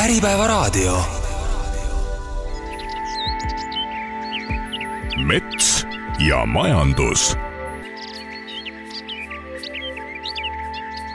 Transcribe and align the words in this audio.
Äripäevaraadio. 0.00 1.02
mets 5.26 5.86
ja 6.28 6.46
majandus. 6.46 7.36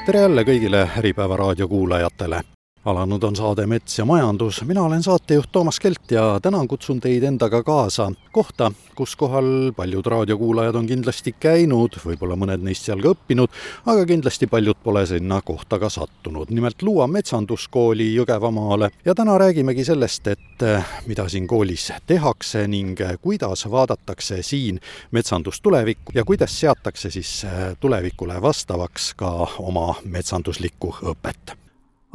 tere 0.06 0.20
jälle 0.20 0.44
kõigile 0.44 0.90
Äripäeva 0.98 1.38
raadio 1.38 1.68
kuulajatele 1.68 2.42
alanud 2.86 3.24
on 3.24 3.36
saade 3.36 3.66
Mets 3.66 4.00
ja 4.00 4.06
majandus, 4.06 4.62
mina 4.64 4.84
olen 4.84 5.04
saatejuht 5.04 5.52
Toomas 5.52 5.80
Kelt 5.80 6.12
ja 6.12 6.40
täna 6.42 6.60
kutsun 6.70 7.00
teid 7.02 7.24
endaga 7.24 7.64
kaasa 7.64 8.12
kohta, 8.32 8.72
kus 8.96 9.16
kohal 9.16 9.72
paljud 9.76 10.06
raadiokuulajad 10.06 10.76
on 10.76 10.88
kindlasti 10.88 11.34
käinud, 11.40 11.98
võib-olla 12.06 12.38
mõned 12.38 12.62
neist 12.66 12.86
seal 12.86 13.02
ka 13.02 13.16
õppinud, 13.16 13.50
aga 13.90 14.06
kindlasti 14.06 14.48
paljud 14.52 14.78
pole 14.84 15.06
sinna 15.10 15.42
kohta 15.42 15.80
ka 15.82 15.90
sattunud. 15.90 16.50
nimelt 16.50 16.82
Luua 16.82 17.08
metsanduskooli 17.08 18.12
Jõgevamaale. 18.16 18.92
Ja 19.06 19.16
täna 19.16 19.38
räägimegi 19.42 19.86
sellest, 19.86 20.28
et 20.28 20.62
eh, 20.62 20.96
mida 21.08 21.30
siin 21.30 21.48
koolis 21.48 21.92
tehakse 22.08 22.68
ning 22.68 23.02
eh, 23.02 23.18
kuidas 23.22 23.66
vaadatakse 23.72 24.44
siin 24.44 24.80
metsandustulevikku 25.12 26.12
ja 26.16 26.24
kuidas 26.24 26.60
seatakse 26.60 27.10
siis 27.10 27.44
eh, 27.44 27.76
tulevikule 27.80 28.42
vastavaks 28.42 29.14
ka 29.18 29.36
oma 29.60 29.94
metsanduslikku 30.06 30.98
õpet 31.02 31.65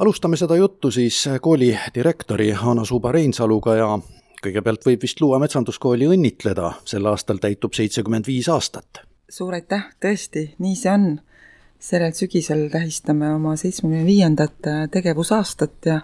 alustame 0.01 0.37
seda 0.37 0.57
juttu 0.57 0.91
siis 0.91 1.29
kooli 1.41 1.79
direktori 1.95 2.51
Hanna 2.51 2.85
Suuba-Reinsaluga 2.85 3.75
ja 3.77 3.89
kõigepealt 4.41 4.87
võib 4.87 5.03
vist 5.05 5.21
Luua 5.21 5.39
metsanduskooli 5.43 6.09
õnnitleda, 6.09 6.73
sel 6.89 7.07
aastal 7.11 7.41
täitub 7.43 7.77
seitsekümmend 7.77 8.27
viis 8.27 8.49
aastat. 8.49 9.05
suur 9.29 9.55
aitäh, 9.55 9.85
tõesti, 10.01 10.55
nii 10.59 10.77
see 10.77 10.93
on. 10.93 11.21
sellel 11.81 12.13
sügisel 12.13 12.69
tähistame 12.69 13.35
oma 13.35 13.57
seitsmekümne 13.57 14.05
viiendat 14.07 14.67
tegevusaastat 14.91 15.87
ja 15.87 16.01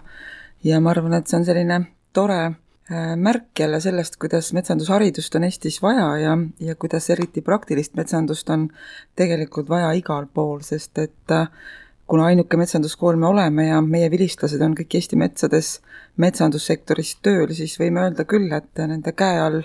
ja 0.64 0.80
ma 0.80 0.90
arvan, 0.90 1.14
et 1.14 1.26
see 1.26 1.38
on 1.38 1.44
selline 1.44 1.80
tore 2.12 2.40
äh, 2.44 3.16
märk 3.16 3.60
jälle 3.60 3.80
sellest, 3.80 4.16
kuidas 4.16 4.52
metsandusharidust 4.52 5.34
on 5.34 5.44
Eestis 5.44 5.82
vaja 5.82 6.16
ja, 6.18 6.36
ja 6.60 6.74
kuidas 6.74 7.10
eriti 7.10 7.42
praktilist 7.42 7.94
metsandust 7.96 8.50
on 8.50 8.68
tegelikult 9.16 9.68
vaja 9.68 9.92
igal 9.92 10.26
pool, 10.32 10.60
sest 10.60 10.98
et 10.98 11.32
äh, 11.32 11.48
kuna 12.06 12.26
ainuke 12.30 12.56
metsanduskool 12.56 13.16
me 13.18 13.26
oleme 13.26 13.66
ja 13.68 13.80
meie 13.82 14.10
vilistlased 14.10 14.62
on 14.62 14.76
kõik 14.78 14.98
Eesti 14.98 15.18
metsades 15.18 15.70
metsandussektoris 16.22 17.16
tööl, 17.24 17.50
siis 17.56 17.74
võime 17.80 18.04
öelda 18.04 18.24
küll, 18.28 18.46
et 18.56 18.78
nende 18.78 19.12
käe 19.16 19.40
all 19.42 19.62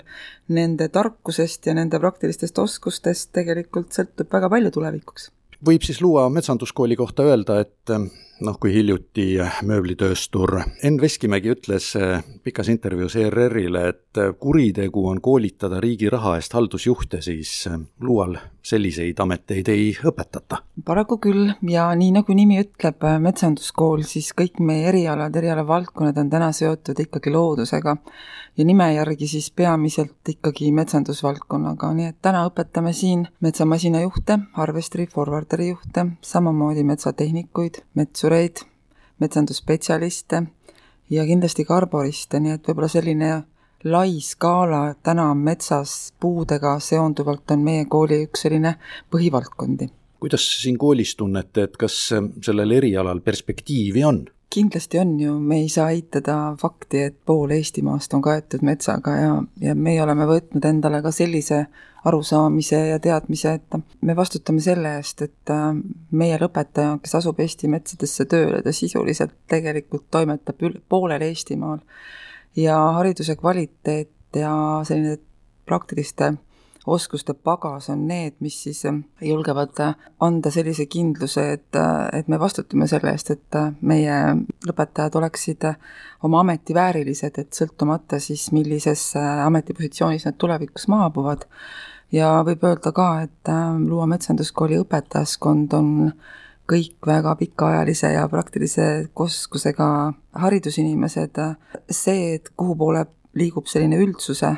nende 0.52 0.88
tarkusest 0.92 1.70
ja 1.70 1.76
nende 1.78 2.00
praktilistest 2.02 2.58
oskustest 2.58 3.30
tegelikult 3.38 3.94
sõltub 3.94 4.32
väga 4.32 4.50
palju 4.52 4.74
tulevikuks. 4.74 5.30
võib 5.64 5.86
siis 5.86 6.00
luua 6.02 6.28
metsanduskooli 6.28 6.96
kohta 6.98 7.22
öelda, 7.22 7.60
et 7.60 7.96
noh, 8.42 8.58
kui 8.60 8.72
hiljuti 8.74 9.26
mööblitööstur 9.66 10.56
Enn 10.82 11.00
Veskimägi 11.00 11.52
ütles 11.54 11.92
eh, 11.98 12.22
pikas 12.44 12.70
intervjuus 12.72 13.16
ERR-ile, 13.20 13.84
et 13.92 14.22
kuritegu 14.40 15.06
on 15.10 15.20
koolitada 15.24 15.80
riigi 15.82 16.10
raha 16.12 16.36
eest 16.40 16.56
haldusjuhte, 16.56 17.22
siis 17.24 17.54
eh, 17.70 17.78
Luual 18.02 18.36
selliseid 18.62 19.18
ameteid 19.20 19.68
ei 19.68 19.90
õpetata. 20.06 20.62
paraku 20.84 21.18
küll. 21.18 21.50
Ja 21.68 21.88
nii 21.98 22.12
nagu 22.14 22.34
nimi 22.34 22.60
ütleb, 22.62 23.02
metsanduskool, 23.22 24.04
siis 24.06 24.32
kõik 24.38 24.60
meie 24.62 24.88
erialad, 24.90 25.36
erialavaldkonnad 25.36 26.18
on 26.22 26.30
täna 26.30 26.52
seotud 26.52 26.98
ikkagi 27.06 27.32
loodusega. 27.34 27.96
Ja 28.56 28.64
nime 28.68 28.90
järgi 28.94 29.26
siis 29.26 29.50
peamiselt 29.50 30.28
ikkagi 30.28 30.72
metsandusvaldkonnaga, 30.76 31.88
nii 31.96 32.10
et 32.10 32.18
täna 32.22 32.44
õpetame 32.50 32.92
siin 32.92 33.24
metsamasinajuhte, 33.40 34.38
harvesteri, 34.58 35.06
forwarderi 35.08 35.70
juhte, 35.70 36.06
samamoodi 36.20 36.84
metsatehnikuid, 36.84 37.80
metsureid, 38.32 38.64
metsandusspetsialiste 39.20 40.42
ja 41.10 41.24
kindlasti 41.28 41.64
ka 41.68 41.76
arboriste, 41.76 42.40
nii 42.40 42.56
et 42.56 42.68
võib-olla 42.68 42.88
selline 42.88 43.30
lai 43.84 44.20
skaala 44.22 44.94
täna 45.02 45.32
metsas 45.34 46.12
puudega 46.20 46.78
seonduvalt 46.80 47.50
on 47.50 47.64
meie 47.66 47.84
kooli 47.84 48.22
üks 48.26 48.46
selline 48.46 48.76
põhivaldkondi. 49.12 49.90
kuidas 50.20 50.46
siin 50.62 50.78
koolis 50.78 51.16
tunnete, 51.16 51.62
et 51.62 51.76
kas 51.76 51.96
sellel 52.42 52.70
erialal 52.70 53.20
perspektiivi 53.20 54.04
on? 54.04 54.24
Kindlasti 54.52 54.98
on 55.00 55.14
ju, 55.20 55.38
me 55.40 55.62
ei 55.62 55.68
saa 55.72 55.90
eitada 55.94 56.36
fakti, 56.60 57.06
et 57.08 57.16
pool 57.26 57.50
Eestimaast 57.56 58.12
on 58.14 58.22
kaetud 58.24 58.64
metsaga 58.66 59.14
ja, 59.16 59.32
ja 59.60 59.74
meie 59.74 60.02
oleme 60.04 60.26
võtnud 60.28 60.66
endale 60.68 61.00
ka 61.04 61.12
sellise 61.14 61.64
arusaamise 62.04 62.80
ja 62.90 62.98
teadmise, 63.02 63.54
et 63.58 64.02
me 64.02 64.16
vastutame 64.18 64.60
selle 64.60 64.96
eest, 64.98 65.22
et 65.22 65.52
meie 66.10 66.38
lõpetaja, 66.40 66.96
kes 67.02 67.14
asub 67.20 67.40
Eesti 67.40 67.70
metsadesse 67.70 68.26
tööle, 68.30 68.62
ta 68.64 68.74
sisuliselt 68.74 69.36
tegelikult 69.50 70.08
toimetab 70.10 70.64
üle 70.66 70.82
poolel 70.88 71.22
Eestimaal. 71.28 71.78
Ja 72.58 72.76
hariduse 72.98 73.36
kvaliteet 73.40 74.36
ja 74.36 74.52
selline 74.84 75.16
praktiliste 75.66 76.34
oskuste 76.86 77.34
pagas 77.34 77.88
on 77.90 78.06
need, 78.08 78.34
mis 78.40 78.56
siis 78.64 78.84
äh, 78.86 78.94
julgevad 79.20 79.78
äh, 79.80 79.94
anda 80.20 80.50
sellise 80.50 80.86
kindluse, 80.86 81.44
et, 81.52 81.76
äh, 81.78 82.08
et 82.18 82.28
me 82.28 82.38
vastutame 82.40 82.88
selle 82.90 83.12
eest, 83.12 83.30
et 83.30 83.58
meie 83.80 84.18
lõpetajad 84.66 85.16
oleksid 85.20 85.68
oma 86.26 86.42
ameti 86.42 86.74
väärilised, 86.74 87.38
et 87.38 87.54
sõltumata 87.54 88.18
siis, 88.22 88.50
millises 88.52 89.12
ametipositsioonis 89.18 90.26
nad 90.26 90.38
tulevikus 90.38 90.88
maabuvad. 90.90 91.46
ja 92.12 92.42
võib 92.44 92.64
öelda 92.64 92.92
ka, 92.92 93.08
et 93.22 93.50
Luua 93.86 94.06
metsanduskooli 94.06 94.76
õpetajaskond 94.82 95.72
on 95.78 96.12
kõik 96.68 97.06
väga 97.06 97.34
pikaajalise 97.36 98.12
ja 98.12 98.26
praktilise 98.28 99.08
oskusega 99.16 100.12
haridusinimesed, 100.32 101.40
see, 101.90 102.34
et 102.34 102.52
kuhu 102.56 102.76
poole 102.76 103.06
liigub 103.34 103.66
selline 103.66 103.98
üldsuse 104.02 104.52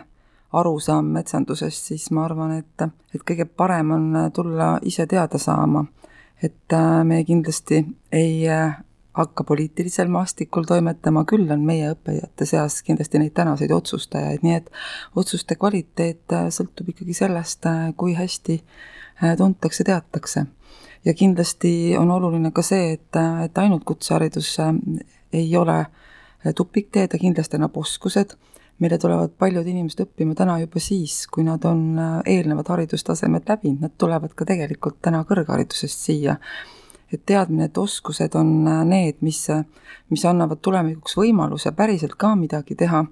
arusaam 0.60 1.12
metsandusest, 1.16 1.91
siis 1.91 2.10
ma 2.15 2.25
arvan, 2.28 2.59
et, 2.60 2.88
et 3.15 3.22
kõige 3.26 3.47
parem 3.47 3.92
on 3.94 4.09
tulla 4.34 4.75
ise 4.82 5.06
teada 5.10 5.38
saama. 5.38 5.87
et 6.42 6.72
äh, 6.72 7.04
me 7.04 7.25
kindlasti 7.25 7.87
ei 8.12 8.48
äh, 8.48 8.76
hakka 9.12 9.44
poliitilisel 9.44 10.09
maastikul 10.09 10.66
toimetama, 10.69 11.22
küll 11.25 11.50
on 11.50 11.62
meie 11.65 11.92
õppijate 11.94 12.44
seas 12.44 12.82
kindlasti 12.82 13.19
neid 13.19 13.32
tänaseid 13.32 13.70
otsustajaid, 13.70 14.42
nii 14.42 14.54
et 14.54 14.70
otsuste 15.16 15.56
kvaliteet 15.56 16.34
äh, 16.34 16.48
sõltub 16.50 16.91
ikkagi 16.91 17.15
sellest, 17.15 17.71
kui 17.97 18.16
hästi 18.19 18.59
tuntakse, 19.38 19.84
teatakse 19.84 20.44
ja 21.04 21.15
kindlasti 21.15 21.94
on 21.98 22.10
oluline 22.10 22.50
ka 22.50 22.62
see, 22.62 22.92
et, 22.98 23.21
et 23.44 23.59
ainult 23.59 23.84
kutseharidus 23.84 24.56
ei 25.32 25.56
ole 25.56 25.84
tupikteed 26.56 27.12
ja 27.12 27.19
kindlasti 27.19 27.56
annab 27.56 27.76
oskused, 27.81 28.34
mille 28.84 28.99
tulevad 29.00 29.33
paljud 29.41 29.67
inimesed 29.67 30.03
õppima 30.05 30.37
täna 30.37 30.59
juba 30.61 30.81
siis, 30.83 31.22
kui 31.33 31.47
nad 31.47 31.65
on 31.65 31.84
äh, 31.97 32.17
eelnevad 32.37 32.69
haridustasemed 32.69 33.49
läbinud, 33.49 33.81
nad 33.87 33.95
tulevad 33.99 34.34
ka 34.37 34.45
tegelikult 34.49 35.00
täna 35.03 35.22
kõrgharidusest 35.28 36.05
siia. 36.09 36.37
et 37.12 37.22
teadmine, 37.27 37.69
et 37.69 37.78
oskused 37.78 38.34
on 38.34 38.65
need, 38.89 39.21
mis, 39.22 39.39
mis 40.11 40.25
annavad 40.27 40.59
tulevikuks 40.65 41.15
võimaluse 41.17 41.71
päriselt 41.72 42.17
ka 42.19 42.33
midagi 42.34 42.75
teha, 42.75 43.05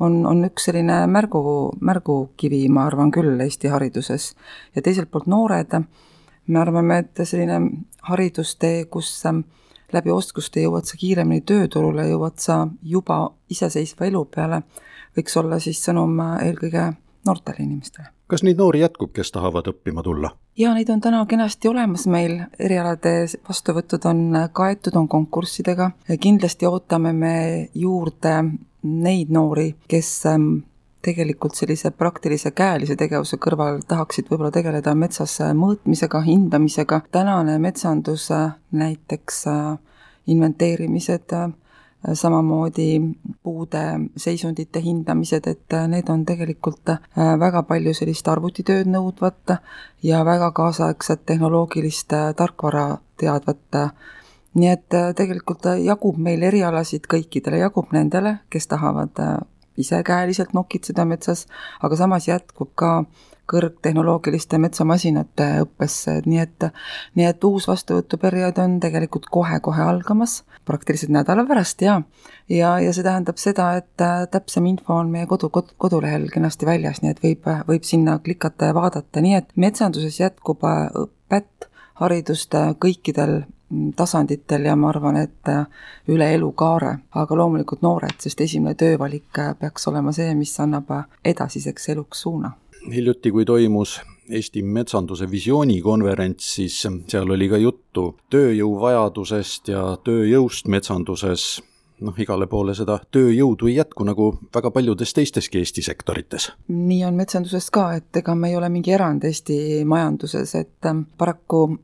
on, 0.00 0.16
on 0.26 0.44
üks 0.48 0.66
selline 0.68 1.04
märgu, 1.06 1.42
märgukivi, 1.80 2.64
ma 2.68 2.86
arvan 2.90 3.12
küll, 3.14 3.38
Eesti 3.40 3.70
hariduses. 3.72 4.34
ja 4.74 4.82
teiselt 4.82 5.10
poolt 5.10 5.30
noored 5.30 5.78
me 6.46 6.60
arvame, 6.60 6.98
et 6.98 7.22
selline 7.24 7.60
haridustee, 8.10 8.84
kus 8.90 9.12
läbi 9.92 10.10
oskuste 10.10 10.62
jõuad 10.62 10.86
sa 10.86 10.98
kiiremini 10.98 11.44
tööturule, 11.46 12.08
jõuad 12.10 12.38
sa 12.42 12.64
juba 12.82 13.30
iseseisva 13.50 14.08
elu 14.10 14.24
peale, 14.34 14.62
võiks 15.16 15.36
olla 15.40 15.58
siis 15.62 15.82
sõnum 15.84 16.20
eelkõige 16.42 16.92
noortele 17.26 17.64
inimestele. 17.64 18.12
kas 18.26 18.42
neid 18.42 18.58
noori 18.58 18.80
jätkub, 18.82 19.12
kes 19.14 19.32
tahavad 19.32 19.68
õppima 19.72 20.02
tulla? 20.02 20.30
jaa, 20.58 20.74
neid 20.74 20.90
on 20.90 21.00
täna 21.00 21.24
kenasti 21.26 21.68
olemas 21.68 22.06
meil, 22.10 22.38
erialade 22.58 23.26
vastuvõtud 23.48 24.06
on 24.10 24.22
kaetud, 24.52 24.96
on 24.96 25.08
konkurssidega, 25.08 25.90
kindlasti 26.20 26.66
ootame 26.66 27.12
me 27.12 27.34
juurde 27.74 28.38
neid 28.82 29.30
noori, 29.34 29.74
kes 29.88 30.12
tegelikult 31.06 31.54
sellise 31.54 31.92
praktilise 31.94 32.50
käelise 32.56 32.96
tegevuse 32.98 33.38
kõrval 33.42 33.82
tahaksid 33.88 34.30
võib-olla 34.30 34.50
tegeleda 34.54 34.94
metsas 34.98 35.38
mõõtmisega, 35.54 36.22
hindamisega. 36.26 37.02
tänane 37.14 37.58
metsandus, 37.62 38.28
näiteks 38.72 39.44
äh, 39.52 39.78
inventeerimised, 40.26 41.32
äh, 41.32 41.52
samamoodi 42.14 43.00
puude 43.42 43.84
seisundite 44.16 44.80
hindamised, 44.82 45.46
et 45.46 45.72
äh, 45.74 45.88
need 45.88 46.08
on 46.12 46.24
tegelikult 46.26 46.92
väga 47.16 47.62
palju 47.66 47.94
sellist 47.94 48.28
arvutitööd 48.28 48.86
nõudvat 48.90 49.56
ja 50.02 50.24
väga 50.24 50.52
kaasaegset 50.54 51.26
tehnoloogilist 51.26 52.14
tarkvara 52.36 52.98
teadvat. 53.18 53.80
Nii 54.56 54.68
et 54.72 54.94
tegelikult 55.16 55.66
jagub 55.84 56.16
meil 56.16 56.42
erialasid 56.48 57.04
kõikidele, 57.12 57.58
jagub 57.60 57.90
nendele, 57.92 58.38
kes 58.48 58.70
tahavad 58.70 59.18
ise 59.76 60.02
käeliselt 60.02 60.54
nokitseda 60.56 61.04
metsas, 61.04 61.46
aga 61.84 61.96
samas 61.96 62.28
jätkub 62.28 62.70
ka 62.74 63.04
kõrgtehnoloogiliste 63.50 64.58
metsamasinate 64.58 65.46
õppesse, 65.64 66.18
et 66.20 66.26
nii 66.26 66.40
et, 66.42 66.66
nii 67.18 67.26
et 67.28 67.44
uus 67.46 67.68
vastuvõtuperiood 67.70 68.58
on 68.62 68.78
tegelikult 68.82 69.28
kohe-kohe 69.32 69.82
algamas, 69.82 70.40
praktiliselt 70.66 71.14
nädala 71.14 71.46
pärast 71.46 71.82
ja, 71.82 72.00
ja, 72.50 72.76
ja 72.82 72.92
see 72.92 73.06
tähendab 73.06 73.38
seda, 73.40 73.70
et 73.80 74.02
äh, 74.02 74.24
täpsem 74.30 74.66
info 74.72 74.98
on 74.98 75.12
meie 75.14 75.28
kodu, 75.30 75.50
kod, 75.54 75.74
kodulehel 75.82 76.28
kenasti 76.34 76.66
väljas, 76.66 77.02
nii 77.02 77.14
et 77.14 77.22
võib, 77.22 77.50
võib 77.70 77.86
sinna 77.86 78.18
klikata 78.18 78.72
ja 78.72 78.76
vaadata, 78.76 79.22
nii 79.22 79.38
et 79.38 79.52
metsanduses 79.54 80.20
jätkub 80.20 80.66
äh, 80.66 80.88
õpet, 81.06 81.70
haridust 82.02 82.54
äh, 82.58 82.72
kõikidel 82.82 83.38
mm, 83.70 83.94
tasanditel 83.96 84.66
ja 84.66 84.74
ma 84.76 84.90
arvan, 84.90 85.22
et 85.22 85.54
üle 86.10 86.32
elukaare, 86.34 86.96
aga 87.14 87.38
loomulikult 87.38 87.86
noored, 87.86 88.18
sest 88.22 88.42
esimene 88.42 88.74
töövalik 88.74 89.42
peaks 89.60 89.86
olema 89.86 90.14
see, 90.16 90.34
mis 90.34 90.54
annab 90.62 90.90
edasiseks 91.24 91.94
eluks 91.94 92.26
suuna 92.26 92.56
hiljuti, 92.94 93.30
kui 93.30 93.44
toimus 93.44 94.00
Eesti 94.30 94.62
metsanduse 94.62 95.30
visioonikonverents, 95.30 96.54
siis 96.54 96.80
seal 96.82 97.30
oli 97.30 97.46
ka 97.48 97.60
juttu 97.62 98.08
tööjõuvajadusest 98.30 99.70
ja 99.70 99.82
tööjõust 100.04 100.66
metsanduses. 100.66 101.62
noh, 102.00 102.12
igale 102.20 102.44
poole 102.46 102.74
seda 102.76 102.98
tööjõudu 103.10 103.70
ei 103.70 103.78
jätku, 103.78 104.04
nagu 104.04 104.26
väga 104.54 104.70
paljudes 104.70 105.14
teisteski 105.14 105.58
Eesti 105.58 105.82
sektorites. 105.82 106.50
nii 106.68 107.04
on 107.04 107.14
metsanduses 107.14 107.70
ka, 107.70 107.94
et 107.94 108.16
ega 108.16 108.34
me 108.34 108.50
ei 108.50 108.56
ole 108.56 108.68
mingi 108.68 108.92
erand 108.92 109.24
Eesti 109.24 109.84
majanduses, 109.84 110.54
et 110.54 110.90
paraku 111.18 111.78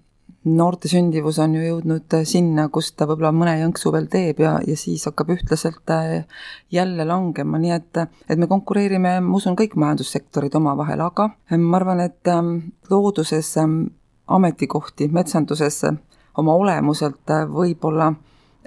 noorte 0.44 0.90
sündivus 0.90 1.38
on 1.42 1.54
ju 1.54 1.62
jõudnud 1.62 2.16
äh, 2.18 2.24
sinna, 2.28 2.66
kus 2.72 2.92
ta 2.96 3.06
võib-olla 3.06 3.32
mõne 3.36 3.56
jõnksu 3.60 3.92
veel 3.94 4.08
teeb 4.10 4.42
ja, 4.42 4.56
ja 4.66 4.76
siis 4.76 5.04
hakkab 5.06 5.30
ühtlaselt 5.36 5.92
äh, 5.94 6.24
jälle 6.72 7.06
langema, 7.06 7.60
nii 7.62 7.74
et, 7.76 8.02
et 8.28 8.38
me 8.38 8.48
konkureerime, 8.50 9.18
ma 9.22 9.36
usun, 9.38 9.56
kõik 9.58 9.76
majandussektorid 9.78 10.54
omavahel, 10.58 11.04
aga 11.04 11.30
ma 11.58 11.78
arvan, 11.78 12.02
et 12.08 12.32
looduses 12.90 13.54
ametikohti, 14.32 15.08
metsanduses 15.12 15.82
oma 16.38 16.54
olemuselt 16.58 17.30
äh, 17.30 17.46
võib-olla 17.48 18.12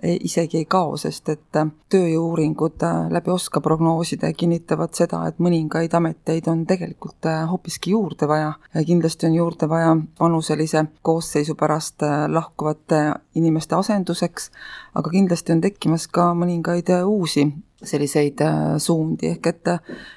isegi 0.04 0.58
ei 0.58 0.66
kao, 0.66 0.98
sest 0.98 1.30
et 1.30 1.58
äh, 1.60 1.70
tööjõu-uuringud 1.92 2.84
äh, 2.84 2.98
läbi 3.14 3.32
OSKA 3.32 3.62
prognooside 3.64 4.32
kinnitavad 4.38 4.94
seda, 4.98 5.22
et 5.30 5.40
mõningaid 5.40 5.94
ameteid 5.96 6.50
on 6.52 6.66
tegelikult 6.68 7.28
äh, 7.30 7.44
hoopiski 7.50 7.96
juurde 7.96 8.28
vaja. 8.28 8.54
kindlasti 8.86 9.30
on 9.30 9.36
juurde 9.36 9.70
vaja 9.70 9.96
vanuselise 10.20 10.86
koosseisu 11.02 11.56
pärast 11.56 12.04
lahkuvate 12.28 13.02
inimeste 13.36 13.76
asenduseks, 13.76 14.52
aga 14.96 15.10
kindlasti 15.10 15.56
on 15.56 15.62
tekkimas 15.62 16.08
ka 16.08 16.34
mõningaid 16.34 16.92
uusi 17.06 17.48
selliseid 17.88 18.42
äh, 18.44 18.76
suundi, 18.82 19.32
ehk 19.36 19.50
et 19.52 19.72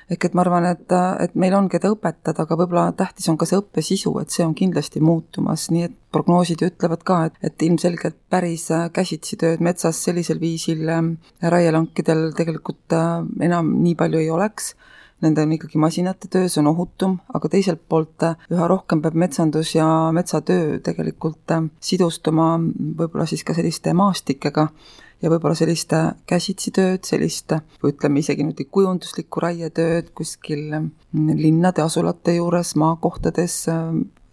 ehk 0.08 0.24
et 0.24 0.34
ma 0.36 0.42
arvan, 0.44 0.66
et, 0.70 0.94
et 1.24 1.34
meil 1.38 1.54
on, 1.56 1.68
keda 1.70 1.90
õpetada, 1.92 2.44
aga 2.44 2.58
võib-olla 2.58 2.88
tähtis 2.96 3.28
on 3.28 3.38
ka 3.40 3.48
see 3.48 3.60
õppe 3.60 3.84
sisu, 3.84 4.14
et 4.22 4.32
see 4.34 4.46
on 4.46 4.54
kindlasti 4.58 5.02
muutumas, 5.04 5.68
nii 5.74 5.86
et 5.88 5.96
prognoosid 6.14 6.62
ju 6.62 6.70
ütlevad 6.72 7.04
ka, 7.06 7.22
et, 7.28 7.40
et 7.44 7.66
ilmselgelt 7.68 8.18
päris 8.32 8.68
äh, 8.74 8.88
käsitsi 8.94 9.38
tööd 9.40 9.64
metsas 9.64 10.00
sellisel 10.04 10.40
viisil 10.42 10.84
äh, 10.88 11.02
raielankidel 11.42 12.30
tegelikult 12.38 12.98
enam 13.44 13.74
nii 13.82 13.96
palju 13.98 14.22
ei 14.22 14.30
oleks. 14.32 14.72
Nende 15.18 15.42
on 15.42 15.50
ikkagi 15.50 15.80
masinate 15.82 16.28
töö, 16.30 16.46
see 16.46 16.60
on 16.62 16.68
ohutum, 16.70 17.16
aga 17.34 17.48
teiselt 17.50 17.80
poolt 17.90 18.22
üha 18.54 18.68
rohkem 18.70 19.00
peab 19.02 19.16
metsandus 19.18 19.72
ja 19.74 19.86
metsatöö 20.14 20.76
tegelikult 20.86 21.56
sidustuma 21.82 22.52
võib-olla 22.60 23.26
siis 23.26 23.42
ka 23.42 23.56
selliste 23.56 23.96
maastikega 23.98 24.68
ja 25.22 25.30
võib-olla 25.32 25.56
sellist 25.58 25.92
käsitsi 26.28 26.72
tööd, 26.74 27.02
sellist 27.08 27.54
ütleme 27.84 28.22
isegi 28.22 28.44
niimoodi 28.44 28.68
kujunduslikku 28.70 29.42
raietööd 29.42 30.12
kuskil 30.18 30.68
mm, 30.70 31.34
linnade 31.40 31.82
asulate 31.82 32.36
juures, 32.38 32.74
maakohtades, 32.78 33.64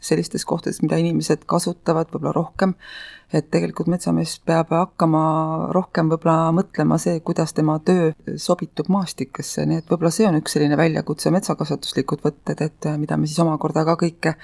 sellistes 0.06 0.46
kohtades, 0.46 0.82
mida 0.86 1.00
inimesed 1.02 1.48
kasutavad 1.50 2.12
võib-olla 2.14 2.36
rohkem 2.36 2.76
et 3.36 3.48
tegelikult 3.52 3.90
metsamees 3.92 4.38
peab 4.46 4.72
hakkama 4.74 5.22
rohkem 5.76 6.10
võib-olla 6.12 6.52
mõtlema 6.56 6.98
see, 7.02 7.20
kuidas 7.26 7.54
tema 7.56 7.78
töö 7.86 8.12
sobitub 8.42 8.90
maastikesse, 8.94 9.66
nii 9.70 9.82
et 9.82 9.92
võib-olla 9.92 10.12
see 10.14 10.28
on 10.30 10.40
üks 10.40 10.56
selline 10.56 10.78
väljakutse, 10.80 11.32
metsakasvatuslikud 11.36 12.24
võtted, 12.26 12.62
et 12.66 12.90
mida 13.00 13.18
me 13.20 13.30
siis 13.30 13.42
omakorda 13.44 13.86
ka 13.88 13.98
kõike 14.02 14.36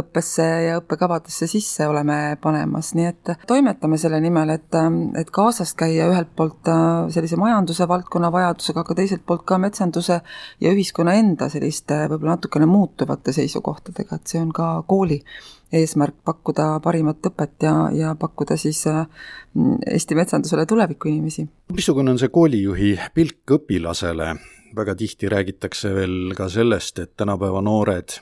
õppesse 0.00 0.46
ja 0.68 0.78
õppekavadesse 0.80 1.48
sisse 1.50 1.88
oleme 1.88 2.36
panemas, 2.42 2.92
nii 2.98 3.08
et 3.10 3.34
toimetame 3.48 3.98
selle 4.00 4.20
nimel, 4.24 4.54
et, 4.56 4.80
et 5.20 5.32
kaasas 5.34 5.74
käia 5.78 6.08
ühelt 6.12 6.32
poolt 6.36 6.70
sellise 7.14 7.38
majanduse 7.40 7.88
valdkonna 7.88 8.32
vajadusega, 8.34 8.84
aga 8.84 8.98
teiselt 9.00 9.24
poolt 9.26 9.46
ka 9.48 9.58
metsanduse 9.62 10.20
ja 10.60 10.72
ühiskonna 10.74 11.16
enda 11.20 11.48
selliste 11.52 12.04
võib-olla 12.10 12.36
natukene 12.36 12.68
muutuvate 12.68 13.34
seisukohtadega, 13.36 14.18
et 14.18 14.32
see 14.34 14.42
on 14.42 14.52
ka 14.54 14.70
kooli 14.88 15.20
eesmärk 15.72 16.16
pakkuda 16.24 16.80
parimat 16.84 17.26
õpet 17.30 17.66
ja, 17.66 17.74
ja 17.94 18.14
pakkuda 18.18 18.56
siis 18.60 18.86
äh, 18.86 19.06
Eesti 19.90 20.14
metsandusele 20.14 20.66
tulevikuinimesi. 20.66 21.46
missugune 21.72 22.10
on 22.10 22.18
see 22.18 22.28
koolijuhi 22.28 22.98
pilk 23.14 23.56
õpilasele? 23.58 24.34
väga 24.76 24.94
tihti 24.98 25.28
räägitakse 25.30 25.94
veel 25.94 26.34
ka 26.34 26.48
sellest, 26.50 26.98
et 26.98 27.12
tänapäeva 27.16 27.60
noored 27.62 28.16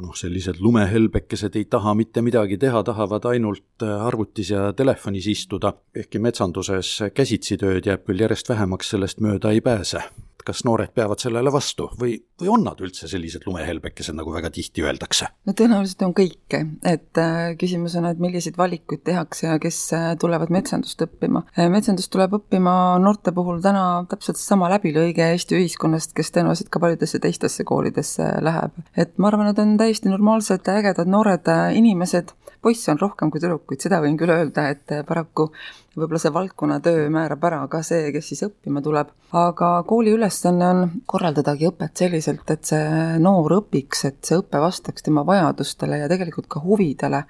noh, 0.00 0.14
sellised 0.16 0.60
lumehelbekesed 0.60 1.56
ei 1.60 1.66
taha 1.70 1.94
mitte 1.98 2.22
midagi 2.24 2.58
teha, 2.60 2.82
tahavad 2.86 3.28
ainult 3.32 3.84
äh, 3.84 4.06
arvutis 4.06 4.52
ja 4.54 4.70
telefonis 4.76 5.28
istuda, 5.32 5.74
ehkki 5.96 6.22
metsanduses 6.22 6.98
käsitsi 7.14 7.58
tööd 7.60 7.86
jääb 7.86 8.06
küll 8.08 8.24
järjest 8.24 8.48
vähemaks, 8.52 8.92
sellest 8.94 9.20
mööda 9.24 9.52
ei 9.52 9.60
pääse 9.64 10.04
kas 10.46 10.62
noored 10.66 10.92
peavad 10.94 11.22
sellele 11.22 11.52
vastu 11.54 11.88
või, 11.98 12.16
või 12.40 12.50
on 12.52 12.64
nad 12.66 12.80
üldse 12.82 13.08
sellised 13.10 13.46
lumehelbekesed, 13.46 14.14
nagu 14.18 14.32
väga 14.34 14.50
tihti 14.54 14.84
öeldakse? 14.84 15.28
no 15.46 15.54
tõenäoliselt 15.58 16.04
on 16.06 16.14
kõike, 16.16 16.62
et 16.88 17.20
äh, 17.20 17.52
küsimus 17.60 17.96
on, 17.98 18.08
et 18.10 18.22
milliseid 18.22 18.58
valikuid 18.58 19.04
tehakse 19.06 19.46
ja 19.48 19.58
kes 19.62 19.78
äh, 19.96 20.08
tulevad 20.20 20.52
metsandust 20.54 21.02
õppima. 21.06 21.44
Metsandust 21.72 22.12
tuleb 22.12 22.36
õppima 22.38 22.74
noorte 23.02 23.34
puhul 23.34 23.62
täna 23.64 23.84
täpselt 24.10 24.40
seesama 24.40 24.70
läbilõige 24.72 25.32
Eesti 25.32 25.58
ühiskonnast, 25.60 26.14
kes 26.16 26.32
tõenäoliselt 26.34 26.72
ka 26.72 26.82
paljudesse 26.82 27.22
teistesse 27.22 27.66
koolidesse 27.68 28.28
läheb. 28.42 28.76
et 28.96 29.16
ma 29.18 29.30
arvan, 29.30 29.52
et 29.52 29.62
on 29.62 29.76
täiesti 29.82 30.12
normaalsed, 30.12 30.70
ägedad 30.70 31.10
noored 31.10 31.50
inimesed, 31.74 32.32
poisse 32.62 32.92
on 32.92 33.00
rohkem 33.00 33.30
kui 33.30 33.42
tüdrukuid, 33.42 33.82
seda 33.82 33.98
võin 34.02 34.16
küll 34.18 34.30
öelda, 34.30 34.68
et 34.70 34.92
paraku 35.08 35.50
võib-olla 35.96 36.20
see 36.22 36.32
valdkonnatöö 36.32 37.08
määrab 37.12 37.42
ära 37.44 37.58
ka 37.70 37.82
see, 37.84 38.10
kes 38.14 38.30
siis 38.30 38.44
õppima 38.46 38.80
tuleb. 38.84 39.10
aga 39.32 39.68
kooli 39.88 40.12
ülesanne 40.12 40.66
on 40.68 40.90
korraldadagi 41.08 41.68
õpet 41.70 42.02
selliselt, 42.02 42.50
et 42.52 42.68
see 42.68 43.18
noor 43.20 43.56
õpiks, 43.58 44.04
et 44.08 44.18
see 44.28 44.38
õpe 44.40 44.60
vastaks 44.60 45.04
tema 45.04 45.24
vajadustele 45.26 45.98
ja 46.02 46.08
tegelikult 46.08 46.48
ka 46.52 46.62
huvidele. 46.64 47.24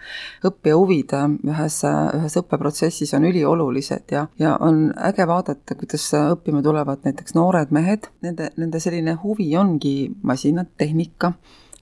õppija 0.51 0.77
huvid 0.79 1.17
ühes, 1.55 1.81
ühes 2.19 2.39
õppeprotsessis 2.43 3.15
on 3.19 3.27
üliolulised 3.31 4.15
ja, 4.15 4.27
ja 4.39 4.57
on 4.61 4.93
äge 5.11 5.27
vaadata, 5.27 5.79
kuidas 5.79 6.07
õppima 6.21 6.63
tulevad 6.63 7.09
näiteks 7.09 7.35
noored 7.39 7.75
mehed, 7.75 8.11
nende, 8.23 8.53
nende 8.57 8.81
selline 8.81 9.17
huvi 9.25 9.51
ongi 9.57 9.97
masinad, 10.23 10.71
tehnika 10.79 11.35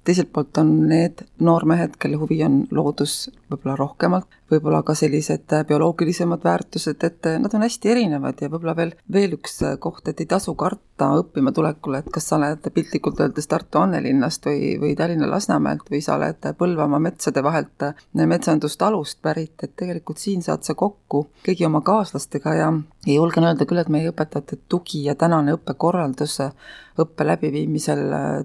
teiselt 0.04 0.32
poolt 0.32 0.58
on 0.58 0.72
need 0.88 1.24
noormehed, 1.40 1.96
kelle 2.00 2.18
huvi 2.20 2.42
on 2.44 2.62
loodus 2.70 3.30
võib-olla 3.50 3.76
rohkemalt, 3.78 4.38
võib-olla 4.50 4.82
ka 4.86 4.94
sellised 4.98 5.52
bioloogilisemad 5.68 6.44
väärtused, 6.44 7.04
et 7.06 7.28
nad 7.42 7.54
on 7.54 7.64
hästi 7.66 7.92
erinevad 7.92 8.40
ja 8.40 8.50
võib-olla 8.50 8.76
veel, 8.78 8.94
veel 9.12 9.36
üks 9.38 9.60
koht, 9.82 10.08
et 10.08 10.20
ei 10.22 10.28
tasu 10.30 10.54
karta 10.58 11.10
õppima 11.20 11.52
tulekule, 11.56 12.02
et 12.02 12.10
kas 12.12 12.28
sa 12.30 12.36
oled 12.38 12.66
piltlikult 12.74 13.20
öeldes 13.24 13.48
Tartu 13.50 13.80
Annelinnast 13.80 14.46
või, 14.46 14.74
või 14.80 14.94
Tallinna 14.98 15.30
Lasnamäelt 15.30 15.90
või 15.90 16.02
sa 16.04 16.16
oled 16.18 16.50
Põlvamaa 16.58 17.02
metsade 17.02 17.42
vahelt 17.44 17.86
metsandustalust 18.14 19.20
pärit, 19.22 19.56
et 19.62 19.74
tegelikult 19.76 20.20
siin 20.20 20.44
saad 20.44 20.66
sa 20.66 20.76
kokku 20.78 21.26
kõigi 21.46 21.66
oma 21.66 21.80
kaaslastega 21.86 22.54
ja, 22.58 22.68
ja 23.06 23.16
julgen 23.16 23.48
öelda 23.48 23.66
küll, 23.66 23.80
et 23.82 23.92
meie 23.92 24.12
õpetajate 24.12 24.60
tugi 24.68 25.04
ja 25.06 25.16
tänane 25.18 25.56
õppekorraldus 25.56 26.38
õppe 27.00 27.24
läbiviimisel 27.26 28.02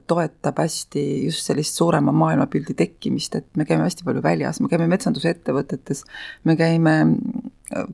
toetab 0.08 0.60
hästi 0.62 1.04
just 1.26 1.48
sellist 1.50 1.76
suurema 1.76 2.14
maailmapildi 2.16 2.76
tekkimist, 2.78 3.36
et 3.40 3.48
me 3.58 3.66
käime 3.68 3.88
hästi 3.88 4.06
palju 4.08 4.24
väljas, 4.24 4.62
me 4.62 4.72
käime 4.72 4.88
metsandusettevõtetes, 4.96 6.04
me 6.44 6.56
käime 6.60 6.98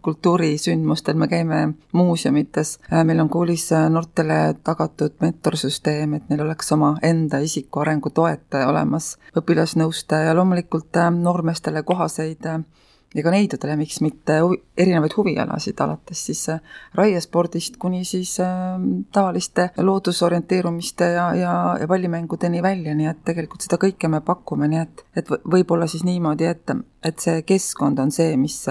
kultuurisündmustel, 0.02 1.16
me 1.16 1.28
käime 1.32 1.62
muuseumites, 1.92 2.78
meil 3.04 3.20
on 3.24 3.30
koolis 3.32 3.70
noortele 3.90 4.40
tagatud 4.64 5.16
mentorsüsteem, 5.24 6.18
et 6.18 6.30
neil 6.30 6.44
oleks 6.46 6.72
oma 6.76 6.96
enda 7.08 7.40
isikuarengu 7.44 8.12
toetaja 8.14 8.68
olemas, 8.70 9.16
õpilasnõustaja 9.38 10.32
ja 10.32 10.36
loomulikult 10.38 11.00
noormeestele 11.22 11.84
kohaseid 11.88 12.48
neidudele, 13.16 13.76
miks 13.76 14.00
mitte 14.02 14.38
erinevaid 14.78 15.16
huvialasid, 15.18 15.80
alates 15.84 16.26
siis 16.30 16.46
äh, 16.54 16.62
raiespordist 16.96 17.78
kuni 17.82 18.06
siis 18.08 18.38
äh, 18.40 18.80
tavaliste 19.12 19.70
loodusorienteerumiste 19.78 21.12
ja, 21.18 21.28
ja, 21.36 21.56
ja 21.80 21.88
pallimängudeni 21.88 22.64
välja, 22.64 22.96
nii 22.96 23.10
et 23.12 23.24
tegelikult 23.28 23.68
seda 23.68 23.80
kõike 23.82 24.08
me 24.12 24.22
pakume, 24.26 24.70
nii 24.72 24.82
et, 24.82 25.06
et 25.20 25.32
võib-olla 25.32 25.90
siis 25.92 26.06
niimoodi, 26.08 26.48
et, 26.48 26.76
et 27.04 27.20
see 27.20 27.44
keskkond 27.48 28.00
on 28.00 28.16
see, 28.16 28.38
mis 28.40 28.62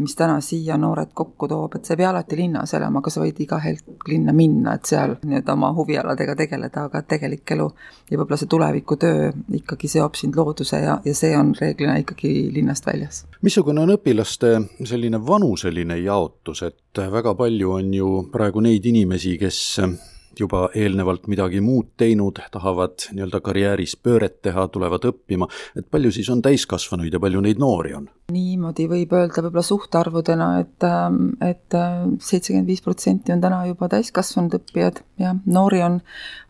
mis 0.00 0.16
täna 0.16 0.40
siia 0.44 0.76
noored 0.80 1.12
kokku 1.14 1.48
toob, 1.48 1.76
et 1.76 1.84
sa 1.84 1.94
ei 1.94 2.00
pea 2.00 2.10
alati 2.10 2.38
linnas 2.38 2.74
elama, 2.76 3.02
aga 3.02 3.12
sa 3.12 3.22
võid 3.22 3.40
iga 3.44 3.58
hetk 3.62 4.08
linna 4.08 4.34
minna, 4.36 4.74
et 4.76 4.88
seal 4.90 5.16
nii-öelda 5.22 5.56
oma 5.56 5.72
huvialadega 5.76 6.36
tegeleda, 6.38 6.86
aga 6.88 7.02
tegelik 7.14 7.54
elu 7.56 7.68
ja 8.10 8.18
võib-olla 8.18 8.40
see 8.40 8.50
tulevikutöö 8.54 9.30
ikkagi 9.60 9.90
seob 9.92 10.18
sind 10.18 10.38
looduse 10.38 10.82
ja, 10.82 10.98
ja 11.04 11.16
see 11.16 11.34
on 11.38 11.52
reeglina 11.58 11.98
ikkagi 12.02 12.34
linnast 12.54 12.86
väljas. 12.86 13.24
missugune 13.42 13.84
on 13.84 13.96
õpilaste 13.96 14.54
selline 14.84 15.20
vanuseline 15.26 15.98
jaotus, 16.00 16.64
et 16.66 17.04
väga 17.12 17.34
palju 17.38 17.76
on 17.78 17.92
ju 17.94 18.14
praegu 18.32 18.62
neid 18.64 18.86
inimesi, 18.86 19.36
kes 19.40 19.60
juba 20.40 20.66
eelnevalt 20.76 21.28
midagi 21.30 21.60
muud 21.64 21.92
teinud, 22.00 22.40
tahavad 22.52 23.06
nii-öelda 23.12 23.40
karjääris 23.44 23.96
pööret 24.00 24.40
teha, 24.44 24.66
tulevad 24.72 25.04
õppima, 25.10 25.48
et 25.76 25.88
palju 25.90 26.12
siis 26.14 26.30
on 26.32 26.42
täiskasvanuid 26.44 27.14
ja 27.14 27.22
palju 27.22 27.44
neid 27.44 27.60
noori 27.62 27.94
on? 27.98 28.08
niimoodi 28.30 28.86
võib 28.86 29.12
öelda 29.18 29.42
võib-olla 29.42 29.66
suhtarvudena, 29.66 30.50
et, 30.62 30.84
et 31.42 31.78
seitsekümmend 32.22 32.68
viis 32.70 32.82
protsenti 32.84 33.34
on 33.34 33.40
täna 33.42 33.64
juba 33.66 33.88
täiskasvanud 33.90 34.54
õppijad, 34.60 35.00
jah, 35.18 35.38
noori 35.50 35.82
on, 35.82 35.98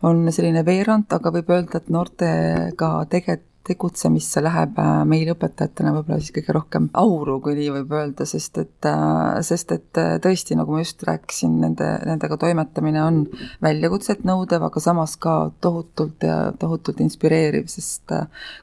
on 0.05 0.27
selline 0.29 0.61
veerand, 0.67 1.09
aga 1.17 1.33
võib 1.33 1.49
öelda, 1.49 1.81
et 1.81 1.89
noortega 1.93 2.91
tegelikult 3.09 3.50
tegutsemisse 3.67 4.41
läheb 4.41 4.79
äh, 4.81 4.89
meil 5.07 5.29
õpetajatena 5.35 5.93
võib-olla 5.95 6.19
siis 6.21 6.33
kõige 6.35 6.55
rohkem 6.57 6.89
auru, 6.97 7.37
kui 7.43 7.55
nii 7.57 7.69
võib 7.75 7.93
öelda, 7.97 8.25
sest 8.29 8.57
et, 8.61 8.89
äh, 8.89 9.37
sest 9.45 9.73
et 9.75 10.01
äh, 10.01 10.15
tõesti, 10.23 10.57
nagu 10.57 10.73
ma 10.73 10.81
just 10.81 11.03
rääkisin, 11.07 11.59
nende, 11.61 11.91
nendega 12.09 12.39
toimetamine 12.41 13.03
on 13.05 13.23
väljakutset 13.61 14.25
nõudev, 14.27 14.65
aga 14.67 14.83
samas 14.83 15.15
ka 15.21 15.37
tohutult 15.61 16.25
ja 16.25 16.43
tohutult 16.59 17.01
inspireeriv, 17.05 17.69
sest 17.71 18.13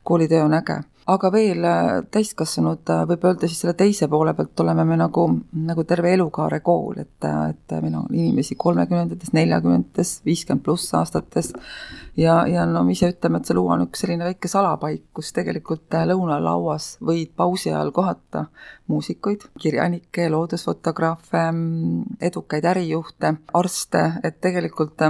koolitöö 0.09 0.47
on 0.49 0.59
äge. 0.59 0.81
Aga 1.09 1.31
veel 1.33 1.65
täiskasvanud, 2.13 2.91
võib 3.09 3.23
öelda 3.25 3.49
siis 3.49 3.63
selle 3.63 3.73
teise 3.79 4.11
poole 4.13 4.35
pealt 4.37 4.61
oleme 4.61 4.85
me 4.85 4.99
nagu, 5.01 5.23
nagu 5.57 5.85
terve 5.89 6.11
elukaare 6.13 6.59
kool, 6.61 6.99
et, 7.01 7.25
et 7.25 7.77
meil 7.81 7.95
on 7.97 8.11
inimesi 8.13 8.59
kolmekümnendates, 8.61 9.33
neljakümnendates, 9.33 10.19
viiskümmend 10.29 10.67
pluss 10.67 10.93
aastates 10.99 11.55
ja, 12.19 12.35
ja 12.51 12.67
no 12.67 12.83
me 12.85 12.93
ise 12.97 13.13
ütleme, 13.13 13.39
et 13.41 13.49
see 13.49 13.57
luua 13.57 13.77
on 13.77 13.87
üks 13.87 14.03
selline 14.03 14.27
väike 14.27 14.51
salapaik, 14.51 15.07
kus 15.17 15.31
tegelikult 15.37 15.95
lõunalauas 16.11 16.97
võid 17.05 17.33
pausi 17.39 17.71
ajal 17.71 17.93
kohata 17.95 18.47
muusikuid, 18.91 19.47
kirjanikke, 19.61 20.29
loodusfotograafe, 20.33 21.45
mm, 21.53 22.19
edukaid 22.31 22.67
ärijuhte, 22.73 23.35
arste, 23.55 24.05
et 24.25 24.41
tegelikult 24.45 25.05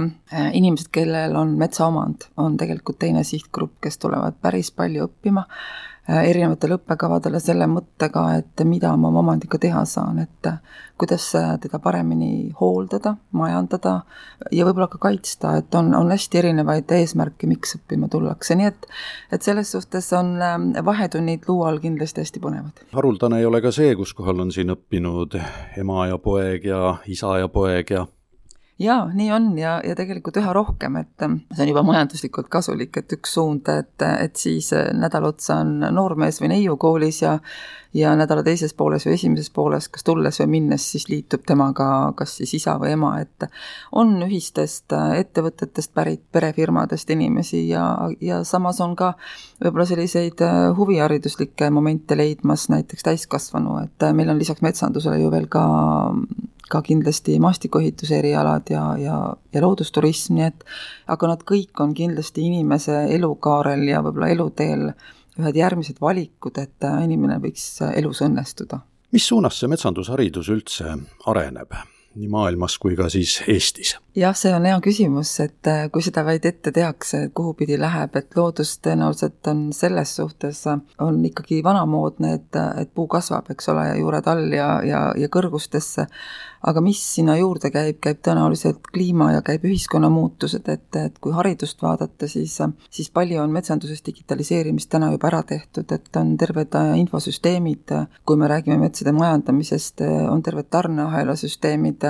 inimesed, 0.53 0.91
kellel 0.93 1.35
on 1.39 1.55
metsaomand, 1.59 2.29
on 2.37 2.57
tegelikult 2.59 2.99
teine 3.01 3.23
sihtgrupp, 3.23 3.79
kes 3.81 3.97
tulevad 3.97 4.37
päris 4.41 4.71
palju 4.75 5.07
õppima. 5.09 5.45
Äh, 5.47 5.98
erinevatele 6.09 6.77
õppekavadele 6.79 7.39
selle 7.43 7.67
mõttega, 7.69 8.23
et 8.39 8.63
mida 8.65 8.91
ma 8.97 9.09
oma 9.11 9.21
omandiga 9.23 9.59
teha 9.61 9.83
saan, 9.85 10.19
et 10.23 10.49
äh, 10.49 10.59
kuidas 10.99 11.27
äh, 11.37 11.51
teda 11.61 11.79
paremini 11.83 12.51
hooldada, 12.59 13.15
majandada 13.31 13.95
ja 14.51 14.67
võib-olla 14.67 14.89
ka 14.91 15.01
kaitsta, 15.09 15.55
et 15.61 15.75
on, 15.75 15.93
on 15.95 16.11
hästi 16.11 16.41
erinevaid 16.41 16.91
eesmärke, 16.97 17.47
miks 17.49 17.77
õppima 17.79 18.09
tullakse, 18.11 18.57
nii 18.59 18.69
et 18.71 18.87
et 19.31 19.45
selles 19.45 19.71
suhtes 19.71 20.11
on 20.17 20.35
vahetunnid 20.85 21.47
Luual 21.47 21.79
kindlasti 21.83 22.25
hästi 22.25 22.41
põnevad. 22.43 22.85
haruldane 22.93 23.39
ei 23.39 23.49
ole 23.49 23.61
ka 23.61 23.71
see, 23.75 23.95
kus 23.99 24.13
kohal 24.17 24.41
on 24.45 24.53
siin 24.55 24.73
õppinud 24.73 25.37
ema 25.77 26.07
ja 26.09 26.17
poeg 26.17 26.65
ja 26.65 26.95
isa 27.07 27.37
ja 27.39 27.51
poeg 27.51 27.93
ja 27.95 28.07
jaa, 28.79 29.09
nii 29.13 29.31
on 29.31 29.49
ja, 29.59 29.79
ja 29.85 29.95
tegelikult 29.95 30.37
üha 30.39 30.53
rohkem, 30.55 30.95
et 31.01 31.25
ähm, 31.25 31.41
see 31.51 31.65
on 31.65 31.73
juba 31.73 31.83
majanduslikult 31.87 32.47
kasulik, 32.51 33.01
et 33.01 33.17
üks 33.17 33.35
suund, 33.35 33.67
et, 33.73 34.07
et 34.07 34.39
siis 34.39 34.71
äh, 34.75 34.89
nädal 34.95 35.27
otsa 35.33 35.59
on 35.65 35.79
noormees 35.83 36.39
või 36.41 36.53
neiu 36.55 36.77
koolis 36.79 37.23
ja 37.25 37.37
ja 37.93 38.11
nädala 38.13 38.43
teises 38.45 38.75
pooles 38.77 39.07
või 39.07 39.15
esimeses 39.17 39.49
pooles, 39.49 39.87
kas 39.89 40.05
tulles 40.05 40.37
või 40.43 40.47
minnes, 40.51 40.83
siis 40.91 41.07
liitub 41.09 41.41
temaga 41.47 41.87
kas 42.17 42.35
siis 42.37 42.53
isa 42.59 42.75
või 42.77 42.91
ema, 42.93 43.15
et 43.23 43.47
on 43.97 44.13
ühistest 44.27 44.93
äh, 44.93 45.15
ettevõtetest 45.23 45.93
pärit 45.97 46.21
perefirmadest 46.31 47.09
inimesi 47.09 47.65
ja, 47.71 47.83
ja 48.21 48.43
samas 48.45 48.79
on 48.85 48.95
ka 48.99 49.15
võib-olla 49.63 49.87
selliseid 49.89 50.45
äh, 50.45 50.59
huvihariduslikke 50.77 51.71
momente 51.73 52.17
leidmas 52.17 52.69
näiteks 52.69 53.09
täiskasvanu, 53.09 53.79
et 53.83 54.09
meil 54.13 54.29
on 54.29 54.39
lisaks 54.39 54.61
metsandusele 54.61 55.19
ju 55.23 55.33
veel 55.33 55.49
ka 55.49 55.65
ka 56.69 56.81
kindlasti 56.85 57.39
maastikuehituse 57.41 58.19
erialad 58.19 58.69
ja, 58.69 58.83
ja, 59.01 59.19
ja 59.53 59.61
loodusturism, 59.63 60.37
nii 60.37 60.47
et 60.47 60.65
aga 61.07 61.31
nad 61.33 61.45
kõik 61.47 61.83
on 61.83 61.93
kindlasti 61.97 62.45
inimese 62.47 63.05
elukaarel 63.15 63.87
ja 63.89 64.03
võib-olla 64.05 64.31
eluteel 64.35 64.91
ühed 65.39 65.55
järgmised 65.55 66.01
valikud, 66.01 66.57
et 66.59 66.89
inimene 67.03 67.39
võiks 67.43 67.79
elus 67.93 68.21
õnnestuda. 68.25 68.81
mis 69.11 69.27
suunas 69.27 69.59
see 69.59 69.71
metsandusharidus 69.71 70.49
üldse 70.49 70.97
areneb? 71.25 71.73
nii 72.19 72.27
maailmas 72.27 72.77
kui 72.81 72.95
ka 72.97 73.09
siis 73.09 73.39
Eestis? 73.47 73.95
Jah, 74.15 74.35
see 74.35 74.51
on 74.53 74.65
hea 74.65 74.77
küsimus, 74.83 75.31
et 75.43 75.69
äh, 75.69 75.85
kui 75.93 76.03
seda 76.03 76.23
vaid 76.27 76.45
ette 76.47 76.73
tehakse, 76.75 77.23
et 77.27 77.33
kuhu 77.37 77.53
pidi 77.59 77.77
läheb, 77.79 78.15
et 78.17 78.35
loodus 78.37 78.75
tõenäoliselt 78.83 79.49
on 79.51 79.69
selles 79.75 80.15
suhtes, 80.17 80.65
äh, 80.71 80.81
on 81.05 81.21
ikkagi 81.25 81.61
vanamoodne, 81.65 82.33
et, 82.39 82.51
äh, 82.57 82.83
et 82.83 82.93
puu 82.93 83.07
kasvab, 83.11 83.51
eks 83.53 83.69
ole, 83.73 83.85
juured 83.99 84.29
all 84.31 84.53
ja, 84.55 84.69
ja, 84.85 85.03
ja 85.17 85.29
kõrgustesse, 85.31 86.07
aga 86.69 86.81
mis 86.83 86.99
sinna 86.99 87.37
juurde 87.39 87.71
käib, 87.71 88.01
käib 88.03 88.19
tõenäoliselt 88.25 88.89
kliima 88.91 89.29
ja 89.35 89.43
käib 89.45 89.63
ühiskonna 89.69 90.09
muutused, 90.11 90.67
et, 90.67 90.89
et 90.99 91.19
kui 91.23 91.31
haridust 91.35 91.79
vaadata, 91.85 92.27
siis, 92.27 92.57
siis 92.89 93.11
palju 93.15 93.39
on 93.39 93.53
metsanduses 93.53 94.03
digitaliseerimist 94.05 94.89
täna 94.91 95.11
juba 95.13 95.29
ära 95.31 95.43
tehtud, 95.47 95.87
et 95.95 96.19
on 96.19 96.33
terved 96.39 96.75
infosüsteemid, 96.99 97.95
kui 98.27 98.39
me 98.39 98.49
räägime 98.51 98.79
metsade 98.81 99.13
majandamisest, 99.15 100.03
on 100.27 100.43
terved 100.43 100.67
tarneahela 100.73 101.37
süsteemid, 101.39 102.03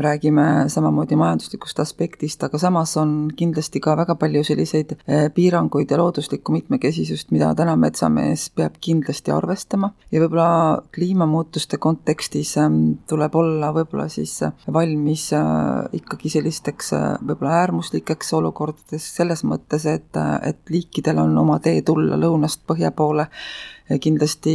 räägime 0.00 0.46
samamoodi 0.72 1.15
majanduslikust 1.18 1.80
aspektist, 1.82 2.42
aga 2.46 2.58
samas 2.60 2.96
on 3.00 3.14
kindlasti 3.36 3.80
ka 3.84 3.96
väga 3.98 4.16
palju 4.20 4.44
selliseid 4.46 4.96
eh, 4.96 5.26
piiranguid 5.34 5.90
ja 5.90 5.98
looduslikku 6.00 6.54
mitmekesisust, 6.54 7.32
mida 7.34 7.52
täna 7.58 7.76
metsamees 7.80 8.48
peab 8.56 8.78
kindlasti 8.80 9.34
arvestama. 9.34 9.92
Ja 10.12 10.22
võib-olla 10.22 10.82
kliimamuutuste 10.94 11.80
kontekstis 11.82 12.56
ehm, 12.60 12.80
tuleb 13.08 13.36
olla 13.36 13.72
võib-olla 13.76 14.08
siis 14.12 14.38
valmis 14.72 15.28
eh, 15.36 16.00
ikkagi 16.00 16.32
sellisteks 16.36 16.92
võib-olla 17.22 17.62
äärmuslikeks 17.62 18.34
olukordades 18.38 19.08
selles 19.16 19.44
mõttes, 19.48 19.86
et, 19.90 20.20
et 20.42 20.72
liikidel 20.72 21.22
on 21.22 21.38
oma 21.38 21.58
tee 21.64 21.82
tulla 21.86 22.18
lõunast 22.20 22.62
põhja 22.68 22.92
poole 22.96 23.28
kindlasti 24.02 24.54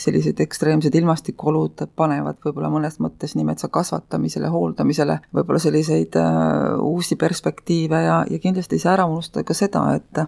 sellised 0.00 0.40
ekstreemsed 0.40 0.94
ilmastikuolud 0.96 1.84
panevad 1.96 2.38
võib-olla 2.44 2.70
mõnes 2.72 2.96
mõttes 3.02 3.36
nii 3.36 3.44
metsa 3.50 3.68
kasvatamisele, 3.68 4.48
hooldamisele 4.48 5.18
võib-olla 5.36 5.60
selliseid 5.60 6.16
äh, 6.16 6.80
uusi 6.80 7.20
perspektiive 7.20 8.02
ja, 8.06 8.22
ja 8.30 8.40
kindlasti 8.40 8.78
ei 8.78 8.84
saa 8.84 8.96
ära 8.96 9.08
unustada 9.10 9.44
ka 9.44 9.56
seda, 9.56 9.84
et 10.00 10.24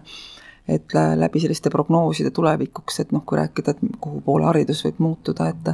et 0.63 0.93
läbi 1.19 1.41
selliste 1.43 1.67
prognooside 1.67 2.29
tulevikuks, 2.31 3.01
et 3.03 3.09
noh, 3.11 3.25
kui 3.27 3.35
rääkida, 3.35 3.73
et 3.73 3.97
kuhu 3.99 4.21
poole 4.23 4.45
haridus 4.47 4.85
võib 4.85 5.01
muutuda, 5.03 5.49
et 5.51 5.71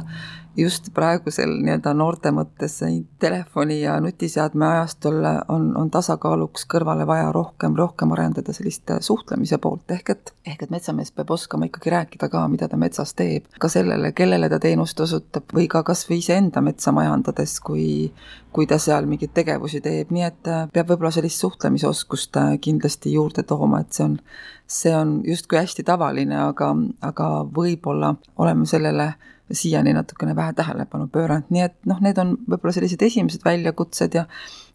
just 0.56 0.90
praegusel 0.94 1.52
nii-öelda 1.62 1.92
noorte 1.94 2.32
mõttes 2.34 2.78
telefoni 3.22 3.80
ja 3.80 3.96
nutiseadme 4.02 4.66
ajastul 4.66 5.20
on, 5.48 5.70
on 5.78 5.90
tasakaaluks 5.90 6.66
kõrvale 6.70 7.06
vaja 7.06 7.30
rohkem, 7.32 7.76
rohkem 7.78 8.12
arendada 8.16 8.52
sellist 8.56 8.90
suhtlemise 9.06 9.58
poolt, 9.62 9.86
ehk 9.94 10.10
et, 10.14 10.34
ehk 10.46 10.66
et 10.66 10.74
metsamees 10.74 11.12
peab 11.14 11.30
oskama 11.30 11.70
ikkagi 11.70 11.94
rääkida 11.94 12.28
ka, 12.32 12.44
mida 12.50 12.68
ta 12.68 12.80
metsas 12.80 13.14
teeb, 13.14 13.46
ka 13.60 13.70
sellele, 13.70 14.12
kellele 14.12 14.50
ta 14.50 14.58
teenust 14.62 15.00
osutab 15.00 15.54
või 15.54 15.68
ka 15.70 15.84
kas 15.86 16.06
või 16.10 16.20
iseenda 16.24 16.62
metsa 16.64 16.92
majandades, 16.92 17.58
kui 17.64 18.12
kui 18.50 18.66
ta 18.66 18.80
seal 18.82 19.06
mingeid 19.06 19.30
tegevusi 19.34 19.78
teeb, 19.78 20.10
nii 20.10 20.24
et 20.26 20.48
peab 20.74 20.88
võib-olla 20.88 21.12
sellist 21.14 21.38
suhtlemisoskust 21.38 22.34
kindlasti 22.64 23.12
juurde 23.14 23.44
tooma, 23.46 23.84
et 23.84 23.94
see 23.94 24.08
on, 24.08 24.16
see 24.66 24.94
on 24.96 25.20
justkui 25.26 25.60
hästi 25.60 25.84
tavaline, 25.86 26.34
aga, 26.48 26.72
aga 27.06 27.28
võib-olla 27.46 28.16
oleme 28.42 28.66
sellele 28.66 29.12
siiani 29.52 29.94
natukene 29.96 30.34
vähe 30.36 30.52
tähelepanu 30.56 31.08
pööranud, 31.12 31.50
nii 31.50 31.64
et 31.66 31.76
noh, 31.90 32.00
need 32.04 32.18
on 32.22 32.36
võib-olla 32.46 32.74
sellised 32.76 33.02
esimesed 33.02 33.44
väljakutsed 33.46 34.14
ja 34.14 34.26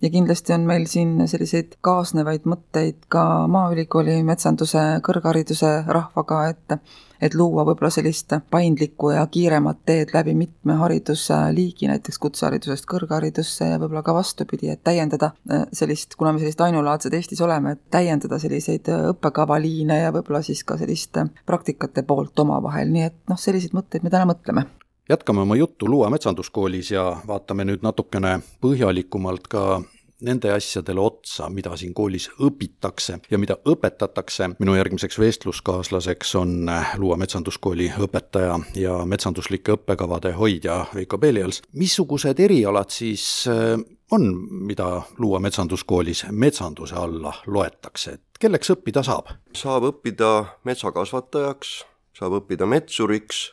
ja 0.01 0.09
kindlasti 0.09 0.53
on 0.53 0.67
meil 0.67 0.85
siin 0.89 1.17
selliseid 1.27 1.77
kaasnevaid 1.85 2.45
mõtteid 2.49 3.07
ka 3.11 3.23
Maaülikooli 3.51 4.21
metsanduse 4.27 4.83
kõrghariduse 5.05 5.81
rahvaga, 5.87 6.45
et 6.53 6.79
et 7.23 7.33
luua 7.33 7.63
võib-olla 7.63 7.89
sellist 7.93 8.33
paindlikku 8.51 9.13
ja 9.15 9.23
kiiremat 9.31 9.79
teed 9.87 10.11
läbi 10.13 10.33
mitme 10.35 10.75
haridusliigi, 10.81 11.87
näiteks 11.87 12.19
kutseharidusest 12.21 12.87
kõrgharidusse 12.91 13.69
ja 13.71 13.79
võib-olla 13.79 14.03
ka 14.05 14.13
vastupidi, 14.17 14.69
et 14.69 14.83
täiendada 14.83 15.31
äh, 15.49 15.63
sellist, 15.73 16.17
kuna 16.19 16.33
me 16.35 16.43
sellised 16.43 16.65
ainulaadsed 16.67 17.15
Eestis 17.15 17.41
oleme, 17.41 17.77
et 17.77 17.85
täiendada 17.91 18.39
selliseid 18.41 18.91
õppekavaliine 19.13 20.01
ja 20.03 20.13
võib-olla 20.15 20.43
siis 20.45 20.63
ka 20.67 20.77
sellist 20.81 21.17
praktikate 21.47 22.03
poolt 22.03 22.39
omavahel, 22.43 22.91
nii 22.91 23.07
et 23.07 23.21
noh, 23.31 23.39
selliseid 23.39 23.77
mõtteid 23.77 24.03
me 24.03 24.11
täna 24.11 24.27
mõtleme 24.35 24.67
jätkame 25.09 25.41
oma 25.41 25.55
juttu 25.55 25.89
Luua 25.89 26.09
metsanduskoolis 26.09 26.91
ja 26.91 27.17
vaatame 27.27 27.65
nüüd 27.65 27.83
natukene 27.85 28.39
põhjalikumalt 28.61 29.47
ka 29.47 29.81
nende 30.25 30.51
asjadele 30.55 30.99
otsa, 30.99 31.49
mida 31.49 31.75
siin 31.77 31.93
koolis 31.93 32.29
õpitakse 32.41 33.19
ja 33.31 33.37
mida 33.37 33.57
õpetatakse. 33.67 34.49
minu 34.59 34.75
järgmiseks 34.75 35.19
vestluskaaslaseks 35.19 36.35
on 36.35 36.71
Luua 36.97 37.17
metsanduskooli 37.17 37.91
õpetaja 37.99 38.59
ja 38.75 38.97
metsanduslike 39.05 39.75
õppekavade 39.75 40.31
hoidja 40.31 40.85
Veiko 40.95 41.17
Peelials. 41.17 41.61
missugused 41.73 42.39
erialad 42.39 42.89
siis 42.89 43.45
äh, 43.47 43.79
on, 44.11 44.47
mida 44.49 45.01
Luua 45.17 45.39
metsanduskoolis 45.39 46.25
metsanduse 46.31 46.95
alla 46.95 47.33
loetakse, 47.47 48.11
et 48.11 48.39
kelleks 48.39 48.71
õppida 48.71 49.03
saab? 49.03 49.35
saab 49.53 49.83
õppida 49.91 50.45
metsakasvatajaks, 50.63 51.83
saab 52.17 52.39
õppida 52.39 52.65
metsuriks, 52.65 53.51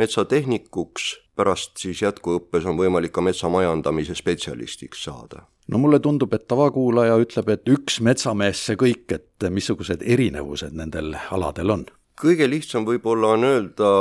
metsatehnikuks, 0.00 1.10
pärast 1.36 1.78
siis 1.80 2.02
jätkuõppes 2.02 2.66
on 2.68 2.78
võimalik 2.80 3.14
ka 3.16 3.24
metsamajandamise 3.24 4.16
spetsialistiks 4.18 5.04
saada 5.08 5.46
no 5.70 5.78
mulle 5.78 6.00
tundub, 6.02 6.32
et 6.34 6.48
tavakuulaja 6.50 7.18
ütleb, 7.22 7.52
et 7.54 7.68
üks 7.70 8.00
metsamees 8.02 8.64
see 8.66 8.78
kõik, 8.80 9.06
et 9.14 9.50
missugused 9.52 10.02
erinevused 10.02 10.74
nendel 10.76 11.14
aladel 11.30 11.76
on? 11.76 11.86
kõige 12.20 12.48
lihtsam 12.50 12.84
võib-olla 12.84 13.34
on 13.36 13.46
öelda 13.48 13.92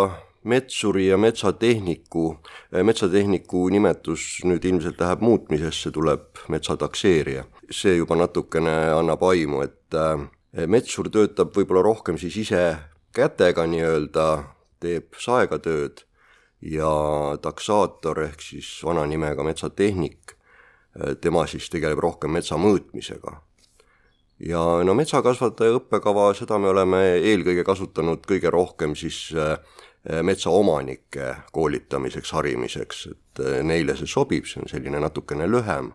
metsuri 0.50 1.08
ja 1.08 1.18
metsatehniku, 1.18 2.26
metsatehniku 2.84 3.68
nimetus 3.70 4.40
nüüd 4.48 4.66
ilmselt 4.66 5.00
läheb 5.00 5.24
muutmisesse, 5.24 5.92
tuleb 5.92 6.44
metsatakseerija. 6.50 7.46
see 7.72 7.96
juba 7.96 8.16
natukene 8.16 8.72
annab 8.96 9.24
aimu, 9.24 9.62
et 9.62 9.94
äh, 9.94 10.24
metsur 10.68 11.10
töötab 11.10 11.54
võib-olla 11.56 11.84
rohkem 11.86 12.18
siis 12.18 12.38
ise 12.38 12.78
kätega 13.14 13.68
nii-öelda, 13.68 14.26
teeb 14.80 15.18
saegatööd 15.20 16.04
ja 16.62 16.92
taksaator 17.42 18.24
ehk 18.26 18.42
siis 18.44 18.70
vana 18.84 19.06
nimega 19.08 19.44
metsatehnik, 19.44 20.36
äh, 21.00 21.16
tema 21.22 21.46
siis 21.48 21.70
tegeleb 21.70 22.00
rohkem 22.00 22.36
metsa 22.36 22.58
mõõtmisega. 22.58 23.40
ja 24.40 24.60
no 24.84 24.94
metsakasvataja 24.96 25.76
õppekava, 25.76 26.34
seda 26.34 26.58
me 26.58 26.70
oleme 26.70 27.00
eelkõige 27.20 27.64
kasutanud 27.68 28.24
kõige 28.28 28.50
rohkem 28.50 28.96
siis 28.96 29.34
äh, 29.36 29.58
metsaomanike 30.24 31.36
koolitamiseks, 31.52 32.32
harimiseks, 32.32 33.08
et 33.12 33.44
äh, 33.44 33.64
neile 33.64 33.98
see 34.00 34.08
sobib, 34.08 34.48
see 34.48 34.62
on 34.64 34.72
selline 34.72 35.00
natukene 35.00 35.48
lühem, 35.48 35.92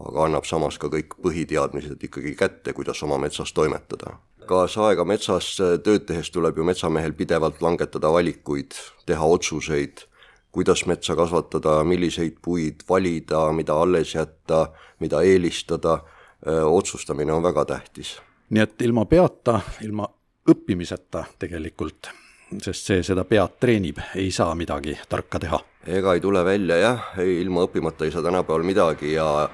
aga 0.00 0.24
annab 0.26 0.48
samas 0.48 0.78
ka 0.78 0.90
kõik 0.90 1.14
põhiteadmised 1.22 2.02
ikkagi 2.02 2.34
kätte, 2.34 2.72
kuidas 2.72 3.02
oma 3.06 3.18
metsas 3.22 3.52
toimetada 3.52 4.18
kaasaega 4.50 5.06
metsas 5.06 5.54
tööd 5.58 6.06
tehes 6.08 6.30
tuleb 6.34 6.58
ju 6.58 6.66
metsamehel 6.66 7.14
pidevalt 7.16 7.62
langetada 7.62 8.10
valikuid, 8.12 8.76
teha 9.06 9.26
otsuseid, 9.36 10.04
kuidas 10.50 10.84
metsa 10.90 11.14
kasvatada, 11.18 11.80
milliseid 11.86 12.40
puid 12.42 12.82
valida, 12.88 13.46
mida 13.54 13.76
alles 13.78 14.14
jätta, 14.14 14.66
mida 15.00 15.22
eelistada, 15.22 16.00
otsustamine 16.66 17.32
on 17.32 17.44
väga 17.46 17.64
tähtis. 17.64 18.18
nii 18.50 18.62
et 18.62 18.82
ilma 18.82 19.04
peata, 19.06 19.60
ilma 19.86 20.08
õppimiseta 20.50 21.24
tegelikult, 21.38 22.10
sest 22.58 22.88
see 22.90 23.02
seda 23.06 23.24
pead 23.24 23.58
treenib, 23.62 24.00
ei 24.18 24.30
saa 24.34 24.54
midagi 24.58 24.96
tarka 25.08 25.38
teha. 25.38 25.60
ega 25.86 26.14
ei 26.14 26.20
tule 26.20 26.44
välja 26.44 26.76
jah, 26.76 27.10
ei 27.18 27.40
ilma 27.40 27.66
õppimata 27.68 28.04
ei 28.04 28.10
saa 28.10 28.22
tänapäeval 28.22 28.66
midagi 28.66 29.12
ja 29.12 29.48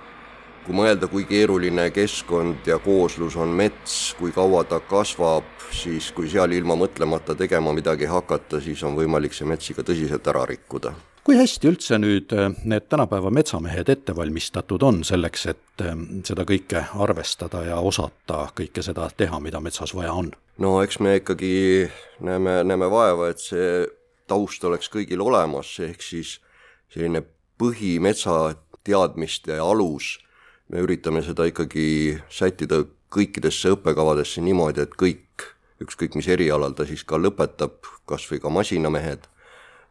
kui 0.67 0.75
mõelda, 0.75 1.07
kui 1.11 1.25
keeruline 1.29 1.91
keskkond 1.95 2.67
ja 2.67 2.79
kooslus 2.83 3.37
on 3.39 3.53
mets, 3.55 4.15
kui 4.19 4.33
kaua 4.35 4.65
ta 4.67 4.81
kasvab, 4.83 5.47
siis 5.71 6.11
kui 6.15 6.29
seal 6.31 6.53
ilma 6.57 6.75
mõtlemata 6.79 7.37
tegema 7.39 7.75
midagi 7.77 8.09
hakata, 8.11 8.61
siis 8.63 8.83
on 8.87 8.97
võimalik 8.99 9.37
see 9.37 9.47
mets 9.47 9.71
ikka 9.71 9.87
tõsiselt 9.87 10.27
ära 10.33 10.47
rikkuda. 10.51 10.95
kui 11.27 11.35
hästi 11.35 11.67
üldse 11.67 11.97
nüüd 11.99 12.31
äh, 12.39 12.53
need 12.71 12.85
tänapäeva 12.87 13.31
metsamehed 13.35 13.89
ette 13.91 14.15
valmistatud 14.15 14.83
on 14.83 15.01
selleks, 15.05 15.47
et 15.51 15.83
äh, 15.83 15.95
seda 16.25 16.45
kõike 16.47 16.85
arvestada 16.95 17.65
ja 17.67 17.79
osata 17.79 18.47
kõike 18.55 18.83
seda 18.83 19.09
teha, 19.17 19.41
mida 19.41 19.61
metsas 19.61 19.95
vaja 19.95 20.13
on? 20.13 20.31
no 20.59 20.83
eks 20.83 21.01
me 21.01 21.17
ikkagi 21.23 21.91
näeme, 22.21 22.63
näeme 22.65 22.91
vaeva, 22.91 23.31
et 23.31 23.43
see 23.43 23.87
taust 24.27 24.65
oleks 24.65 24.91
kõigil 24.91 25.23
olemas, 25.23 25.79
ehk 25.81 26.03
siis 26.03 26.39
selline 26.91 27.23
põhimetsa 27.59 28.55
teadmiste 28.87 29.59
alus 29.59 30.17
me 30.69 30.83
üritame 30.83 31.23
seda 31.23 31.47
ikkagi 31.49 32.19
sättida 32.33 32.83
kõikidesse 33.13 33.71
õppekavadesse 33.77 34.43
niimoodi, 34.45 34.83
et 34.83 34.97
kõik, 34.99 35.47
ükskõik 35.83 36.17
mis 36.19 36.29
erialal 36.33 36.75
ta 36.77 36.87
siis 36.89 37.05
ka 37.07 37.21
lõpetab, 37.21 37.79
kas 38.09 38.27
või 38.31 38.41
ka 38.43 38.51
masinamehed, 38.53 39.29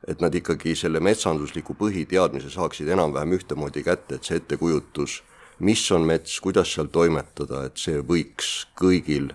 et 0.07 0.21
nad 0.21 0.35
ikkagi 0.35 0.75
selle 0.77 0.99
metsandusliku 1.03 1.77
põhiteadmise 1.79 2.51
saaksid 2.53 2.91
enam-vähem 2.93 3.37
ühtemoodi 3.39 3.85
kätte, 3.85 4.19
et 4.19 4.27
see 4.27 4.41
ettekujutus, 4.41 5.21
mis 5.65 5.85
on 5.95 6.05
mets, 6.05 6.39
kuidas 6.43 6.73
seal 6.75 6.91
toimetada, 6.91 7.65
et 7.69 7.79
see 7.79 8.03
võiks 8.03 8.67
kõigil 8.77 9.31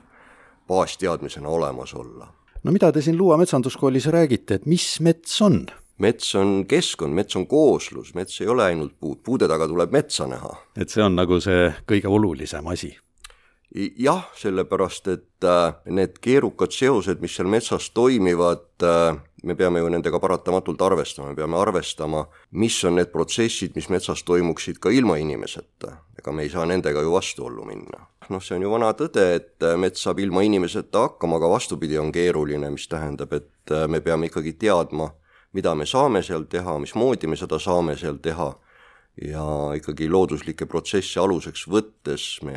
baasteadmisena 0.71 1.49
olemas 1.49 1.95
olla. 1.95 2.29
no 2.63 2.73
mida 2.73 2.93
te 2.93 3.03
siin 3.03 3.17
Luua 3.19 3.41
metsanduskoolis 3.41 4.07
räägite, 4.13 4.61
et 4.61 4.67
mis 4.67 5.01
mets 5.01 5.41
on? 5.43 5.65
Mets 6.01 6.35
on 6.35 6.65
keskkond, 6.69 7.15
mets 7.15 7.37
on 7.37 7.47
kooslus, 7.51 8.15
mets 8.17 8.41
ei 8.41 8.49
ole 8.49 8.65
ainult 8.71 8.97
puud, 9.01 9.21
puude 9.25 9.49
taga 9.49 9.69
tuleb 9.69 9.93
metsa 9.93 10.27
näha. 10.31 10.57
et 10.77 10.89
see 10.89 11.05
on 11.05 11.17
nagu 11.19 11.41
see 11.45 11.71
kõige 11.89 12.09
olulisem 12.09 12.67
asi? 12.73 12.97
jah, 13.97 14.25
sellepärast 14.35 15.09
et 15.09 15.45
äh, 15.47 15.75
need 15.87 16.19
keerukad 16.23 16.75
seosed, 16.75 17.21
mis 17.23 17.37
seal 17.37 17.49
metsas 17.51 17.91
toimivad, 17.95 18.67
äh, 18.83 19.15
me 19.47 19.55
peame 19.55 19.79
ju 19.79 19.91
nendega 19.95 20.19
paratamatult 20.21 20.83
arvestama, 20.83 21.31
me 21.31 21.39
peame 21.39 21.59
arvestama, 21.59 22.25
mis 22.59 22.81
on 22.85 22.99
need 22.99 23.13
protsessid, 23.13 23.77
mis 23.79 23.89
metsas 23.93 24.25
toimuksid 24.27 24.81
ka 24.83 24.91
ilma 24.91 25.21
inimeseta. 25.23 25.97
ega 26.21 26.33
me 26.33 26.43
ei 26.43 26.51
saa 26.51 26.67
nendega 26.67 27.01
ju 27.01 27.13
vastuollu 27.13 27.65
minna. 27.65 28.07
noh, 28.29 28.43
see 28.43 28.57
on 28.57 28.63
ju 28.63 28.71
vana 28.71 28.91
tõde, 28.95 29.25
et 29.37 29.63
äh, 29.63 29.79
mets 29.79 30.03
saab 30.03 30.19
ilma 30.19 30.43
inimeseta 30.43 31.07
hakkama, 31.07 31.39
aga 31.39 31.55
vastupidi 31.55 31.99
on 31.99 32.13
keeruline, 32.13 32.71
mis 32.71 32.89
tähendab, 32.89 33.33
et 33.33 33.75
me 33.87 34.01
peame 34.01 34.27
ikkagi 34.27 34.53
teadma, 34.59 35.13
mida 35.53 35.75
me 35.75 35.87
saame 35.87 36.23
seal 36.23 36.47
teha, 36.51 36.79
mismoodi 36.79 37.27
me 37.27 37.37
seda 37.37 37.59
saame 37.59 37.97
seal 37.99 38.19
teha. 38.23 38.51
Ja 39.21 39.45
ikkagi 39.77 40.09
looduslikke 40.09 40.67
protsesse 40.71 41.21
aluseks 41.21 41.67
võttes 41.69 42.27
me 42.47 42.57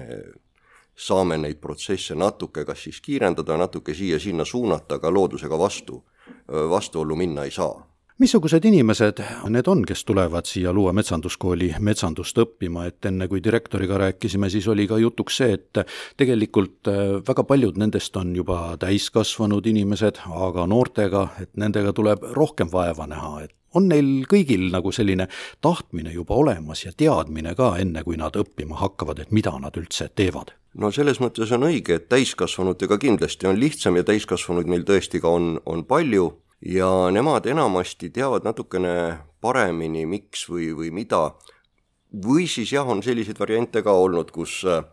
saame 0.95 1.38
neid 1.41 1.58
protsesse 1.60 2.15
natuke 2.15 2.63
kas 2.65 2.84
siis 2.86 3.01
kiirendada, 3.01 3.58
natuke 3.58 3.95
siia-sinna 3.97 4.45
suunata, 4.45 4.95
aga 5.01 5.10
loodusega 5.12 5.58
vastu, 5.60 6.03
vastuollu 6.47 7.17
minna 7.17 7.43
ei 7.49 7.51
saa 7.51 7.92
missugused 8.21 8.65
inimesed 8.65 9.21
need 9.49 9.67
on, 9.67 9.82
kes 9.88 10.06
tulevad 10.06 10.47
siia 10.49 10.73
Luua 10.73 10.93
metsanduskooli 10.93 11.71
metsandust 11.80 12.38
õppima, 12.38 12.86
et 12.89 13.06
enne 13.10 13.28
kui 13.32 13.41
direktoriga 13.43 13.97
rääkisime, 14.06 14.49
siis 14.54 14.67
oli 14.67 14.86
ka 14.88 14.99
jutuks 15.02 15.39
see, 15.41 15.58
et 15.58 15.82
tegelikult 16.19 16.91
äh, 16.91 17.02
väga 17.28 17.45
paljud 17.49 17.80
nendest 17.82 18.15
on 18.19 18.36
juba 18.36 18.78
täiskasvanud 18.82 19.65
inimesed, 19.73 20.23
aga 20.30 20.67
noortega, 20.69 21.28
et 21.41 21.52
nendega 21.58 21.93
tuleb 21.93 22.26
rohkem 22.38 22.71
vaeva 22.71 23.08
näha, 23.10 23.36
et 23.47 23.56
on 23.73 23.88
neil 23.89 24.28
kõigil 24.30 24.67
nagu 24.73 24.91
selline 24.93 25.28
tahtmine 25.62 26.13
juba 26.13 26.38
olemas 26.38 26.86
ja 26.86 26.93
teadmine 26.95 27.56
ka, 27.58 27.73
enne 27.82 28.04
kui 28.06 28.19
nad 28.21 28.38
õppima 28.38 28.78
hakkavad, 28.82 29.23
et 29.23 29.34
mida 29.34 29.56
nad 29.60 29.78
üldse 29.80 30.12
teevad? 30.15 30.54
no 30.73 30.89
selles 30.93 31.19
mõttes 31.21 31.52
on 31.54 31.67
õige, 31.67 31.99
et 31.99 32.08
täiskasvanutega 32.10 32.97
kindlasti 33.02 33.45
on 33.49 33.60
lihtsam 33.62 33.97
ja 33.99 34.06
täiskasvanuid 34.08 34.69
meil 34.69 34.86
tõesti 34.88 35.21
ka 35.21 35.30
on, 35.30 35.60
on 35.69 35.84
palju 35.86 36.32
ja 36.65 37.12
nemad 37.12 37.45
enamasti 37.45 38.10
teavad 38.10 38.45
natukene 38.47 39.19
paremini, 39.41 40.06
miks 40.08 40.47
või, 40.49 40.71
või 40.76 40.91
mida. 40.95 41.34
või 42.13 42.47
siis 42.47 42.71
jah, 42.71 42.88
on 42.88 43.04
selliseid 43.04 43.39
variante 43.39 43.82
ka 43.84 43.91
olnud, 43.91 44.32
kus 44.32 44.62
äh, 44.69 44.84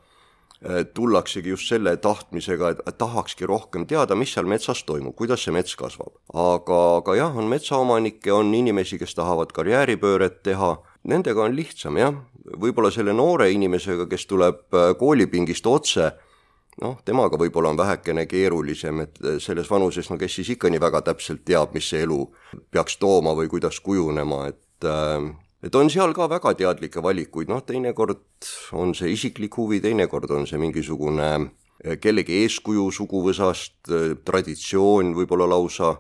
tullaksegi 0.94 1.52
just 1.52 1.68
selle 1.68 1.96
tahtmisega, 1.96 2.70
et 2.86 2.98
tahakski 2.98 3.46
rohkem 3.46 3.86
teada, 3.86 4.16
mis 4.16 4.32
seal 4.34 4.48
metsas 4.48 4.82
toimub, 4.84 5.14
kuidas 5.16 5.44
see 5.44 5.54
mets 5.54 5.76
kasvab. 5.76 6.16
aga, 6.34 6.80
aga 6.96 7.16
jah, 7.16 7.36
on 7.36 7.48
metsaomanikke, 7.48 8.32
on 8.32 8.54
inimesi, 8.54 8.98
kes 8.98 9.14
tahavad 9.14 9.52
karjääripööret 9.52 10.42
teha, 10.42 10.78
nendega 11.04 11.44
on 11.44 11.54
lihtsam 11.54 11.96
jah, 11.96 12.18
võib-olla 12.56 12.90
selle 12.90 13.12
noore 13.12 13.50
inimesega, 13.52 14.08
kes 14.10 14.26
tuleb 14.26 14.74
äh, 14.74 14.92
koolipingist 14.98 15.66
otse 15.66 16.10
noh, 16.78 16.98
temaga 17.04 17.38
võib-olla 17.40 17.72
on 17.72 17.78
vähekene 17.80 18.26
keerulisem, 18.30 19.02
et 19.04 19.20
eh, 19.24 19.38
selles 19.42 19.70
vanuses, 19.70 20.10
no 20.10 20.18
kes 20.20 20.38
siis 20.40 20.52
ikka 20.54 20.70
nii 20.70 20.82
väga 20.82 21.02
täpselt 21.10 21.44
teab, 21.48 21.74
mis 21.76 21.88
see 21.90 22.04
elu 22.06 22.20
peaks 22.72 22.98
tooma 23.00 23.34
või 23.38 23.50
kuidas 23.52 23.80
kujunema, 23.84 24.46
et 24.52 24.88
äh, 24.88 25.30
et 25.60 25.74
on 25.76 25.90
seal 25.92 26.14
ka 26.16 26.28
väga 26.30 26.54
teadlikke 26.56 27.02
valikuid, 27.04 27.50
noh 27.52 27.60
teinekord 27.66 28.22
on 28.72 28.94
see 28.96 29.12
isiklik 29.12 29.58
huvi, 29.60 29.82
teinekord 29.84 30.30
on 30.32 30.46
see 30.48 30.60
mingisugune 30.60 31.28
eh, 31.84 31.98
kellegi 32.00 32.44
eeskuju 32.44 32.88
suguvõsast, 32.94 33.92
traditsioon 34.24 35.14
võib-olla 35.18 35.50
lausa, 35.50 35.96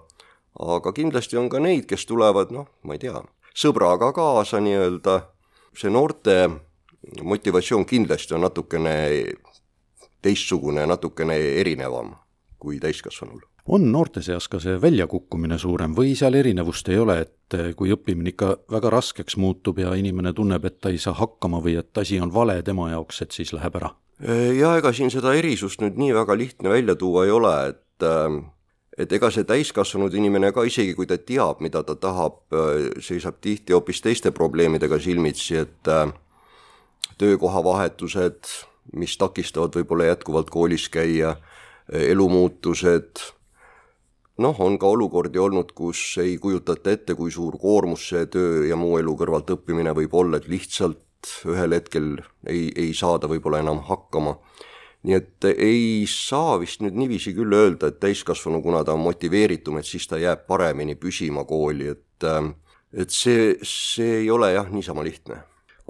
aga 0.60 0.94
kindlasti 0.96 1.38
on 1.40 1.50
ka 1.52 1.60
neid, 1.62 1.86
kes 1.90 2.06
tulevad, 2.08 2.54
noh, 2.54 2.70
ma 2.84 2.96
ei 2.96 3.04
tea, 3.04 3.20
sõbraga 3.56 4.10
kaasa 4.16 4.62
nii-öelda, 4.64 5.20
see 5.76 5.92
noorte 5.92 6.40
motivatsioon 7.22 7.86
kindlasti 7.88 8.34
on 8.36 8.44
natukene 8.44 8.94
teistsugune, 10.22 10.86
natukene 10.86 11.36
erinevam 11.60 12.14
kui 12.60 12.80
täiskasvanul 12.80 13.40
on 13.70 13.92
noorte 13.92 14.22
seas 14.24 14.48
ka 14.50 14.58
see 14.62 14.78
väljakukkumine 14.82 15.58
suurem 15.60 15.94
või 15.96 16.14
seal 16.18 16.34
erinevust 16.34 16.88
ei 16.90 16.98
ole, 16.98 17.20
et 17.26 17.56
kui 17.76 17.92
õppimine 17.94 18.32
ikka 18.32 18.54
väga 18.72 18.90
raskeks 18.90 19.36
muutub 19.38 19.78
ja 19.78 19.92
inimene 19.98 20.32
tunneb, 20.34 20.64
et 20.64 20.80
ta 20.80 20.90
ei 20.90 20.98
saa 20.98 21.14
hakkama 21.18 21.60
või 21.62 21.76
et 21.78 21.98
asi 21.98 22.18
on 22.20 22.32
vale 22.34 22.60
tema 22.66 22.90
jaoks, 22.90 23.22
et 23.22 23.36
siis 23.36 23.52
läheb 23.56 23.76
ära? 23.80 23.92
jah, 24.20 24.76
ega 24.76 24.92
siin 24.92 25.08
seda 25.12 25.32
erisust 25.32 25.80
nüüd 25.80 25.96
nii 26.00 26.12
väga 26.12 26.36
lihtne 26.36 26.72
välja 26.72 26.96
tuua 26.98 27.24
ei 27.24 27.30
ole, 27.32 27.54
et 27.70 28.04
äh, 28.04 28.40
et 29.00 29.12
ega 29.16 29.30
see 29.32 29.46
täiskasvanud 29.48 30.14
inimene 30.14 30.50
ka, 30.52 30.64
isegi 30.68 30.92
kui 30.98 31.06
ta 31.08 31.16
teab, 31.16 31.62
mida 31.64 31.80
ta 31.86 31.94
tahab, 31.96 32.42
seisab 33.00 33.38
tihti 33.40 33.72
hoopis 33.72 34.02
teiste 34.04 34.32
probleemidega 34.36 34.98
silmitsi, 35.00 35.56
et 35.62 35.88
äh, 35.88 36.10
töökohavahetused, 37.20 38.50
mis 38.96 39.16
takistavad 39.18 39.74
võib-olla 39.76 40.10
jätkuvalt 40.10 40.50
koolis 40.50 40.88
käia, 40.92 41.36
elumuutused, 41.90 43.22
noh, 44.40 44.60
on 44.60 44.78
ka 44.80 44.88
olukordi 44.88 45.38
olnud, 45.38 45.72
kus 45.76 46.00
ei 46.22 46.36
kujutata 46.38 46.94
ette, 46.94 47.16
kui 47.18 47.32
suur 47.34 47.58
koormus 47.60 48.08
see 48.12 48.26
töö 48.30 48.64
ja 48.68 48.78
muu 48.78 48.98
elu 49.00 49.14
kõrvalt 49.18 49.50
õppimine 49.56 49.94
võib 49.96 50.14
olla, 50.16 50.40
et 50.40 50.48
lihtsalt 50.50 51.02
ühel 51.50 51.76
hetkel 51.76 52.14
ei, 52.48 52.70
ei 52.76 52.94
saada 52.96 53.28
võib-olla 53.28 53.60
enam 53.60 53.82
hakkama. 53.88 54.38
nii 55.02 55.14
et 55.16 55.44
ei 55.50 56.04
saa 56.08 56.58
vist 56.60 56.82
nüüd 56.84 56.96
niiviisi 56.96 57.32
küll 57.36 57.52
öelda, 57.56 57.88
et 57.88 58.00
täiskasvanu, 58.00 58.60
kuna 58.62 58.84
ta 58.84 58.92
on 58.92 59.00
motiveeritum, 59.00 59.78
et 59.80 59.88
siis 59.88 60.06
ta 60.08 60.18
jääb 60.20 60.46
paremini 60.46 60.94
püsima 60.94 61.44
kooli, 61.44 61.88
et 61.88 62.26
et 62.92 63.10
see, 63.10 63.54
see 63.62 64.18
ei 64.24 64.30
ole 64.30 64.52
jah, 64.52 64.68
niisama 64.68 65.04
lihtne 65.06 65.38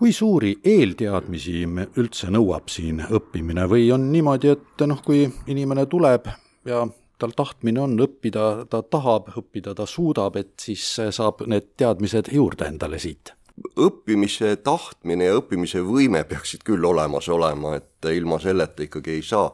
kui 0.00 0.14
suuri 0.16 0.54
eelteadmisi 0.64 1.66
üldse 2.00 2.30
nõuab 2.32 2.70
siin 2.72 3.02
õppimine 3.04 3.66
või 3.68 3.90
on 3.92 4.06
niimoodi, 4.08 4.54
et 4.54 4.84
noh, 4.88 5.02
kui 5.04 5.26
inimene 5.52 5.84
tuleb 5.92 6.30
ja 6.64 6.86
tal 7.20 7.34
tahtmine 7.36 7.82
on 7.82 7.98
õppida, 8.00 8.46
ta 8.72 8.80
tahab 8.80 9.28
õppida, 9.36 9.74
ta 9.76 9.84
suudab, 9.84 10.38
et 10.40 10.54
siis 10.62 10.86
saab 11.12 11.44
need 11.52 11.74
teadmised 11.76 12.32
juurde 12.32 12.70
endale 12.72 13.00
siit? 13.02 13.34
õppimise 13.76 14.54
tahtmine 14.64 15.26
ja 15.26 15.36
õppimise 15.36 15.82
võime 15.84 16.22
peaksid 16.24 16.64
küll 16.64 16.86
olemas 16.88 17.28
olema, 17.28 17.74
et 17.76 18.08
ilma 18.08 18.38
selleta 18.40 18.86
ikkagi 18.86 19.18
ei 19.18 19.26
saa. 19.34 19.50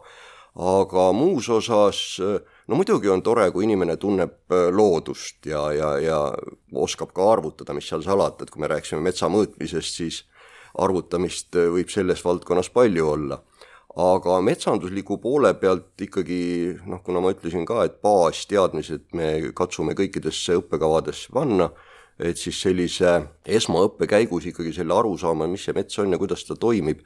aga 0.55 1.09
muus 1.13 1.49
osas 1.51 2.21
no 2.23 2.79
muidugi 2.79 3.11
on 3.11 3.23
tore, 3.23 3.51
kui 3.51 3.67
inimene 3.67 3.97
tunneb 3.97 4.55
loodust 4.71 5.51
ja, 5.51 5.73
ja, 5.75 5.91
ja 5.99 6.21
oskab 6.73 7.11
ka 7.13 7.33
arvutada, 7.33 7.75
mis 7.75 7.89
seal 7.91 8.07
salata, 8.07 8.45
et 8.45 8.55
kui 8.55 8.63
me 8.63 8.71
rääkisime 8.71 9.03
metsa 9.03 9.27
mõõtmisest, 9.27 9.99
siis 9.99 10.23
arvutamist 10.83 11.57
võib 11.57 11.91
selles 11.93 12.23
valdkonnas 12.25 12.71
palju 12.75 13.09
olla. 13.09 13.41
Aga 13.97 14.43
metsandusliku 14.45 15.17
poole 15.23 15.55
pealt 15.57 16.03
ikkagi 16.05 16.41
noh, 16.85 17.01
kuna 17.05 17.23
ma 17.25 17.33
ütlesin 17.33 17.65
ka, 17.69 17.87
et 17.89 17.97
baasteadmised 18.05 19.07
me 19.17 19.31
katsume 19.57 19.95
kõikidesse 19.97 20.59
õppekavadesse 20.61 21.33
panna, 21.33 21.71
et 22.21 22.37
siis 22.37 22.59
sellise 22.61 23.15
esmaõppe 23.49 24.09
käigus 24.11 24.51
ikkagi 24.51 24.75
selle 24.77 24.93
arusaama, 24.97 25.49
mis 25.49 25.65
see 25.65 25.77
mets 25.77 25.97
on 26.03 26.12
ja 26.12 26.21
kuidas 26.21 26.45
ta 26.45 26.59
toimib, 26.61 27.01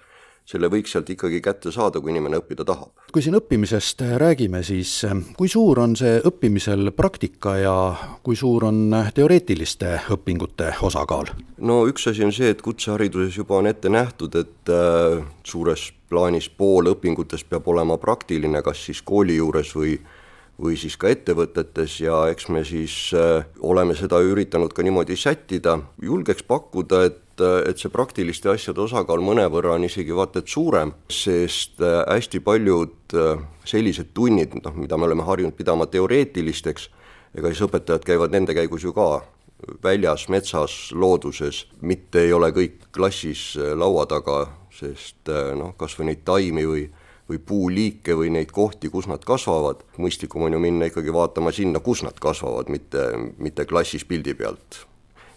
selle 0.45 0.71
võiks 0.73 0.93
sealt 0.95 1.11
ikkagi 1.13 1.41
kätte 1.45 1.73
saada, 1.73 2.01
kui 2.01 2.13
inimene 2.13 2.41
õppida 2.41 2.65
tahab. 2.67 2.91
kui 3.13 3.23
siin 3.23 3.37
õppimisest 3.39 4.03
räägime, 4.23 4.63
siis 4.67 4.93
eh, 5.05 5.17
kui 5.37 5.49
suur 5.49 5.81
on 5.83 5.97
see 5.99 6.19
õppimisel 6.27 6.93
praktika 6.97 7.57
ja 7.59 7.77
kui 8.23 8.37
suur 8.37 8.69
on 8.71 8.97
teoreetiliste 9.15 9.97
õpingute 10.17 10.75
osakaal? 10.83 11.33
no 11.59 11.83
üks 11.91 12.09
asi 12.11 12.25
on 12.27 12.35
see, 12.35 12.51
et 12.51 12.63
kutsehariduses 12.63 13.37
juba 13.37 13.61
on 13.61 13.71
ette 13.71 13.93
nähtud, 13.93 14.35
et 14.41 14.73
äh, 14.75 15.21
suures 15.45 15.91
plaanis 16.11 16.49
pool 16.51 16.91
õpingutest 16.91 17.49
peab 17.51 17.69
olema 17.71 17.99
praktiline, 17.99 18.63
kas 18.67 18.87
siis 18.89 19.03
kooli 19.07 19.39
juures 19.39 19.71
või 19.77 19.99
või 20.61 20.77
siis 20.77 20.97
ka 21.01 21.09
ettevõtetes 21.11 21.97
ja 22.05 22.27
eks 22.31 22.49
me 22.53 22.63
siis 22.69 22.95
äh, 23.17 23.47
oleme 23.65 23.97
seda 23.97 24.21
üritanud 24.25 24.75
ka 24.77 24.85
niimoodi 24.85 25.17
sättida, 25.17 25.79
julgeks 26.03 26.45
pakkuda, 26.49 27.03
et 27.09 27.41
äh, 27.45 27.63
et 27.71 27.81
see 27.81 27.93
praktiliste 27.93 28.51
asjade 28.53 28.83
osakaal 28.85 29.25
mõnevõrra 29.25 29.75
on 29.79 29.87
isegi 29.89 30.15
vaata 30.17 30.43
et 30.43 30.53
suurem, 30.53 30.93
sest 31.09 31.81
äh, 31.81 32.03
hästi 32.05 32.43
paljud 32.45 33.17
sellised 33.67 34.13
tunnid, 34.15 34.55
noh, 34.63 34.77
mida 34.79 34.99
me 34.99 35.09
oleme 35.09 35.25
harjunud 35.27 35.57
pidama 35.59 35.89
teoreetilisteks, 35.91 36.89
ega 37.35 37.51
siis 37.51 37.65
õpetajad 37.67 38.05
käivad 38.07 38.35
nende 38.35 38.55
käigus 38.55 38.85
ju 38.85 38.93
ka 38.95 39.25
väljas, 39.85 40.29
metsas, 40.33 40.77
looduses, 40.93 41.65
mitte 41.81 42.23
ei 42.23 42.33
ole 42.33 42.53
kõik 42.57 42.87
klassis 42.95 43.57
laua 43.59 44.07
taga 44.09 44.45
sest 44.73 45.29
noh, 45.59 45.75
kas 45.79 45.97
või 45.99 46.11
neid 46.11 46.23
taimi 46.25 46.65
või, 46.69 46.85
või 47.31 47.39
puuliike 47.39 48.17
või 48.19 48.33
neid 48.35 48.51
kohti, 48.55 48.91
kus 48.91 49.07
nad 49.11 49.25
kasvavad, 49.27 49.85
mõistlikum 50.03 50.49
on 50.49 50.59
ju 50.59 50.63
minna 50.63 50.91
ikkagi 50.91 51.15
vaatama 51.15 51.55
sinna, 51.55 51.83
kus 51.85 52.03
nad 52.07 52.19
kasvavad, 52.21 52.73
mitte, 52.73 53.07
mitte 53.39 53.69
klassis 53.71 54.05
pildi 54.05 54.35
pealt 54.35 54.85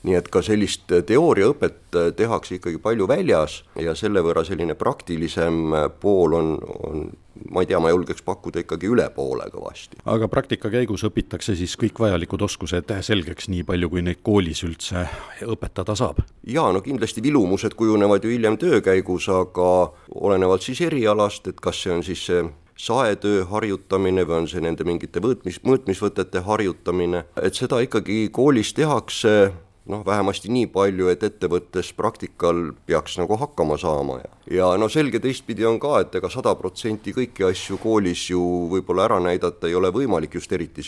nii 0.03 0.17
et 0.19 0.29
ka 0.31 0.41
sellist 0.43 0.91
teooriaõpet 1.07 1.97
äh, 1.97 2.11
tehakse 2.15 2.57
ikkagi 2.57 2.79
palju 2.83 3.07
väljas 3.07 3.61
ja 3.79 3.95
selle 3.95 4.23
võrra 4.25 4.43
selline 4.47 4.75
praktilisem 4.79 5.59
äh, 5.73 5.89
pool 6.01 6.35
on, 6.39 6.55
on 6.87 7.05
ma 7.51 7.63
ei 7.63 7.69
tea, 7.69 7.79
ma 7.81 7.91
julgeks 7.91 8.23
pakkuda 8.25 8.63
ikkagi 8.63 8.89
üle 8.91 9.05
poole 9.15 9.47
kõvasti. 9.53 9.99
aga 10.05 10.27
praktika 10.31 10.71
käigus 10.73 11.05
õpitakse 11.07 11.55
siis 11.59 11.75
kõik 11.79 11.99
vajalikud 12.03 12.41
oskused 12.45 12.91
selgeks, 13.01 13.49
nii 13.51 13.63
palju 13.67 13.89
kui 13.89 14.03
neid 14.05 14.21
koolis 14.25 14.63
üldse 14.67 15.05
õpetada 15.47 15.95
saab? 15.99 16.23
jaa, 16.47 16.71
no 16.75 16.83
kindlasti 16.85 17.23
vilumused 17.23 17.77
kujunevad 17.79 18.25
ju 18.25 18.33
hiljem 18.35 18.59
töö 18.61 18.81
käigus, 18.85 19.29
aga 19.31 19.69
olenevalt 20.13 20.67
siis 20.67 20.83
erialast, 20.83 21.47
et 21.47 21.63
kas 21.63 21.83
see 21.83 21.95
on 21.95 22.03
siis 22.03 22.27
see 22.27 22.43
saetöö 22.83 23.43
harjutamine 23.45 24.25
või 24.27 24.43
on 24.43 24.47
see 24.49 24.61
nende 24.63 24.85
mingite 24.87 25.21
mõõtmis, 25.23 25.59
mõõtmisvõtete 25.63 26.41
harjutamine, 26.43 27.25
et 27.37 27.55
seda 27.55 27.79
ikkagi 27.85 28.27
koolis 28.33 28.73
tehakse 28.73 29.53
noh, 29.85 30.05
vähemasti 30.05 30.51
nii 30.53 30.67
palju, 30.71 31.09
et 31.11 31.23
ettevõttes 31.23 31.91
praktikal 31.97 32.71
peaks 32.87 33.17
nagu 33.19 33.37
hakkama 33.39 33.77
saama 33.77 34.21
ja 34.21 34.31
ja 34.51 34.67
no 34.77 34.89
selge 34.91 35.19
teistpidi 35.23 35.65
on 35.65 35.79
ka, 35.79 35.93
et 36.03 36.15
ega 36.19 36.29
sada 36.31 36.53
protsenti 36.59 37.13
kõiki 37.15 37.45
asju 37.47 37.77
koolis 37.81 38.25
ju 38.29 38.41
võib-olla 38.71 39.05
ära 39.07 39.19
näidata 39.23 39.69
ei 39.69 39.75
ole 39.75 39.91
võimalik, 39.93 40.35
just 40.35 40.51
eriti 40.51 40.83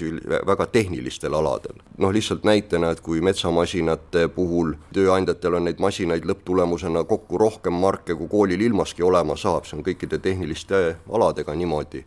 väga 0.47 0.67
tehnilistel 0.71 1.33
aladel. 1.33 1.79
noh, 1.97 2.11
lihtsalt 2.11 2.43
näitena, 2.43 2.91
et 2.91 3.01
kui 3.01 3.21
metsamasinate 3.21 4.27
puhul 4.35 4.75
tööandjatel 4.93 5.59
on 5.59 5.67
neid 5.69 5.79
masinaid 5.79 6.25
lõpptulemusena 6.25 7.03
kokku 7.03 7.37
rohkem 7.37 7.73
marke, 7.73 8.15
kui 8.15 8.27
koolil 8.27 8.61
ilmaski 8.61 9.03
olema 9.03 9.35
saab, 9.35 9.65
see 9.65 9.77
on 9.77 9.83
kõikide 9.83 10.19
tehniliste 10.19 10.97
aladega 11.11 11.55
niimoodi. 11.55 12.05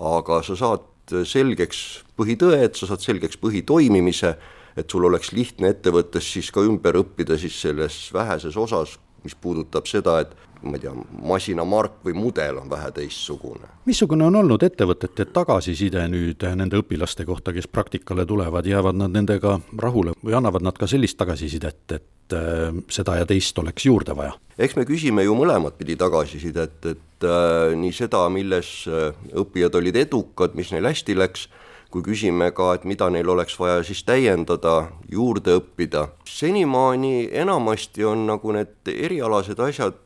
aga 0.00 0.42
sa 0.42 0.56
saad 0.56 0.84
selgeks 1.24 2.04
põhitõed, 2.18 2.74
sa 2.74 2.86
saad 2.86 3.00
selgeks 3.00 3.38
põhitoimimise 3.38 4.36
et 4.76 4.90
sul 4.90 5.04
oleks 5.08 5.32
lihtne 5.32 5.72
ettevõttes 5.74 6.32
siis 6.36 6.50
ka 6.52 6.64
ümber 6.66 7.00
õppida 7.00 7.38
siis 7.40 7.56
selles 7.62 8.06
väheses 8.14 8.56
osas, 8.56 8.98
mis 9.24 9.34
puudutab 9.34 9.88
seda, 9.90 10.20
et 10.22 10.34
ma 10.66 10.78
ei 10.78 10.82
tea, 10.82 10.92
masinamark 11.26 12.00
või 12.06 12.14
mudel 12.16 12.60
on 12.60 12.70
vähe 12.70 12.90
teistsugune. 12.96 13.68
missugune 13.86 14.26
on 14.26 14.38
olnud 14.40 14.62
ettevõtete 14.62 15.26
tagasiside 15.32 16.06
nüüd 16.08 16.42
nende 16.56 16.80
õpilaste 16.80 17.26
kohta, 17.28 17.52
kes 17.52 17.68
praktikale 17.68 18.26
tulevad, 18.26 18.66
jäävad 18.66 18.96
nad 18.96 19.14
nendega 19.14 19.58
rahule 19.78 20.16
või 20.24 20.36
annavad 20.38 20.64
nad 20.64 20.78
ka 20.78 20.88
sellist 20.90 21.18
tagasisidet, 21.20 21.84
et 21.92 22.36
äh, 22.36 22.72
seda 22.88 23.18
ja 23.20 23.28
teist 23.28 23.58
oleks 23.58 23.86
juurde 23.86 24.16
vaja? 24.16 24.34
eks 24.58 24.76
me 24.76 24.86
küsime 24.88 25.26
ju 25.26 25.36
mõlemat 25.36 25.76
pidi 25.78 25.98
tagasisidet, 26.00 26.78
et 26.94 27.28
äh, 27.28 27.76
nii 27.76 27.92
seda, 27.92 28.24
milles 28.32 28.72
äh, 28.88 29.12
õppijad 29.36 29.76
olid 29.76 30.00
edukad, 30.06 30.56
mis 30.56 30.72
neil 30.72 30.88
hästi 30.88 31.18
läks 31.20 31.48
kui 31.96 32.04
küsime 32.12 32.50
ka, 32.52 32.74
et 32.76 32.84
mida 32.84 33.08
neil 33.08 33.28
oleks 33.32 33.54
vaja 33.56 33.80
siis 33.86 34.02
täiendada, 34.04 34.90
juurde 35.08 35.54
õppida. 35.56 36.08
senimaani 36.28 37.30
enamasti 37.32 38.04
on 38.04 38.26
nagu 38.28 38.52
need 38.52 38.90
erialased 38.92 39.60
asjad 39.64 39.96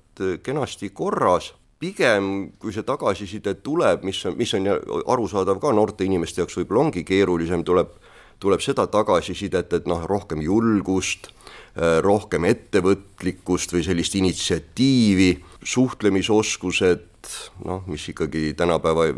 kenasti 0.44 0.92
korras, 0.94 1.50
pigem 1.80 2.52
kui 2.60 2.72
see 2.76 2.86
tagasiside 2.86 3.56
tuleb, 3.64 4.04
mis 4.06 4.20
on, 4.26 4.36
mis 4.38 4.54
on 4.54 4.68
arusaadav 4.70 5.58
ka 5.58 5.72
noorte 5.74 6.06
inimeste 6.06 6.44
jaoks 6.44 6.60
võib-olla 6.60 6.86
ongi 6.86 7.02
keerulisem, 7.08 7.64
tuleb, 7.66 7.96
tuleb 8.38 8.62
seda 8.62 8.86
tagasisidet, 8.86 9.72
et 9.72 9.90
noh, 9.90 10.04
rohkem 10.06 10.44
julgust, 10.44 11.32
rohkem 11.76 12.44
ettevõtlikkust 12.48 13.72
või 13.72 13.84
sellist 13.86 14.16
initsiatiivi, 14.18 15.30
suhtlemisoskused, 15.62 17.06
noh, 17.64 17.84
mis 17.86 18.08
ikkagi 18.10 18.54
tänapäeva 18.58 19.10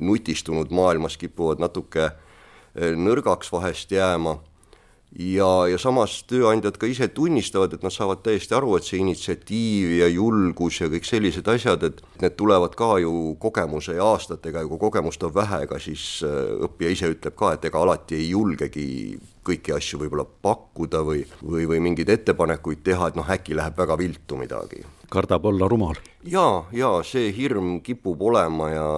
nutistunud 0.00 0.70
maailmas 0.74 1.18
kipuvad 1.20 1.60
natuke 1.62 2.06
eh, 2.08 2.94
nõrgaks 2.96 3.52
vahest 3.52 3.92
jääma. 3.92 4.38
Ja, 5.18 5.48
ja 5.70 5.78
samas 5.80 6.20
tööandjad 6.30 6.76
ka 6.78 6.88
ise 6.90 7.08
tunnistavad, 7.14 7.74
et 7.74 7.82
nad 7.84 7.94
saavad 7.94 8.22
täiesti 8.24 8.54
aru, 8.56 8.76
et 8.76 8.86
see 8.86 9.00
initsiatiiv 9.02 9.96
ja 9.98 10.10
julgus 10.10 10.80
ja 10.80 10.90
kõik 10.92 11.08
sellised 11.08 11.48
asjad, 11.50 11.84
et 11.88 12.00
need 12.22 12.36
tulevad 12.38 12.76
ka 12.78 12.92
ju 13.02 13.34
kogemuse 13.42 13.96
ja 13.98 14.06
aastatega 14.12 14.62
ja 14.62 14.70
kui 14.70 14.80
kogemust 14.82 15.22
on 15.26 15.34
vähe, 15.34 15.64
ega 15.66 15.80
siis 15.82 16.22
eh, 16.26 16.54
õppija 16.68 16.94
ise 16.94 17.10
ütleb 17.16 17.36
ka, 17.38 17.54
et 17.56 17.66
ega 17.70 17.82
alati 17.82 18.20
ei 18.20 18.30
julgegi 18.30 18.86
kõiki 19.46 19.74
asju 19.74 20.02
võib-olla 20.04 20.26
pakkuda 20.26 21.02
või, 21.06 21.24
või, 21.42 21.66
või 21.66 21.82
mingeid 21.90 22.12
ettepanekuid 22.12 22.84
teha, 22.86 23.10
et 23.10 23.18
noh, 23.18 23.36
äkki 23.36 23.56
läheb 23.58 23.78
väga 23.78 23.98
viltu 23.98 24.38
midagi. 24.38 24.84
Kardab 25.10 25.44
olla 25.50 25.68
rumal? 25.68 25.98
jaa, 26.24 26.66
jaa, 26.72 27.02
see 27.06 27.30
hirm 27.36 27.80
kipub 27.84 28.22
olema 28.22 28.70
ja, 28.70 28.88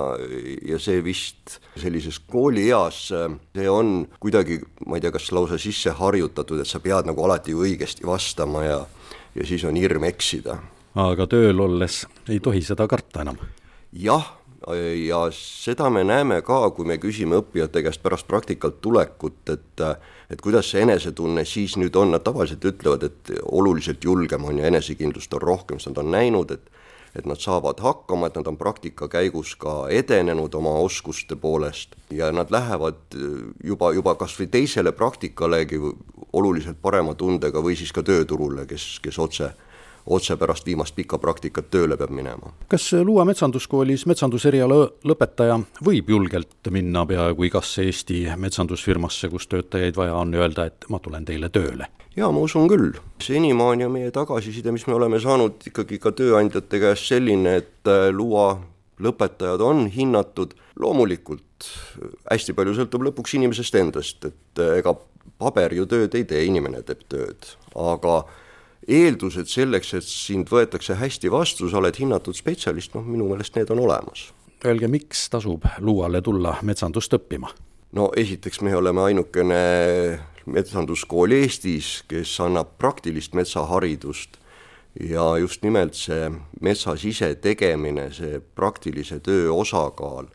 ja 0.69 0.79
see 0.83 1.03
vist 1.05 1.59
sellises 1.77 2.21
koolieas, 2.21 3.05
see 3.57 3.69
on 3.71 3.95
kuidagi, 4.21 4.61
ma 4.87 4.99
ei 4.99 5.05
tea, 5.05 5.13
kas 5.15 5.31
lausa 5.33 5.59
sisse 5.59 5.95
harjutatud, 5.99 6.61
et 6.63 6.69
sa 6.69 6.81
pead 6.83 7.09
nagu 7.11 7.25
alati 7.25 7.55
õigesti 7.57 8.07
vastama 8.07 8.67
ja 8.67 8.83
ja 9.35 9.47
siis 9.47 9.65
on 9.65 9.77
hirm 9.77 10.05
eksida. 10.05 10.59
aga 10.95 11.27
tööl 11.27 11.61
olles 11.65 12.03
ei 12.29 12.41
tohi 12.41 12.63
seda 12.63 12.87
karta 12.89 13.25
enam? 13.25 13.39
jah 13.93 14.27
ja 15.07 15.21
seda 15.35 15.91
me 15.91 16.05
näeme 16.05 16.43
ka, 16.43 16.71
kui 16.77 16.87
me 16.87 16.99
küsime 17.03 17.39
õppijate 17.41 17.83
käest 17.83 18.03
pärast 18.03 18.29
praktikalt 18.29 18.81
tulekut, 18.81 19.43
et 19.51 19.87
et 20.33 20.41
kuidas 20.41 20.71
see 20.73 20.81
enesetunne 20.81 21.45
siis 21.45 21.75
nüüd 21.77 21.97
on, 22.01 22.15
nad 22.15 22.23
tavaliselt 22.25 22.65
ütlevad, 22.65 23.03
et 23.05 23.33
oluliselt 23.45 24.05
julgem 24.05 24.45
on 24.49 24.63
ja 24.63 24.71
enesekindlust 24.71 25.35
on 25.37 25.43
rohkem, 25.43 25.81
sest 25.81 25.93
nad 25.93 26.05
on 26.05 26.15
näinud, 26.15 26.55
et 26.57 26.71
et 27.15 27.27
nad 27.29 27.37
saavad 27.37 27.81
hakkama, 27.85 28.31
et 28.31 28.37
nad 28.41 28.47
on 28.49 28.57
praktika 28.57 29.05
käigus 29.13 29.53
ka 29.61 29.89
edenenud 29.93 30.55
oma 30.57 30.73
oskuste 30.81 31.37
poolest 31.37 31.93
ja 32.11 32.31
nad 32.33 32.49
lähevad 32.51 33.17
juba, 33.65 33.93
juba 33.93 34.15
kas 34.17 34.33
või 34.41 34.49
teisele 34.49 34.95
praktikalegi 34.97 35.81
oluliselt 36.33 36.81
parema 36.83 37.15
tundega 37.15 37.61
või 37.61 37.77
siis 37.77 37.93
ka 37.93 38.01
tööturule, 38.03 38.65
kes, 38.67 38.97
kes 39.05 39.19
otse 39.21 39.51
otse 40.07 40.37
pärast 40.37 40.67
viimast 40.67 40.97
pikka 40.97 41.19
praktikat 41.19 41.71
tööle 41.71 41.97
peab 41.97 42.11
minema. 42.11 42.53
kas 42.69 42.93
Luua 43.05 43.25
metsanduskoolis 43.29 44.07
metsanduseriala 44.11 44.79
lõpetaja 45.09 45.61
võib 45.85 46.11
julgelt 46.11 46.71
minna 46.71 47.07
peaaegu 47.07 47.49
igasse 47.49 47.87
Eesti 47.87 48.25
metsandusfirmasse, 48.37 49.29
kus 49.29 49.47
töötajaid 49.47 49.97
vaja 49.97 50.15
on, 50.19 50.35
öelda, 50.35 50.67
et 50.71 50.89
ma 50.89 50.99
tulen 51.03 51.25
teile 51.25 51.51
tööle? 51.53 51.89
jaa, 52.17 52.31
ma 52.33 52.43
usun 52.45 52.69
küll. 52.69 52.99
senimaani 53.23 53.87
on 53.87 53.97
meie 53.97 54.11
tagasiside, 54.11 54.73
mis 54.73 54.87
me 54.87 54.99
oleme 54.99 55.21
saanud 55.21 55.63
ikkagi 55.71 55.99
ka 56.03 56.13
tööandjate 56.17 56.83
käest 56.83 57.09
selline, 57.13 57.57
et 57.63 57.91
äh, 57.91 58.11
Luua 58.13 58.57
lõpetajad 59.03 59.63
on 59.65 59.87
hinnatud, 59.91 60.55
loomulikult 60.79 61.71
hästi 62.31 62.55
palju 62.59 62.77
sõltub 62.77 63.07
lõpuks 63.09 63.37
inimesest 63.39 63.79
endast, 63.81 64.25
et 64.29 64.63
äh, 64.63 64.79
ega 64.83 64.95
paber 65.43 65.75
ju 65.75 65.87
tööd 65.91 66.15
ei 66.19 66.27
tee, 66.29 66.45
inimene 66.47 66.83
teeb 66.87 67.05
tööd, 67.11 67.53
aga 67.79 68.23
eeldused 68.89 69.51
selleks, 69.51 69.95
et 69.95 70.07
sind 70.07 70.51
võetakse 70.51 70.97
hästi 70.99 71.31
vastu, 71.31 71.69
sa 71.71 71.79
oled 71.79 71.99
hinnatud 71.99 72.37
spetsialist, 72.37 72.95
noh 72.97 73.07
minu 73.07 73.29
meelest 73.31 73.57
need 73.57 73.71
on 73.71 73.83
olemas. 73.85 74.31
Öelge, 74.67 74.89
miks 74.91 75.27
tasub 75.31 75.67
Luuale 75.83 76.23
tulla 76.23 76.57
metsandust 76.63 77.15
õppima? 77.19 77.51
no 77.93 78.09
esiteks 78.17 78.63
me 78.65 78.77
oleme 78.77 79.03
ainukene 79.05 79.57
metsanduskool 80.47 81.35
Eestis, 81.37 82.03
kes 82.09 82.31
annab 82.41 82.79
praktilist 82.79 83.35
metsaharidust 83.37 84.39
ja 85.11 85.27
just 85.41 85.63
nimelt 85.63 85.95
see 85.97 86.31
metsas 86.65 87.05
ise 87.05 87.35
tegemine, 87.35 88.09
see 88.13 88.41
praktilise 88.41 89.21
töö 89.21 89.53
osakaal, 89.53 90.31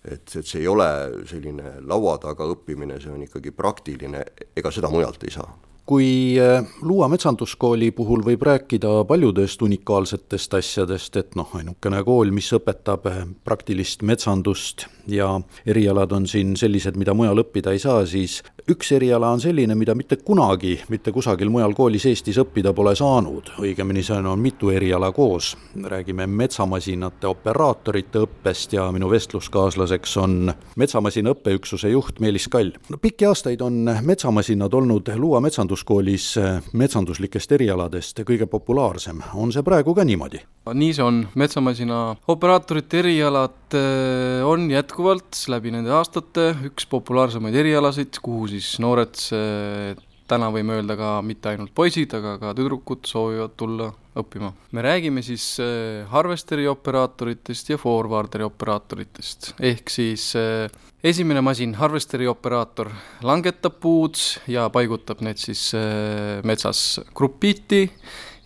et, 0.00 0.24
et 0.24 0.46
see 0.46 0.62
ei 0.62 0.68
ole 0.68 0.88
selline 1.28 1.76
laua 1.84 2.16
taga 2.22 2.48
õppimine, 2.54 2.96
see 3.02 3.12
on 3.12 3.22
ikkagi 3.28 3.52
praktiline, 3.52 4.24
ega 4.56 4.72
seda 4.72 4.88
mujalt 4.92 5.28
ei 5.28 5.36
saa 5.36 5.52
kui 5.86 6.36
äh, 6.40 6.64
Luua 6.82 7.08
metsanduskooli 7.12 7.90
puhul 7.92 8.24
võib 8.24 8.42
rääkida 8.46 9.04
paljudest 9.08 9.62
unikaalsetest 9.62 10.54
asjadest, 10.60 11.16
et 11.20 11.36
noh, 11.36 11.50
ainukene 11.56 12.02
kool, 12.06 12.32
mis 12.32 12.50
õpetab 12.56 13.08
äh, 13.10 13.24
praktilist 13.44 14.02
metsandust 14.02 14.88
ja 15.06 15.40
erialad 15.66 16.12
on 16.12 16.26
siin 16.26 16.56
sellised, 16.56 16.96
mida 16.96 17.14
mujal 17.14 17.42
õppida 17.44 17.74
ei 17.74 17.78
saa, 17.82 18.06
siis 18.06 18.42
üks 18.70 18.92
eriala 18.96 19.30
on 19.34 19.40
selline, 19.40 19.74
mida 19.74 19.94
mitte 19.94 20.16
kunagi 20.16 20.78
mitte 20.88 21.12
kusagil 21.12 21.50
mujal 21.52 21.74
koolis 21.74 22.06
Eestis 22.06 22.38
õppida 22.40 22.72
pole 22.74 22.94
saanud, 22.96 23.52
õigemini 23.60 24.02
see 24.02 24.16
on 24.16 24.40
mitu 24.40 24.70
eriala 24.70 25.12
koos. 25.12 25.56
räägime 25.84 26.26
metsamasinate 26.26 27.26
operaatorite 27.26 28.24
õppest 28.24 28.72
ja 28.72 28.90
minu 28.92 29.10
vestluskaaslaseks 29.10 30.16
on 30.16 30.52
metsamasina 30.76 31.34
õppeüksuse 31.34 31.88
juht 31.92 32.20
Meelis 32.20 32.48
Kall. 32.48 32.72
no 32.88 32.98
pikki 32.98 33.26
aastaid 33.26 33.60
on 33.60 33.90
metsamasinad 34.02 34.74
olnud 34.74 35.12
Luua 35.16 35.40
metsandus 35.40 35.74
metsanduskoolis 35.84 36.34
metsanduslikest 36.72 37.52
erialadest 37.52 38.20
kõige 38.26 38.46
populaarsem, 38.46 39.20
on 39.34 39.52
see 39.52 39.62
praegu 39.62 39.94
ka 39.94 40.04
niimoodi? 40.04 40.40
nii 40.64 40.92
see 40.96 41.04
on, 41.04 41.26
metsamasina 41.34 42.16
operaatorite 42.32 43.02
erialad 43.02 43.74
eh, 43.76 44.40
on 44.46 44.70
jätkuvalt 44.70 44.93
läbi 44.98 45.72
nende 45.74 45.92
aastate 45.94 46.52
üks 46.68 46.86
populaarsemaid 46.90 47.54
erialasid, 47.54 48.20
kuhu 48.22 48.48
siis 48.52 48.76
noored 48.82 49.16
täna 50.30 50.48
võime 50.52 50.78
öelda 50.78 50.96
ka 50.96 51.10
mitte 51.24 51.50
ainult 51.50 51.74
poisid, 51.76 52.14
aga 52.16 52.38
ka 52.40 52.54
tüdrukud 52.56 53.04
soovivad 53.08 53.56
tulla 53.60 53.90
õppima. 54.16 54.52
me 54.72 54.82
räägime 54.82 55.22
siis 55.22 55.58
harvesteri 56.08 56.66
operaatoritest 56.70 57.70
ja 57.70 57.78
forwarderi 57.78 58.46
operaatoritest, 58.46 59.54
ehk 59.60 59.90
siis 59.90 60.32
esimene 61.04 61.40
masin, 61.44 61.74
harvesteri 61.74 62.26
operaator, 62.30 62.90
langetab 63.22 63.80
puud 63.80 64.16
ja 64.48 64.68
paigutab 64.70 65.20
need 65.20 65.36
siis 65.42 65.72
metsas 66.44 67.00
grupiiti 67.14 67.90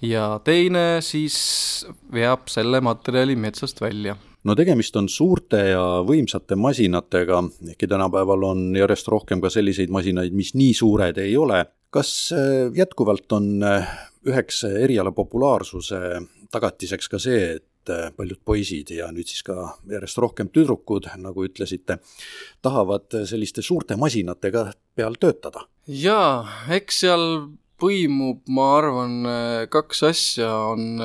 ja 0.02 0.38
teine 0.44 1.02
siis 1.04 1.86
veab 2.12 2.48
selle 2.50 2.80
materjali 2.80 3.36
metsast 3.36 3.80
välja 3.82 4.16
no 4.44 4.54
tegemist 4.58 4.96
on 4.96 5.08
suurte 5.10 5.62
ja 5.72 5.84
võimsate 6.06 6.56
masinatega, 6.58 7.42
ehkki 7.72 7.88
tänapäeval 7.90 8.46
on 8.50 8.68
järjest 8.76 9.08
rohkem 9.08 9.42
ka 9.42 9.50
selliseid 9.52 9.90
masinaid, 9.94 10.36
mis 10.36 10.54
nii 10.58 10.74
suured 10.74 11.18
ei 11.18 11.36
ole. 11.36 11.64
kas 11.90 12.34
jätkuvalt 12.76 13.32
on 13.32 13.62
üheks 14.28 14.64
eriala 14.68 15.12
populaarsuse 15.16 16.00
tagatiseks 16.52 17.08
ka 17.08 17.18
see, 17.22 17.56
et 17.56 17.92
paljud 18.16 18.40
poisid 18.44 18.90
ja 18.92 19.08
nüüd 19.12 19.30
siis 19.30 19.40
ka 19.46 19.54
järjest 19.88 20.20
rohkem 20.20 20.50
tüdrukud, 20.52 21.08
nagu 21.16 21.46
ütlesite, 21.46 21.98
tahavad 22.62 23.16
selliste 23.24 23.64
suurte 23.64 23.96
masinatega 23.96 24.68
peal 24.94 25.16
töötada? 25.20 25.64
jaa, 25.88 26.44
eks 26.76 27.00
seal 27.06 27.24
põimub, 27.78 28.40
ma 28.50 28.68
arvan, 28.78 29.12
kaks 29.70 30.02
asja, 30.08 30.48
on 30.74 31.02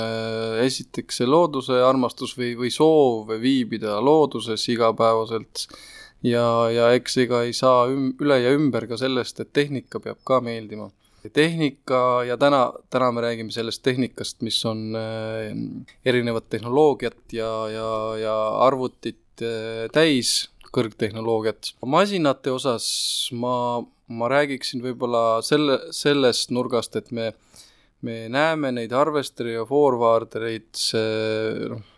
esiteks 0.64 1.20
see 1.22 1.28
looduse 1.30 1.78
armastus 1.86 2.34
või, 2.40 2.54
või 2.58 2.72
soov 2.74 3.36
viibida 3.42 4.00
looduses 4.02 4.66
igapäevaselt. 4.74 5.68
Ja, 6.24 6.72
ja 6.72 6.90
eks 6.96 7.18
ega 7.26 7.42
ei 7.44 7.54
saa 7.56 7.86
üm, 7.92 8.14
üle 8.24 8.40
ja 8.40 8.54
ümber 8.56 8.88
ka 8.88 8.98
sellest, 9.00 9.42
et 9.44 9.52
tehnika 9.56 10.00
peab 10.04 10.22
ka 10.26 10.40
meeldima. 10.44 10.90
Tehnika 11.32 12.24
ja 12.28 12.36
täna, 12.40 12.66
täna 12.92 13.12
me 13.16 13.22
räägime 13.24 13.52
sellest 13.52 13.84
tehnikast, 13.84 14.42
mis 14.44 14.58
on 14.68 14.96
äh, 14.96 15.52
erinevat 16.06 16.50
tehnoloogiat 16.52 17.36
ja, 17.36 17.52
ja, 17.72 17.92
ja 18.20 18.36
arvutit 18.66 19.44
äh, 19.44 19.88
täis, 19.96 20.50
kõrgtehnoloogiat. 20.74 21.76
masinate 21.86 22.52
osas 22.52 22.88
ma, 23.32 23.84
ma 24.20 24.30
räägiksin 24.32 24.84
võib-olla 24.84 25.42
selle, 25.46 25.80
sellest 25.96 26.54
nurgast, 26.56 26.96
et 27.00 27.12
me, 27.16 27.32
me 28.06 28.28
näeme 28.34 28.74
neid 28.76 28.94
harvesteri 28.96 29.58
ja 29.58 29.66
forwardereid, 29.70 30.70
see 30.78 31.72
noh, 31.72 31.90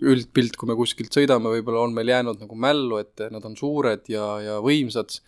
üldpilt, 0.00 0.56
kui 0.56 0.70
me 0.70 0.78
kuskilt 0.78 1.12
sõidame, 1.12 1.52
võib-olla 1.52 1.84
on 1.84 1.94
meil 1.96 2.08
jäänud 2.08 2.40
nagu 2.40 2.56
mällu, 2.56 3.02
et 3.02 3.26
nad 3.32 3.44
on 3.44 3.56
suured 3.58 4.08
ja, 4.08 4.26
ja 4.40 4.58
võimsad 4.64 5.20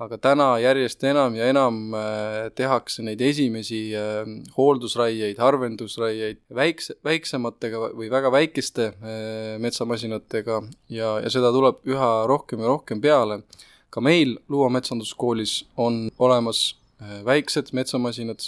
aga 0.00 0.16
täna 0.20 0.46
järjest 0.62 1.02
enam 1.04 1.34
ja 1.36 1.48
enam 1.52 1.80
äh, 1.96 2.48
tehakse 2.56 3.04
neid 3.04 3.20
esimesi 3.24 3.82
äh, 3.96 4.22
hooldusraieid, 4.56 5.36
harvendusraieid 5.40 6.40
väikse, 6.56 6.96
väiksematega 7.04 7.90
või 7.98 8.08
väga 8.12 8.32
väikeste 8.32 8.90
äh, 8.94 9.58
metsamasinatega 9.60 10.62
ja, 10.96 11.18
ja 11.20 11.32
seda 11.32 11.52
tuleb 11.52 11.84
üha 11.88 12.12
rohkem 12.30 12.64
ja 12.64 12.72
rohkem 12.72 13.02
peale. 13.04 13.42
Ka 13.90 14.02
meil 14.04 14.36
Luua 14.48 14.70
metsanduskoolis 14.70 15.64
on 15.76 16.08
olemas 16.18 16.76
väiksed 17.24 17.72
metsamasinad, 17.72 18.44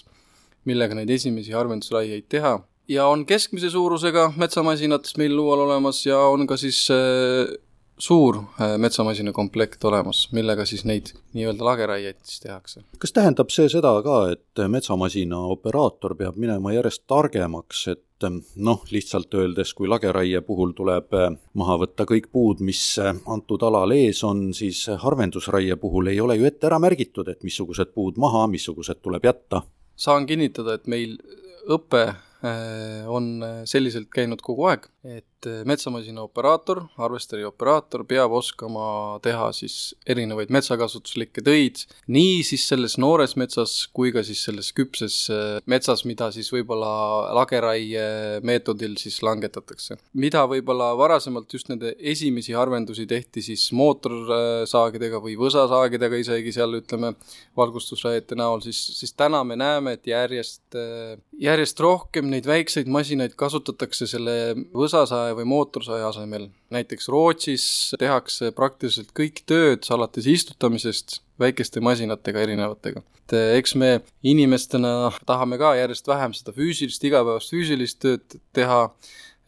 millega 0.68 0.94
neid 0.94 1.11
esimesi 1.11 1.55
harvendusraieid 1.57 2.28
teha 2.28 2.59
ja 2.88 3.07
on 3.09 3.24
keskmise 3.26 3.70
suurusega 3.72 4.33
metsamasinad 4.37 5.09
meil 5.18 5.37
Luual 5.37 5.64
olemas 5.64 6.05
ja 6.07 6.18
on 6.31 6.46
ka 6.46 6.59
siis 6.61 6.85
suur 8.02 8.37
äh, 8.37 8.78
metsamasina 8.78 9.33
komplekt 9.33 9.85
olemas, 9.85 10.26
millega 10.33 10.64
siis 10.66 10.85
neid 10.88 11.12
nii-öelda 11.37 11.64
lageraieid 11.64 12.18
siis 12.26 12.40
tehakse. 12.42 12.83
kas 12.98 13.14
tähendab 13.14 13.52
see 13.55 13.68
seda 13.72 13.92
ka, 14.05 14.18
et 14.35 14.62
metsamasina 14.68 15.38
operaator 15.55 16.16
peab 16.18 16.38
minema 16.40 16.74
järjest 16.74 17.05
targemaks, 17.11 17.85
et 17.94 18.02
ähm, 18.27 18.41
noh, 18.57 18.83
lihtsalt 18.91 19.35
öeldes, 19.35 19.75
kui 19.77 19.91
lageraie 19.91 20.41
puhul 20.47 20.75
tuleb 20.77 21.15
äh, 21.19 21.31
maha 21.59 21.79
võtta 21.85 22.07
kõik 22.09 22.31
puud, 22.33 22.63
mis 22.65 22.83
äh, 23.03 23.15
antud 23.31 23.63
alal 23.67 23.95
ees 23.97 24.23
on, 24.29 24.51
siis 24.57 24.85
harvendusraie 25.05 25.77
puhul 25.81 26.13
ei 26.13 26.21
ole 26.21 26.39
ju 26.39 26.49
ette 26.49 26.69
ära 26.71 26.81
märgitud, 26.83 27.29
et 27.29 27.43
missugused 27.47 27.95
puud 27.95 28.21
maha, 28.23 28.47
missugused 28.51 29.03
tuleb 29.03 29.31
jätta? 29.31 29.65
saan 30.03 30.25
kinnitada, 30.27 30.79
et 30.79 30.89
meil 30.91 31.19
õpe 31.71 32.07
on 33.13 33.27
selliselt 33.71 34.09
käinud 34.11 34.41
kogu 34.43 34.65
aeg, 34.67 34.89
et 35.05 35.27
et 35.43 35.67
metsamasina 35.67 36.23
operaator, 36.23 36.83
harvesteri 36.99 37.45
operaator 37.47 38.05
peab 38.09 38.33
oskama 38.37 39.19
teha 39.25 39.49
siis 39.57 39.95
erinevaid 40.09 40.53
metsakasutuslikke 40.55 41.43
töid, 41.45 41.83
nii 42.12 42.43
siis 42.47 42.67
selles 42.71 42.97
noores 43.03 43.35
metsas 43.41 43.88
kui 43.95 44.12
ka 44.15 44.23
siis 44.27 44.43
selles 44.47 44.73
küpses 44.77 45.17
äh, 45.33 45.59
metsas, 45.71 46.05
mida 46.09 46.31
siis 46.35 46.51
võib-olla 46.53 46.93
lageraie 47.38 48.41
meetodil 48.47 48.97
siis 49.01 49.21
langetatakse. 49.23 49.99
mida 50.12 50.45
võib-olla 50.49 50.93
varasemalt 50.99 51.53
just 51.53 51.71
nende 51.73 51.95
esimesi 51.99 52.55
harvendusi 52.57 53.07
tehti 53.07 53.43
siis 53.43 53.69
mootorsaagidega 53.77 55.21
või 55.23 55.37
võsasaagidega 55.41 56.23
isegi 56.23 56.53
seal 56.55 56.79
ütleme, 56.79 57.15
valgustusraiete 57.57 58.38
näol, 58.38 58.62
siis, 58.65 58.79
siis 58.99 59.15
täna 59.17 59.43
me 59.45 59.57
näeme, 59.59 59.97
et 59.99 60.07
järjest, 60.07 60.65
äh, 60.79 61.19
järjest 61.43 61.81
rohkem 61.83 62.31
neid 62.31 62.47
väikseid 62.47 62.91
masinaid 62.93 63.35
kasutatakse 63.38 64.07
selle 64.07 64.38
võsasae 64.92 65.33
või 65.37 65.46
mootorsae 65.48 66.05
asemel. 66.05 66.48
näiteks 66.72 67.09
Rootsis 67.09 67.64
tehakse 67.98 68.52
praktiliselt 68.52 69.12
kõik 69.16 69.42
tööd, 69.46 69.85
alates 69.90 70.26
istutamisest, 70.26 71.20
väikeste 71.40 71.81
masinatega 71.81 72.40
erinevatega. 72.40 73.02
et 73.22 73.33
eh, 73.33 73.57
eks 73.59 73.74
me 73.74 74.00
inimestena 74.22 75.12
tahame 75.26 75.59
ka 75.59 75.74
järjest 75.76 76.09
vähem 76.09 76.33
seda 76.33 76.52
füüsilist, 76.52 77.05
igapäevast 77.05 77.52
füüsilist 77.52 78.00
tööd 78.00 78.37
teha, 78.52 78.90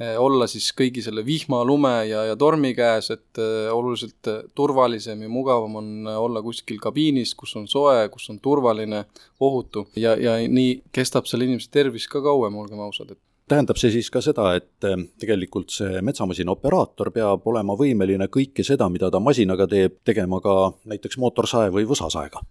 eh, 0.00 0.16
olla 0.18 0.46
siis 0.46 0.70
kõigi 0.72 1.02
selle 1.02 1.24
vihma, 1.24 1.64
lume 1.64 2.06
ja, 2.08 2.24
ja 2.24 2.36
tormi 2.36 2.72
käes, 2.74 3.10
et 3.10 3.38
eh, 3.38 3.68
oluliselt 3.72 4.32
turvalisem 4.54 5.22
ja 5.22 5.28
mugavam 5.28 5.76
on 5.76 6.08
olla 6.08 6.42
kuskil 6.42 6.80
kabiinis, 6.80 7.34
kus 7.34 7.56
on 7.56 7.68
soe, 7.68 8.08
kus 8.08 8.30
on 8.30 8.40
turvaline, 8.40 9.04
ohutu 9.40 9.88
ja, 9.96 10.16
ja 10.16 10.38
nii 10.48 10.82
kestab 10.92 11.28
selle 11.28 11.44
inimese 11.44 11.70
tervis 11.70 12.08
ka 12.08 12.24
kauem, 12.24 12.56
olgem 12.56 12.80
ausad, 12.80 13.12
et 13.12 13.20
tähendab 13.48 13.78
see 13.80 13.92
siis 13.94 14.10
ka 14.12 14.22
seda, 14.24 14.50
et 14.58 14.86
eh, 14.88 14.96
tegelikult 15.20 15.72
see 15.74 16.02
metsamasina 16.04 16.54
operaator 16.54 17.10
peab 17.14 17.46
olema 17.50 17.76
võimeline 17.78 18.28
kõike 18.32 18.64
seda, 18.66 18.88
mida 18.92 19.10
ta 19.12 19.20
masinaga 19.20 19.68
teeb, 19.70 20.00
tegema 20.04 20.40
ka 20.44 20.72
näiteks 20.90 21.20
mootorsae 21.22 21.72
või 21.74 21.88
võsasaega? 21.90 22.44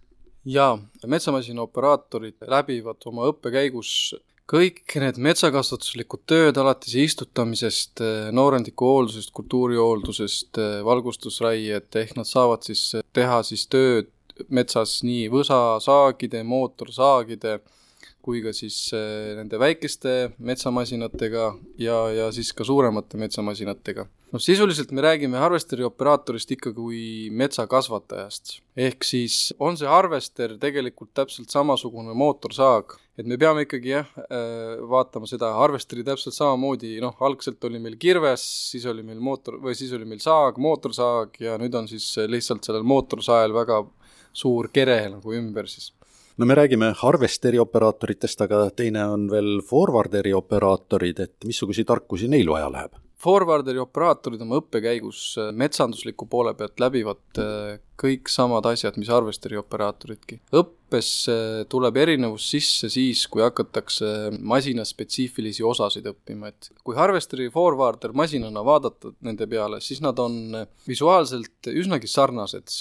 jaa, 0.44 0.76
metsamasina 1.08 1.64
operaatorid 1.64 2.42
läbivad 2.52 3.06
oma 3.08 3.30
õppe 3.30 3.48
käigus 3.54 4.12
kõik 4.50 4.82
need 5.00 5.16
metsakasvatuslikud 5.24 6.26
tööd, 6.28 6.58
alates 6.60 6.92
istutamisest, 7.00 8.00
eh, 8.04 8.30
noorendiku 8.36 8.90
hooldusest, 8.92 9.32
kultuurihooldusest, 9.36 10.58
eh, 10.58 10.82
valgustusraied, 10.84 11.88
ehk 12.02 12.16
nad 12.16 12.28
saavad 12.28 12.62
siis 12.62 12.92
teha 13.12 13.42
siis 13.42 13.66
tööd 13.72 14.10
metsas 14.50 14.98
nii 15.06 15.28
võsasaagide, 15.32 16.42
mootorsaagide, 16.44 17.60
kui 18.24 18.40
ka 18.44 18.54
siis 18.56 18.76
eh, 18.96 19.34
nende 19.38 19.58
väikeste 19.60 20.34
metsamasinatega 20.44 21.46
ja, 21.80 21.96
ja 22.14 22.28
siis 22.34 22.52
ka 22.56 22.66
suuremate 22.66 23.20
metsamasinatega. 23.20 24.06
noh, 24.34 24.42
sisuliselt 24.42 24.90
me 24.96 25.04
räägime 25.04 25.38
harvesteri 25.38 25.84
operaatorist 25.86 26.50
ikka 26.56 26.72
kui 26.76 27.30
metsakasvatajast. 27.30 28.58
ehk 28.86 29.04
siis 29.06 29.54
on 29.58 29.76
see 29.80 29.90
harvester 29.90 30.56
tegelikult 30.60 31.12
täpselt 31.14 31.52
samasugune 31.52 32.16
mootorsaag, 32.18 32.96
et 33.20 33.28
me 33.30 33.38
peame 33.40 33.66
ikkagi 33.68 33.92
jah, 33.92 34.08
eh, 34.24 34.78
vaatama 34.94 35.28
seda 35.30 35.52
harvesteri 35.58 36.06
täpselt 36.06 36.36
samamoodi, 36.36 36.96
noh, 37.04 37.18
algselt 37.28 37.62
oli 37.68 37.82
meil 37.82 37.98
kirves, 38.00 38.46
siis 38.72 38.88
oli 38.90 39.04
meil 39.06 39.20
mootor, 39.20 39.60
või 39.62 39.76
siis 39.78 39.92
oli 39.94 40.08
meil 40.08 40.22
saag, 40.24 40.58
mootorsaag 40.62 41.36
ja 41.44 41.58
nüüd 41.60 41.76
on 41.76 41.90
siis 41.90 42.08
lihtsalt 42.30 42.64
sellel 42.64 42.86
mootorsael 42.88 43.54
väga 43.54 43.84
suur 44.34 44.72
kere 44.74 44.98
nagu 45.12 45.36
ümber 45.36 45.68
siis 45.70 45.92
no 46.36 46.46
me 46.46 46.54
räägime 46.54 46.92
harvesteri 46.98 47.58
operaatoritest, 47.62 48.44
aga 48.46 48.66
teine 48.76 49.06
on 49.06 49.28
veel 49.30 49.60
forwarderi 49.66 50.34
operaatorid, 50.34 51.24
et 51.26 51.48
missuguseid 51.48 51.88
tarkusi 51.88 52.30
neil 52.30 52.50
vaja 52.50 52.70
läheb? 52.72 53.00
Forwarderi 53.24 53.80
operaatorid 53.80 54.42
oma 54.44 54.58
õppe 54.60 54.82
käigus 54.84 55.20
äh, 55.40 55.48
metsandusliku 55.56 56.26
poole 56.28 56.52
pealt 56.58 56.80
läbivad 56.82 57.40
äh, 57.40 57.78
kõik 57.96 58.28
samad 58.28 58.66
asjad, 58.68 58.98
mis 59.00 59.08
harvesteri 59.08 59.56
operaatoridki. 59.56 60.40
õppes 60.60 61.10
tuleb 61.70 61.96
erinevus 62.02 62.50
sisse 62.52 62.90
siis, 62.92 63.24
kui 63.30 63.42
hakatakse 63.42 64.34
masinaspetsiifilisi 64.38 65.64
osasid 65.64 66.10
õppima, 66.10 66.50
et 66.52 66.68
kui 66.84 66.98
harvesteri 66.98 67.48
forwarder 67.54 68.12
masinana 68.12 68.62
vaadata 68.66 69.14
nende 69.24 69.48
peale, 69.50 69.80
siis 69.80 70.02
nad 70.04 70.18
on 70.22 70.66
visuaalselt 70.88 71.72
üsnagi 71.72 72.10
sarnased 72.10 72.76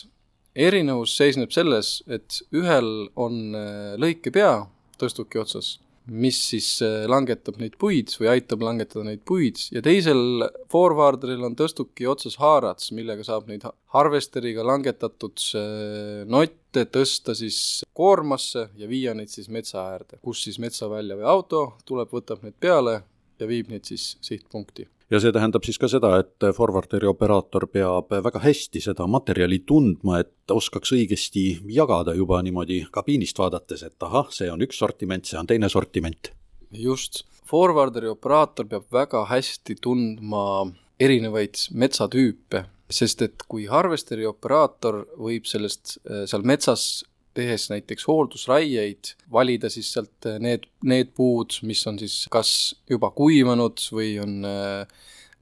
erinevus 0.56 1.16
seisneb 1.18 1.54
selles, 1.54 2.02
et 2.08 2.42
ühel 2.56 3.10
on 3.20 3.56
äh, 3.58 3.96
lõikepea 4.02 4.54
tõstuki 5.02 5.42
otsas, 5.42 5.78
mis 6.06 6.38
siis 6.50 6.68
äh, 6.84 7.06
langetab 7.10 7.58
neid 7.62 7.78
puid 7.80 8.12
või 8.20 8.30
aitab 8.34 8.66
langetada 8.66 9.06
neid 9.08 9.24
puid 9.28 9.62
ja 9.74 9.82
teisel 9.84 10.44
forwarderil 10.72 11.46
on 11.48 11.56
tõstuki 11.58 12.08
otsas 12.12 12.36
haarats, 12.42 12.92
millega 12.96 13.24
saab 13.26 13.48
neid 13.50 13.64
harvesteriga 13.96 14.66
langetatud 14.68 15.48
äh, 15.58 16.26
notte 16.28 16.86
tõsta 16.92 17.38
siis 17.38 17.82
koormasse 17.96 18.68
ja 18.78 18.90
viia 18.90 19.16
neid 19.18 19.32
siis 19.32 19.50
metsa 19.50 19.88
äärde, 19.94 20.20
kus 20.22 20.44
siis 20.46 20.60
metsavälja 20.62 21.18
või 21.18 21.30
auto 21.34 21.66
tuleb, 21.88 22.12
võtab 22.14 22.44
need 22.44 22.60
peale 22.60 23.00
ja 23.40 23.48
viib 23.50 23.72
neid 23.72 23.88
siis 23.90 24.14
sihtpunkti 24.22 24.88
ja 25.14 25.20
see 25.22 25.34
tähendab 25.36 25.66
siis 25.66 25.78
ka 25.82 25.90
seda, 25.92 26.16
et 26.24 26.46
forwarderi 26.58 27.08
operaator 27.10 27.68
peab 27.72 28.14
väga 28.26 28.42
hästi 28.44 28.82
seda 28.84 29.06
materjali 29.10 29.60
tundma, 29.68 30.20
et 30.24 30.54
oskaks 30.54 30.94
õigesti 30.96 31.46
jagada 31.76 32.16
juba 32.18 32.42
niimoodi 32.46 32.84
kabiinist 32.94 33.40
vaadates, 33.40 33.86
et 33.86 34.08
ahah, 34.08 34.32
see 34.34 34.50
on 34.52 34.64
üks 34.66 34.80
sortiment, 34.82 35.28
see 35.30 35.40
on 35.40 35.50
teine 35.50 35.70
sortiment. 35.70 36.32
just, 36.74 37.24
forwarderi 37.46 38.10
operaator 38.10 38.66
peab 38.66 38.88
väga 38.92 39.26
hästi 39.30 39.76
tundma 39.82 40.72
erinevaid 41.00 41.68
metsatüüpe, 41.78 42.66
sest 42.90 43.22
et 43.22 43.46
kui 43.48 43.68
harvesteri 43.70 44.26
operaator 44.26 45.04
võib 45.18 45.46
sellest 45.50 46.00
seal 46.30 46.46
metsas 46.46 47.04
tehes 47.34 47.70
näiteks 47.72 48.06
hooldusraieid, 48.08 49.16
valida 49.32 49.72
siis 49.74 49.94
sealt 49.96 50.30
äh, 50.30 50.40
need, 50.44 50.68
need 50.86 51.14
puud, 51.18 51.60
mis 51.68 51.82
on 51.90 52.00
siis 52.02 52.24
kas 52.34 52.74
juba 52.90 53.12
kuivanud 53.16 53.82
või 53.94 54.16
on 54.24 54.40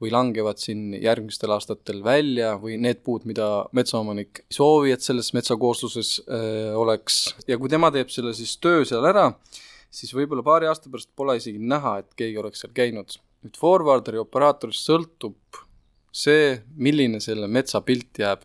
või 0.02 0.10
langevad 0.10 0.58
siin 0.58 0.96
järgmistel 0.98 1.52
aastatel 1.54 2.00
välja 2.04 2.56
või 2.60 2.74
need 2.82 3.02
puud, 3.06 3.26
mida 3.28 3.68
metsaomanik 3.76 4.42
ei 4.42 4.56
soovi, 4.56 4.94
et 4.94 5.04
selles 5.04 5.30
metsakoosluses 5.36 6.14
äh, 6.26 6.72
oleks 6.78 7.20
ja 7.46 7.58
kui 7.60 7.70
tema 7.70 7.92
teeb 7.94 8.10
selle 8.10 8.34
siis 8.34 8.56
töö 8.62 8.82
seal 8.88 9.06
ära, 9.06 9.28
siis 9.92 10.10
võib-olla 10.16 10.42
paari 10.46 10.70
aasta 10.70 10.90
pärast 10.90 11.12
pole 11.16 11.36
isegi 11.38 11.62
näha, 11.62 12.00
et 12.02 12.16
keegi 12.18 12.40
oleks 12.42 12.64
seal 12.64 12.74
käinud. 12.74 13.20
nüüd 13.42 13.58
forwarderi 13.58 14.20
operaatorist 14.22 14.86
sõltub 14.86 15.62
see, 16.14 16.58
milline 16.76 17.18
selle 17.22 17.48
metsa 17.50 17.80
pilt 17.82 18.20
jääb 18.22 18.44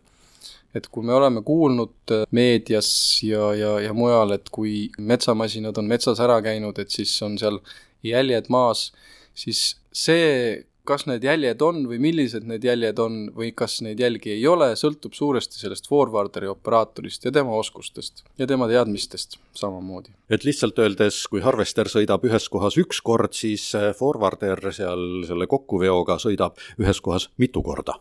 et 0.76 0.88
kui 0.92 1.04
me 1.06 1.14
oleme 1.16 1.42
kuulnud 1.46 2.14
äh, 2.14 2.24
meedias 2.34 2.90
ja, 3.24 3.52
ja, 3.56 3.74
ja 3.80 3.94
mujal, 3.96 4.34
et 4.36 4.48
kui 4.52 4.88
metsamasinad 4.98 5.78
on 5.80 5.90
metsas 5.90 6.20
ära 6.24 6.40
käinud, 6.44 6.78
et 6.78 6.92
siis 6.94 7.14
on 7.24 7.38
seal 7.40 7.60
jäljed 8.04 8.50
maas, 8.52 8.90
siis 9.38 9.78
see, 9.94 10.64
kas 10.88 11.04
need 11.08 11.24
jäljed 11.24 11.62
on 11.64 11.82
või 11.88 11.98
millised 12.00 12.46
need 12.48 12.64
jäljed 12.64 13.00
on 13.02 13.16
või 13.36 13.50
kas 13.56 13.78
neid 13.84 14.00
jälgi 14.00 14.32
ei 14.36 14.44
ole, 14.48 14.70
sõltub 14.78 15.16
suuresti 15.16 15.60
sellest 15.60 15.88
forwarderi 15.90 16.48
operaatorist 16.48 17.28
ja 17.28 17.32
tema 17.34 17.56
oskustest 17.58 18.24
ja 18.40 18.48
tema 18.48 18.68
teadmistest 18.70 19.38
samamoodi. 19.58 20.14
et 20.30 20.44
lihtsalt 20.48 20.78
öeldes, 20.84 21.24
kui 21.32 21.44
harvester 21.44 21.90
sõidab 21.92 22.24
ühes 22.28 22.48
kohas 22.52 22.78
üks 22.80 23.02
kord, 23.04 23.36
siis 23.36 23.70
äh, 23.76 23.90
forwarder 23.96 24.70
seal 24.72 25.24
selle 25.28 25.48
kokkuveoga 25.50 26.20
sõidab 26.22 26.60
ühes 26.80 27.02
kohas 27.04 27.28
mitu 27.36 27.64
korda 27.64 27.98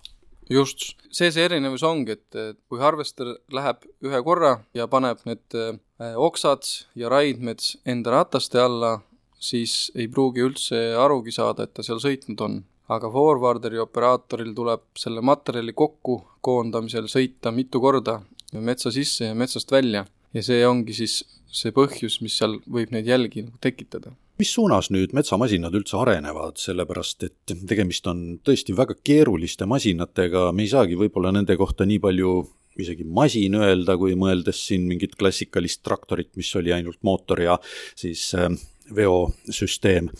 just, 0.50 0.94
see 1.12 1.32
see 1.34 1.46
erinevus 1.48 1.84
ongi, 1.88 2.18
et 2.18 2.58
kui 2.70 2.80
harvester 2.82 3.34
läheb 3.54 3.84
ühe 4.06 4.22
korra 4.26 4.58
ja 4.78 4.88
paneb 4.92 5.24
need 5.28 5.58
äh, 5.58 6.16
oksad 6.16 6.66
ja 6.96 7.12
raidmed 7.12 7.64
enda 7.86 8.14
rataste 8.14 8.62
alla, 8.62 8.98
siis 9.40 9.92
ei 9.96 10.08
pruugi 10.08 10.46
üldse 10.46 10.82
arugi 10.98 11.34
saada, 11.36 11.68
et 11.68 11.76
ta 11.78 11.86
seal 11.86 12.02
sõitnud 12.04 12.42
on. 12.48 12.64
aga 12.88 13.10
forwarderi 13.12 13.82
operaatoril 13.84 14.54
tuleb 14.56 14.84
selle 14.96 15.20
materjali 15.20 15.74
kokku 15.76 16.22
koondamisel 16.40 17.10
sõita 17.12 17.52
mitu 17.52 17.82
korda 17.84 18.22
metsa 18.54 18.94
sisse 18.96 19.26
ja 19.26 19.36
metsast 19.36 19.72
välja. 19.72 20.06
Ja 20.34 20.44
see 20.44 20.62
ongi 20.68 20.94
siis 20.96 21.18
see 21.52 21.74
põhjus, 21.76 22.22
mis 22.22 22.38
seal 22.40 22.56
võib 22.64 22.94
neid 22.96 23.08
jälgi 23.08 23.44
nagu 23.44 23.60
tekitada 23.60 24.14
mis 24.38 24.52
suunas 24.54 24.92
nüüd 24.94 25.14
metsamasinad 25.18 25.76
üldse 25.78 25.98
arenevad, 26.00 26.60
sellepärast 26.62 27.28
et 27.28 27.56
tegemist 27.70 28.08
on 28.10 28.40
tõesti 28.46 28.76
väga 28.78 28.98
keeruliste 29.06 29.68
masinatega, 29.70 30.52
me 30.54 30.66
ei 30.66 30.72
saagi 30.72 30.98
võib-olla 31.00 31.34
nende 31.36 31.58
kohta 31.60 31.88
nii 31.90 32.00
palju 32.04 32.34
isegi 32.78 33.06
masin 33.10 33.58
öelda, 33.58 33.98
kui 33.98 34.14
mõeldes 34.20 34.60
siin 34.70 34.86
mingit 34.90 35.16
klassikalist 35.18 35.82
traktorit, 35.86 36.30
mis 36.38 36.52
oli 36.60 36.74
ainult 36.76 37.00
mootor 37.08 37.42
ja 37.42 37.58
siis 37.98 38.30
äh, 38.38 38.52
veosüsteem. 38.96 40.12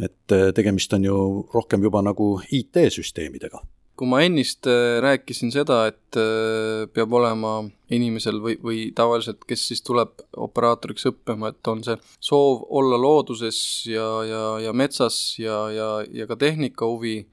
et 0.00 0.32
äh, 0.32 0.52
tegemist 0.54 0.92
on 0.92 1.04
ju 1.04 1.18
rohkem 1.54 1.82
juba 1.82 2.02
nagu 2.02 2.36
IT-süsteemidega 2.52 3.62
kui 3.98 4.06
ma 4.06 4.20
ennist 4.22 4.68
äh, 4.70 4.98
rääkisin 5.02 5.50
seda, 5.50 5.80
et 5.90 6.18
äh, 6.18 6.86
peab 6.94 7.14
olema 7.18 7.56
inimesel 7.94 8.38
või, 8.44 8.54
või 8.62 8.78
tavaliselt, 8.96 9.42
kes 9.48 9.64
siis 9.72 9.82
tuleb 9.86 10.22
operaatoriks 10.38 11.08
õppima, 11.10 11.50
et 11.50 11.70
on 11.70 11.82
see 11.86 11.96
soov 12.22 12.62
olla 12.78 12.98
looduses 13.00 13.58
ja, 13.90 14.06
ja, 14.28 14.44
ja 14.68 14.74
metsas 14.76 15.18
ja, 15.40 15.64
ja, 15.74 15.90
ja 16.14 16.28
ka 16.30 16.38
tehnika 16.38 16.86
huvi, 16.86 17.24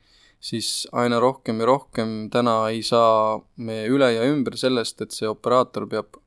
siis 0.41 0.87
aina 0.93 1.19
rohkem 1.21 1.61
ja 1.61 1.69
rohkem 1.69 2.15
täna 2.33 2.57
ei 2.73 2.81
saa 2.85 3.37
me 3.61 3.83
üle 3.91 4.11
ja 4.15 4.25
ümber 4.29 4.57
sellest, 4.57 5.05
et 5.05 5.13
see 5.13 5.29
operaator 5.29 5.85
peab 5.91 6.17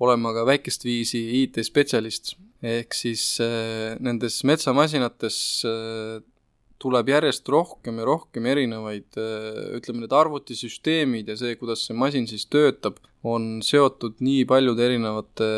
olema 0.00 0.32
ka 0.36 0.46
väikest 0.48 0.86
viisi 0.86 1.24
IT-spetsialist, 1.42 2.36
ehk 2.62 2.94
siis 2.94 3.24
äh, 3.42 3.98
nendes 3.98 4.38
metsamasinates 4.46 5.40
tuleb 6.80 7.10
järjest 7.12 7.48
rohkem 7.52 8.00
ja 8.00 8.06
rohkem 8.08 8.46
erinevaid, 8.48 9.08
äh, 9.20 9.76
ütleme, 9.78 10.04
need 10.04 10.14
arvutisüsteemid 10.16 11.28
ja 11.28 11.36
see, 11.38 11.56
kuidas 11.60 11.84
see 11.86 11.96
masin 11.96 12.28
siis 12.30 12.46
töötab, 12.50 13.00
on 13.26 13.58
seotud 13.64 14.22
nii 14.24 14.46
paljude 14.48 14.86
erinevate 14.86 15.48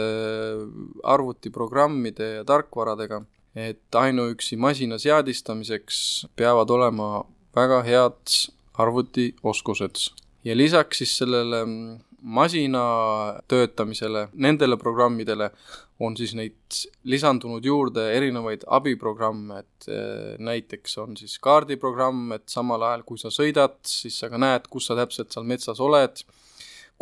arvutiprogrammide 1.06 2.32
ja 2.40 2.46
tarkvaradega, 2.48 3.22
et 3.54 3.98
ainuüksi 3.98 4.58
masina 4.58 4.98
seadistamiseks 4.98 6.26
peavad 6.38 6.70
olema 6.74 7.22
väga 7.54 7.82
head 7.86 8.36
arvutioskused. 8.82 10.08
ja 10.44 10.56
lisaks 10.56 10.98
siis 10.98 11.16
sellele 11.18 11.64
mm, 11.64 11.98
masina 12.22 12.82
töötamisele, 13.50 14.28
nendele 14.34 14.76
programmidele 14.78 15.50
on 16.02 16.16
siis 16.18 16.34
neid 16.38 16.78
lisandunud 17.06 17.64
juurde 17.66 18.04
erinevaid 18.16 18.64
abiprogramme, 18.66 19.62
et 19.62 19.88
eh, 19.90 20.36
näiteks 20.42 20.96
on 21.02 21.16
siis 21.18 21.36
kaardiprogramm, 21.42 22.32
et 22.38 22.46
samal 22.50 22.82
ajal, 22.88 23.04
kui 23.06 23.20
sa 23.20 23.30
sõidad, 23.34 23.78
siis 23.86 24.18
sa 24.22 24.30
ka 24.32 24.40
näed, 24.40 24.70
kus 24.70 24.88
sa 24.90 24.98
täpselt 24.98 25.34
seal 25.34 25.46
metsas 25.48 25.82
oled, 25.82 26.24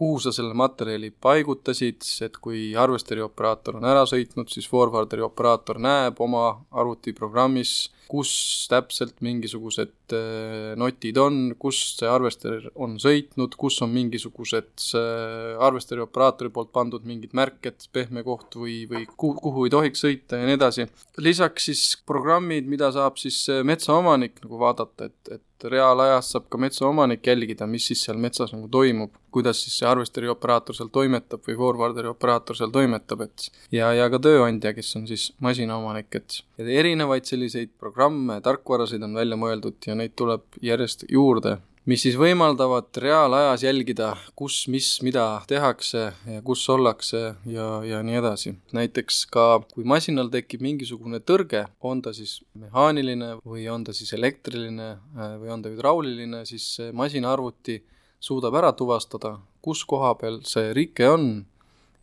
kuhu 0.01 0.21
sa 0.25 0.33
selle 0.33 0.57
materjali 0.57 1.11
paigutasid, 1.13 2.05
et 2.25 2.37
kui 2.41 2.71
harvesteri 2.77 3.25
operaator 3.25 3.81
on 3.81 3.89
ära 3.89 4.07
sõitnud, 4.09 4.49
siis 4.53 4.69
forwarderi 4.69 5.25
operaator 5.27 5.81
näeb 5.83 6.21
oma 6.25 6.45
arvutiprogrammis, 6.71 7.91
kus 8.11 8.31
täpselt 8.71 9.21
mingisugused 9.25 10.15
äh, 10.17 10.73
notid 10.81 11.19
on, 11.23 11.39
kus 11.61 11.79
see 11.99 12.09
arvester 12.11 12.67
on 12.75 12.97
sõitnud, 13.03 13.55
kus 13.61 13.79
on 13.85 13.93
mingisugused 13.95 14.87
äh, 14.99 15.61
arvesteri 15.63 16.03
operaatori 16.05 16.51
poolt 16.55 16.73
pandud 16.75 17.07
mingid 17.07 17.37
märked, 17.39 17.87
pehme 17.95 18.25
koht 18.27 18.59
või, 18.59 18.83
või 18.91 19.07
kuhu, 19.15 19.37
kuhu 19.45 19.69
ei 19.69 19.75
tohiks 19.77 20.03
sõita 20.07 20.41
ja 20.41 20.49
nii 20.49 20.59
edasi. 20.59 20.89
lisaks 21.23 21.71
siis 21.71 21.85
programmid, 22.07 22.67
mida 22.71 22.91
saab 22.95 23.21
siis 23.23 23.45
äh, 23.53 23.63
metsaomanik 23.67 24.43
nagu 24.45 24.59
vaadata, 24.61 25.11
et, 25.11 25.35
et 25.39 25.69
reaalajas 25.69 26.31
saab 26.35 26.49
ka 26.51 26.59
metsaomanik 26.59 27.27
jälgida, 27.27 27.67
mis 27.71 27.87
siis 27.91 28.03
seal 28.07 28.19
metsas 28.19 28.55
nagu 28.55 28.69
toimub, 28.73 29.13
kuidas 29.31 29.63
siis 29.63 29.77
see 29.79 29.89
arvesteri 29.89 30.31
operaator 30.33 30.77
seal 30.77 30.91
toimetab 30.93 31.45
või 31.47 31.57
forwarderi 31.59 32.11
operaator 32.11 32.59
seal 32.59 32.73
toimetab, 32.75 33.27
et 33.27 33.49
ja, 33.75 33.93
ja 33.97 34.09
ka 34.13 34.19
tööandja, 34.23 34.73
kes 34.77 34.95
on 34.99 35.07
siis 35.11 35.31
masinaomanik, 35.45 36.17
et 36.17 36.41
erinevaid 36.81 37.29
selliseid 37.29 37.75
programme 37.79 38.00
programme, 38.01 38.39
tarkvarasid 38.41 39.03
on 39.05 39.13
välja 39.19 39.37
mõeldud 39.37 39.85
ja 39.85 39.93
neid 39.93 40.15
tuleb 40.17 40.57
järjest 40.65 41.03
juurde, 41.13 41.59
mis 41.85 42.01
siis 42.07 42.15
võimaldavad 42.17 42.97
reaalajas 42.97 43.67
jälgida, 43.67 44.15
kus, 44.33 44.63
mis, 44.73 44.89
mida 45.05 45.43
tehakse 45.51 46.07
ja 46.09 46.41
kus 46.47 46.63
ollakse 46.73 47.21
ja, 47.45 47.67
ja 47.85 48.01
nii 48.01 48.17
edasi. 48.23 48.55
näiteks 48.73 49.27
ka, 49.29 49.61
kui 49.75 49.85
masinal 49.85 50.33
tekib 50.33 50.65
mingisugune 50.65 51.21
tõrge, 51.21 51.67
on 51.85 52.01
ta 52.01 52.15
siis 52.17 52.39
mehaaniline 52.55 53.35
või 53.45 53.69
on 53.69 53.85
ta 53.85 53.93
siis 53.93 54.15
elektriline 54.17 54.89
äh, 54.97 55.37
või 55.43 55.53
on 55.53 55.61
ta 55.61 55.69
hüdrauliline, 55.69 56.47
siis 56.49 56.79
masinaarvuti 56.97 57.83
suudab 58.17 58.57
ära 58.63 58.73
tuvastada, 58.73 59.37
kus 59.61 59.85
koha 59.85 60.15
peal 60.17 60.41
see 60.49 60.73
rike 60.73 61.05
on 61.05 61.33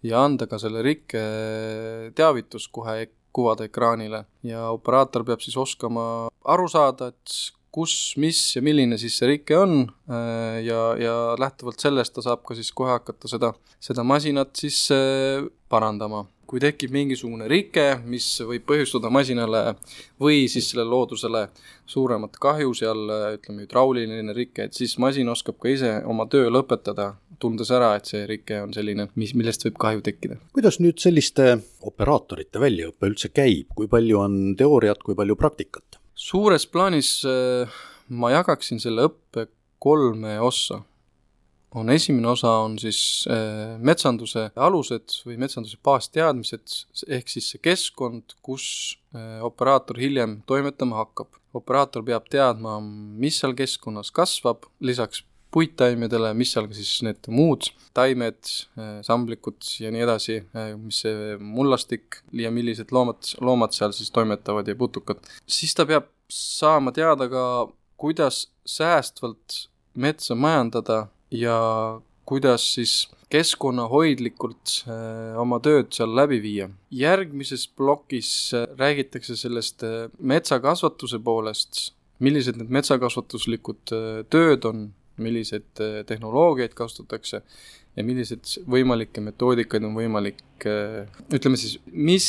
ja 0.06 0.22
anda 0.22 0.46
ka 0.46 0.62
selle 0.62 0.86
rikke 0.86 1.26
teavitus 2.14 2.70
kohe 2.70 3.00
kuvada 3.38 3.68
ekraanile 3.70 4.26
ja 4.48 4.68
operaator 4.74 5.26
peab 5.28 5.44
siis 5.46 5.58
oskama 5.62 6.08
aru 6.48 6.68
saada, 6.72 7.12
et 7.14 7.38
kus, 7.78 7.94
mis 8.18 8.40
ja 8.56 8.64
milline 8.66 8.98
siis 8.98 9.20
see 9.20 9.30
rike 9.36 9.58
on 9.58 9.76
äh, 10.10 10.64
ja, 10.66 10.82
ja 10.98 11.18
lähtuvalt 11.40 11.84
sellest 11.84 12.16
ta 12.18 12.26
saab 12.26 12.42
ka 12.48 12.58
siis 12.58 12.72
kohe 12.74 12.96
hakata 12.96 13.30
seda, 13.30 13.54
seda 13.84 14.06
masinat 14.08 14.56
siis 14.58 14.88
parandama. 15.70 16.26
Kui 16.48 16.62
tekib 16.64 16.94
mingisugune 16.96 17.48
rike, 17.52 17.86
mis 18.08 18.26
võib 18.48 18.66
põhjustada 18.70 19.12
masinale 19.14 19.64
või 20.22 20.46
siis 20.52 20.72
sellele 20.72 20.90
loodusele 20.94 21.48
suuremat 21.88 22.40
kahju 22.42 22.74
seal, 22.78 23.04
ütleme, 23.38 23.66
hüdrauliline 23.66 24.36
rike, 24.36 24.68
et 24.68 24.78
siis 24.78 24.98
masin 25.02 25.30
oskab 25.32 25.60
ka 25.62 25.72
ise 25.72 25.94
oma 26.08 26.28
töö 26.32 26.52
lõpetada 26.54 27.14
tundes 27.40 27.70
ära, 27.74 27.92
et 27.98 28.10
see 28.10 28.24
rike 28.30 28.62
on 28.64 28.74
selline, 28.74 29.10
mis, 29.20 29.36
millest 29.38 29.68
võib 29.68 29.78
kahju 29.82 30.02
tekkida. 30.06 30.40
kuidas 30.56 30.80
nüüd 30.82 31.02
selliste 31.04 31.60
operaatorite 31.86 32.62
väljaõpe 32.62 33.12
üldse 33.12 33.30
käib, 33.30 33.70
kui 33.78 33.90
palju 33.92 34.24
on 34.24 34.40
teooriat, 34.58 35.04
kui 35.06 35.18
palju 35.18 35.38
praktikat? 35.40 36.02
suures 36.18 36.66
plaanis 36.66 37.12
äh, 37.30 37.78
ma 38.10 38.32
jagaksin 38.34 38.82
selle 38.82 39.08
õppe 39.12 39.48
kolme 39.80 40.40
ossa. 40.42 40.82
On 41.76 41.90
esimene 41.90 42.28
osa 42.28 42.52
on 42.64 42.78
siis 42.80 43.00
äh, 43.32 43.76
metsanduse 43.84 44.48
alused 44.56 45.20
või 45.28 45.38
metsanduse 45.42 45.80
baasteadmised, 45.84 46.76
ehk 47.08 47.32
siis 47.32 47.52
see 47.54 47.64
keskkond, 47.64 48.38
kus 48.46 48.68
äh, 49.16 49.40
operaator 49.46 50.00
hiljem 50.00 50.42
toimetama 50.48 51.04
hakkab. 51.04 51.36
operaator 51.58 52.04
peab 52.06 52.28
teadma, 52.30 52.78
mis 53.18 53.40
seal 53.42 53.56
keskkonnas 53.58 54.12
kasvab, 54.14 54.68
lisaks 54.80 55.24
puittaimedele, 55.52 56.34
mis 56.38 56.52
seal 56.54 56.68
siis 56.76 56.92
need 57.08 57.28
muud 57.34 57.72
taimed, 57.98 58.40
äh, 58.78 59.00
samblikud 59.08 59.60
ja 59.82 59.92
nii 59.92 60.06
edasi, 60.06 60.38
mis 60.80 61.02
see 61.04 61.36
mullastik 61.42 62.22
ja 62.36 62.52
millised 62.54 62.94
loomad, 62.96 63.34
loomad 63.42 63.76
seal 63.76 63.96
siis 63.96 64.12
toimetavad 64.16 64.68
ja 64.68 64.76
putukad. 64.76 65.20
siis 65.48 65.76
ta 65.76 65.86
peab 65.86 66.14
saama 66.32 66.92
teada 66.92 67.28
ka, 67.32 67.44
kuidas 67.98 68.48
säästvalt 68.68 69.68
metsa 69.98 70.36
majandada 70.36 71.08
ja 71.32 71.58
kuidas 72.28 72.74
siis 72.76 73.08
keskkonnahoidlikult 73.32 74.84
äh, 74.88 75.36
oma 75.40 75.60
tööd 75.64 75.92
seal 75.96 76.14
läbi 76.16 76.40
viia. 76.44 76.70
järgmises 76.92 77.68
plokis 77.68 78.54
räägitakse 78.78 79.36
sellest 79.36 79.84
metsakasvatuse 80.20 81.20
poolest, 81.20 81.92
millised 82.20 82.58
need 82.58 82.72
metsakasvatuslikud 82.72 83.92
tööd 84.32 84.66
on, 84.66 84.88
milliseid 85.18 85.82
äh, 85.82 86.04
tehnoloogiaid 86.08 86.76
kasutatakse 86.78 87.42
ja 87.98 88.06
milliseid 88.06 88.46
võimalikke 88.70 89.22
metoodikaid 89.26 89.86
on 89.88 89.96
võimalik, 89.98 90.42
äh, 90.70 91.08
ütleme 91.34 91.58
siis, 91.60 91.78
mis 91.92 92.28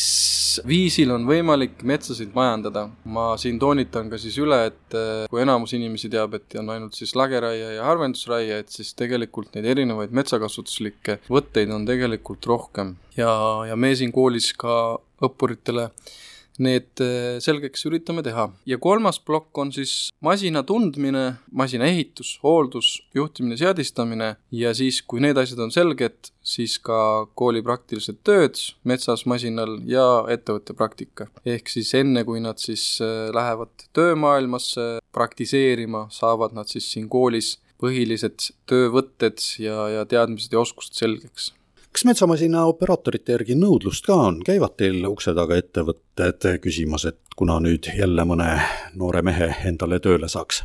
viisil 0.68 1.12
on 1.14 1.26
võimalik 1.28 1.82
metsasid 1.86 2.32
majandada. 2.36 2.88
ma 3.04 3.30
siin 3.40 3.58
toonitan 3.58 4.08
ka 4.10 4.18
siis 4.18 4.38
üle, 4.40 4.60
et 4.70 4.96
äh, 4.96 5.26
kui 5.30 5.42
enamus 5.44 5.74
inimesi 5.76 6.10
teab, 6.12 6.34
et 6.38 6.56
on 6.60 6.70
ainult 6.74 6.96
siis 6.96 7.14
lageraie 7.18 7.74
ja 7.76 7.84
harvendusraie, 7.84 8.62
et 8.62 8.72
siis 8.72 8.94
tegelikult 8.98 9.54
neid 9.54 9.68
erinevaid 9.68 10.14
metsakasutuslikke 10.16 11.20
võtteid 11.28 11.72
on 11.74 11.84
tegelikult 11.88 12.46
rohkem. 12.46 12.96
ja, 13.16 13.30
ja 13.68 13.76
me 13.76 13.94
siin 13.96 14.12
koolis 14.14 14.54
ka 14.56 14.96
õppuritele 15.22 15.90
äh, 15.90 16.16
need 16.62 17.02
äh, 17.02 17.38
selgeks 17.42 17.84
üritame 17.88 18.22
teha. 18.26 18.48
ja 18.66 18.78
kolmas 18.78 19.18
plokk 19.20 19.58
on 19.58 19.72
siis 19.72 20.10
masina 20.24 20.62
tundmine, 20.66 21.38
masina 21.52 21.86
ehitus, 21.86 22.36
hooldus, 22.42 22.98
juhtimine, 23.14 23.56
seadistamine 23.60 24.34
ja 24.52 24.74
siis, 24.74 25.00
kui 25.02 25.22
need 25.24 25.38
asjad 25.38 25.62
on 25.64 25.74
selged, 25.74 26.32
siis 26.42 26.78
ka 26.82 27.28
kooli 27.38 27.62
praktilised 27.62 28.20
tööd 28.26 28.58
metsas, 28.88 29.24
masinal 29.26 29.78
ja 29.86 30.24
ettevõtte 30.30 30.74
praktika. 30.74 31.28
ehk 31.46 31.70
siis 31.70 31.94
enne, 31.94 32.24
kui 32.24 32.42
nad 32.44 32.58
siis 32.62 32.98
äh, 33.04 33.30
lähevad 33.34 33.88
töömaailmasse 33.96 34.98
praktiseerima, 35.14 36.08
saavad 36.14 36.54
nad 36.56 36.68
siis 36.70 36.90
siin 36.92 37.08
koolis 37.08 37.56
põhilised 37.78 38.50
töövõtted 38.66 39.38
ja, 39.62 39.86
ja 39.92 40.02
teadmised 40.08 40.52
ja 40.52 40.64
oskused 40.64 40.98
selgeks 40.98 41.52
kas 41.98 42.04
metsamasina 42.06 42.60
operaatorite 42.70 43.32
järgi 43.34 43.56
nõudlust 43.58 44.04
ka 44.06 44.14
on, 44.28 44.36
käivad 44.46 44.76
teil 44.78 45.02
ukse 45.08 45.32
taga 45.34 45.56
ettevõtted 45.58 46.44
küsimas, 46.62 47.08
et 47.10 47.18
kuna 47.34 47.56
nüüd 47.58 47.88
jälle 47.90 48.22
mõne 48.22 48.52
noore 48.94 49.24
mehe 49.26 49.48
endale 49.66 49.98
tööle 49.98 50.28
saaks? 50.30 50.60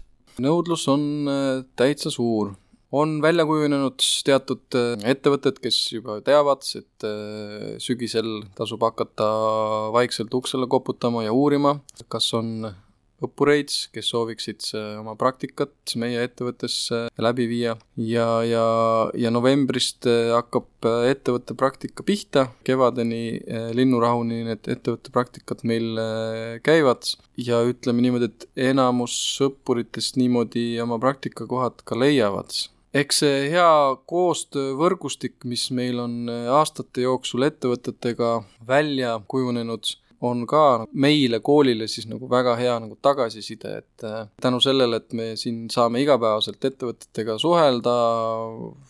nõudlus 0.45 0.83
on 0.93 1.01
äh, 1.25 1.63
täitsa 1.73 2.11
suur. 2.13 2.53
on 2.93 3.15
välja 3.25 3.47
kujunenud 3.49 4.05
teatud 4.29 4.77
äh, 4.77 4.93
ettevõtted, 5.09 5.57
kes 5.57 5.79
juba 5.95 6.19
teavad, 6.21 6.61
et 6.77 7.07
äh, 7.09 7.81
sügisel 7.81 8.43
tasub 8.53 8.85
hakata 8.85 9.31
vaikselt 9.97 10.37
uksele 10.37 10.69
koputama 10.69 11.25
ja 11.25 11.33
uurima, 11.33 11.79
kas 12.13 12.29
on 12.37 12.69
õppureid, 13.23 13.71
kes 13.93 14.11
sooviksid 14.13 14.69
oma 14.99 15.15
praktikat 15.19 15.95
meie 15.99 16.23
ettevõttes 16.27 16.89
läbi 17.21 17.47
viia. 17.49 17.75
Ja, 17.97 18.43
ja, 18.43 18.65
ja 19.13 19.31
novembrist 19.33 20.07
äh, 20.09 20.31
hakkab 20.33 20.87
äh, 20.87 21.09
ettevõtte 21.13 21.55
praktika 21.57 22.05
pihta, 22.05 22.47
kevadeni, 22.67 23.39
äh, 23.45 23.69
linnurahuni 23.77 24.41
need 24.47 24.69
ettevõtte 24.71 25.13
praktikad 25.13 25.63
meil 25.67 25.97
käivad. 26.65 27.07
Ja 27.37 27.61
ütleme 27.67 28.03
niimoodi, 28.03 28.29
et 28.31 28.69
enamus 28.71 29.15
õppuritest 29.43 30.17
niimoodi 30.21 30.73
oma 30.83 30.99
praktikakohad 31.01 31.83
ka 31.87 31.97
leiavad. 31.97 32.53
Eks 32.93 33.23
see 33.23 33.47
hea 33.49 33.69
koostöövõrgustik, 34.09 35.39
mis 35.49 35.65
meil 35.73 35.97
on 36.03 36.29
aastate 36.29 37.07
jooksul 37.07 37.47
ettevõtetega 37.47 38.35
välja 38.67 39.15
kujunenud, 39.27 39.95
on 40.23 40.45
ka 40.47 40.85
meile, 40.93 41.39
koolile 41.43 41.87
siis 41.91 42.07
nagu 42.09 42.29
väga 42.31 42.55
hea 42.59 42.75
nagu 42.81 42.95
tagasiside, 43.03 43.73
et 43.83 44.05
äh, 44.07 44.27
tänu 44.41 44.61
sellele, 44.63 45.01
et 45.01 45.13
me 45.17 45.33
siin 45.39 45.65
saame 45.73 46.03
igapäevaselt 46.03 46.63
ettevõtetega 46.69 47.37
suhelda, 47.41 47.95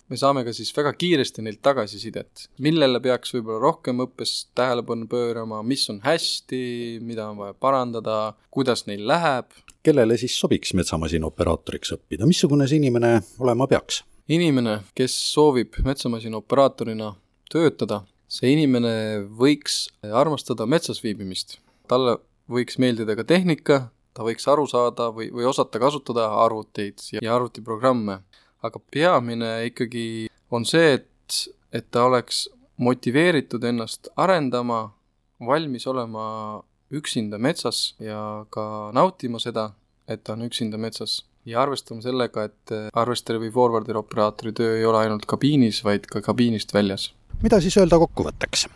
me 0.10 0.20
saame 0.20 0.46
ka 0.46 0.54
siis 0.56 0.72
väga 0.76 0.94
kiiresti 0.98 1.46
neilt 1.46 1.64
tagasisidet, 1.66 2.48
millele 2.64 3.02
peaks 3.04 3.34
võib-olla 3.36 3.62
rohkem 3.64 4.06
õppes 4.06 4.36
tähelepanu 4.58 5.10
pöörama, 5.12 5.64
mis 5.66 5.88
on 5.94 6.02
hästi, 6.06 6.64
mida 7.04 7.30
on 7.32 7.42
vaja 7.42 7.58
parandada, 7.58 8.18
kuidas 8.54 8.86
neil 8.90 9.06
läheb. 9.10 9.50
kellele 9.84 10.18
siis 10.18 10.38
sobiks 10.40 10.74
metsamasina 10.78 11.28
operaatoriks 11.28 11.98
õppida, 11.98 12.30
missugune 12.30 12.70
see 12.70 12.82
inimene 12.82 13.20
olema 13.40 13.68
peaks? 13.68 14.04
inimene, 14.32 14.80
kes 14.96 15.16
soovib 15.34 15.76
metsamasina 15.84 16.40
operaatorina 16.40 17.12
töötada 17.52 18.04
see 18.34 18.54
inimene 18.56 18.94
võiks 19.40 19.88
armastada 20.02 20.66
metsas 20.70 21.04
viibimist. 21.04 21.60
talle 21.88 22.18
võiks 22.50 22.80
meeldida 22.82 23.16
ka 23.20 23.26
tehnika, 23.28 23.78
ta 24.14 24.26
võiks 24.26 24.48
aru 24.50 24.66
saada 24.70 25.10
või, 25.14 25.30
või 25.34 25.46
osata 25.50 25.80
kasutada 25.80 26.30
arvuteid 26.46 27.02
ja 27.22 27.36
arvutiprogramme. 27.36 28.22
aga 28.64 28.80
peamine 28.92 29.52
ikkagi 29.68 30.30
on 30.52 30.66
see, 30.66 30.94
et, 30.98 31.40
et 31.76 31.90
ta 31.92 32.06
oleks 32.08 32.48
motiveeritud 32.80 33.64
ennast 33.64 34.08
arendama, 34.16 34.94
valmis 35.44 35.86
olema 35.88 36.64
üksinda 36.94 37.38
metsas 37.38 37.96
ja 38.00 38.46
ka 38.50 38.92
nautima 38.96 39.40
seda, 39.40 39.74
et 40.08 40.24
ta 40.24 40.34
on 40.34 40.46
üksinda 40.48 40.80
metsas 40.80 41.24
ja 41.46 41.62
arvestama 41.62 42.02
sellega, 42.02 42.48
et 42.48 42.74
arvesteri 42.94 43.42
või 43.44 43.52
forwarderi 43.52 44.00
operaatori 44.00 44.54
töö 44.56 44.78
ei 44.78 44.86
ole 44.88 45.04
ainult 45.04 45.28
kabiinis, 45.28 45.84
vaid 45.84 46.08
ka 46.08 46.24
kabiinist 46.24 46.72
väljas 46.74 47.12
mida 47.42 47.62
siis 47.62 47.78
öelda 47.78 48.00
kokkuvõtteks? 48.00 48.68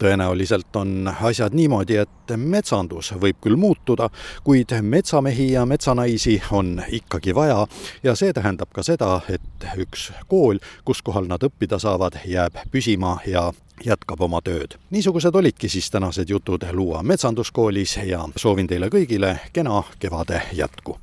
tõenäoliselt 0.00 0.76
on 0.76 1.10
asjad 1.22 1.52
niimoodi, 1.54 1.96
et 2.00 2.32
metsandus 2.36 3.12
võib 3.20 3.36
küll 3.44 3.58
muutuda, 3.60 4.08
kuid 4.44 4.72
metsamehi 4.80 5.50
ja 5.52 5.66
metsanaisi 5.66 6.38
on 6.56 6.78
ikkagi 6.88 7.34
vaja 7.34 7.66
ja 8.02 8.14
see 8.16 8.32
tähendab 8.32 8.72
ka 8.72 8.82
seda, 8.86 9.18
et 9.28 9.66
üks 9.76 10.10
kool, 10.28 10.62
kus 10.84 11.02
kohal 11.02 11.28
nad 11.28 11.44
õppida 11.44 11.78
saavad, 11.78 12.16
jääb 12.24 12.56
püsima 12.72 13.18
ja 13.26 13.50
jätkab 13.84 14.20
oma 14.20 14.40
tööd. 14.44 14.78
niisugused 14.90 15.34
olidki 15.34 15.68
siis 15.68 15.90
tänased 15.90 16.28
jutud 16.28 16.64
Luua 16.72 17.02
metsanduskoolis 17.02 17.96
ja 18.04 18.24
soovin 18.36 18.66
teile 18.66 18.88
kõigile 18.88 19.36
kena 19.52 19.82
kevade 19.98 20.42
jätku 20.52 20.98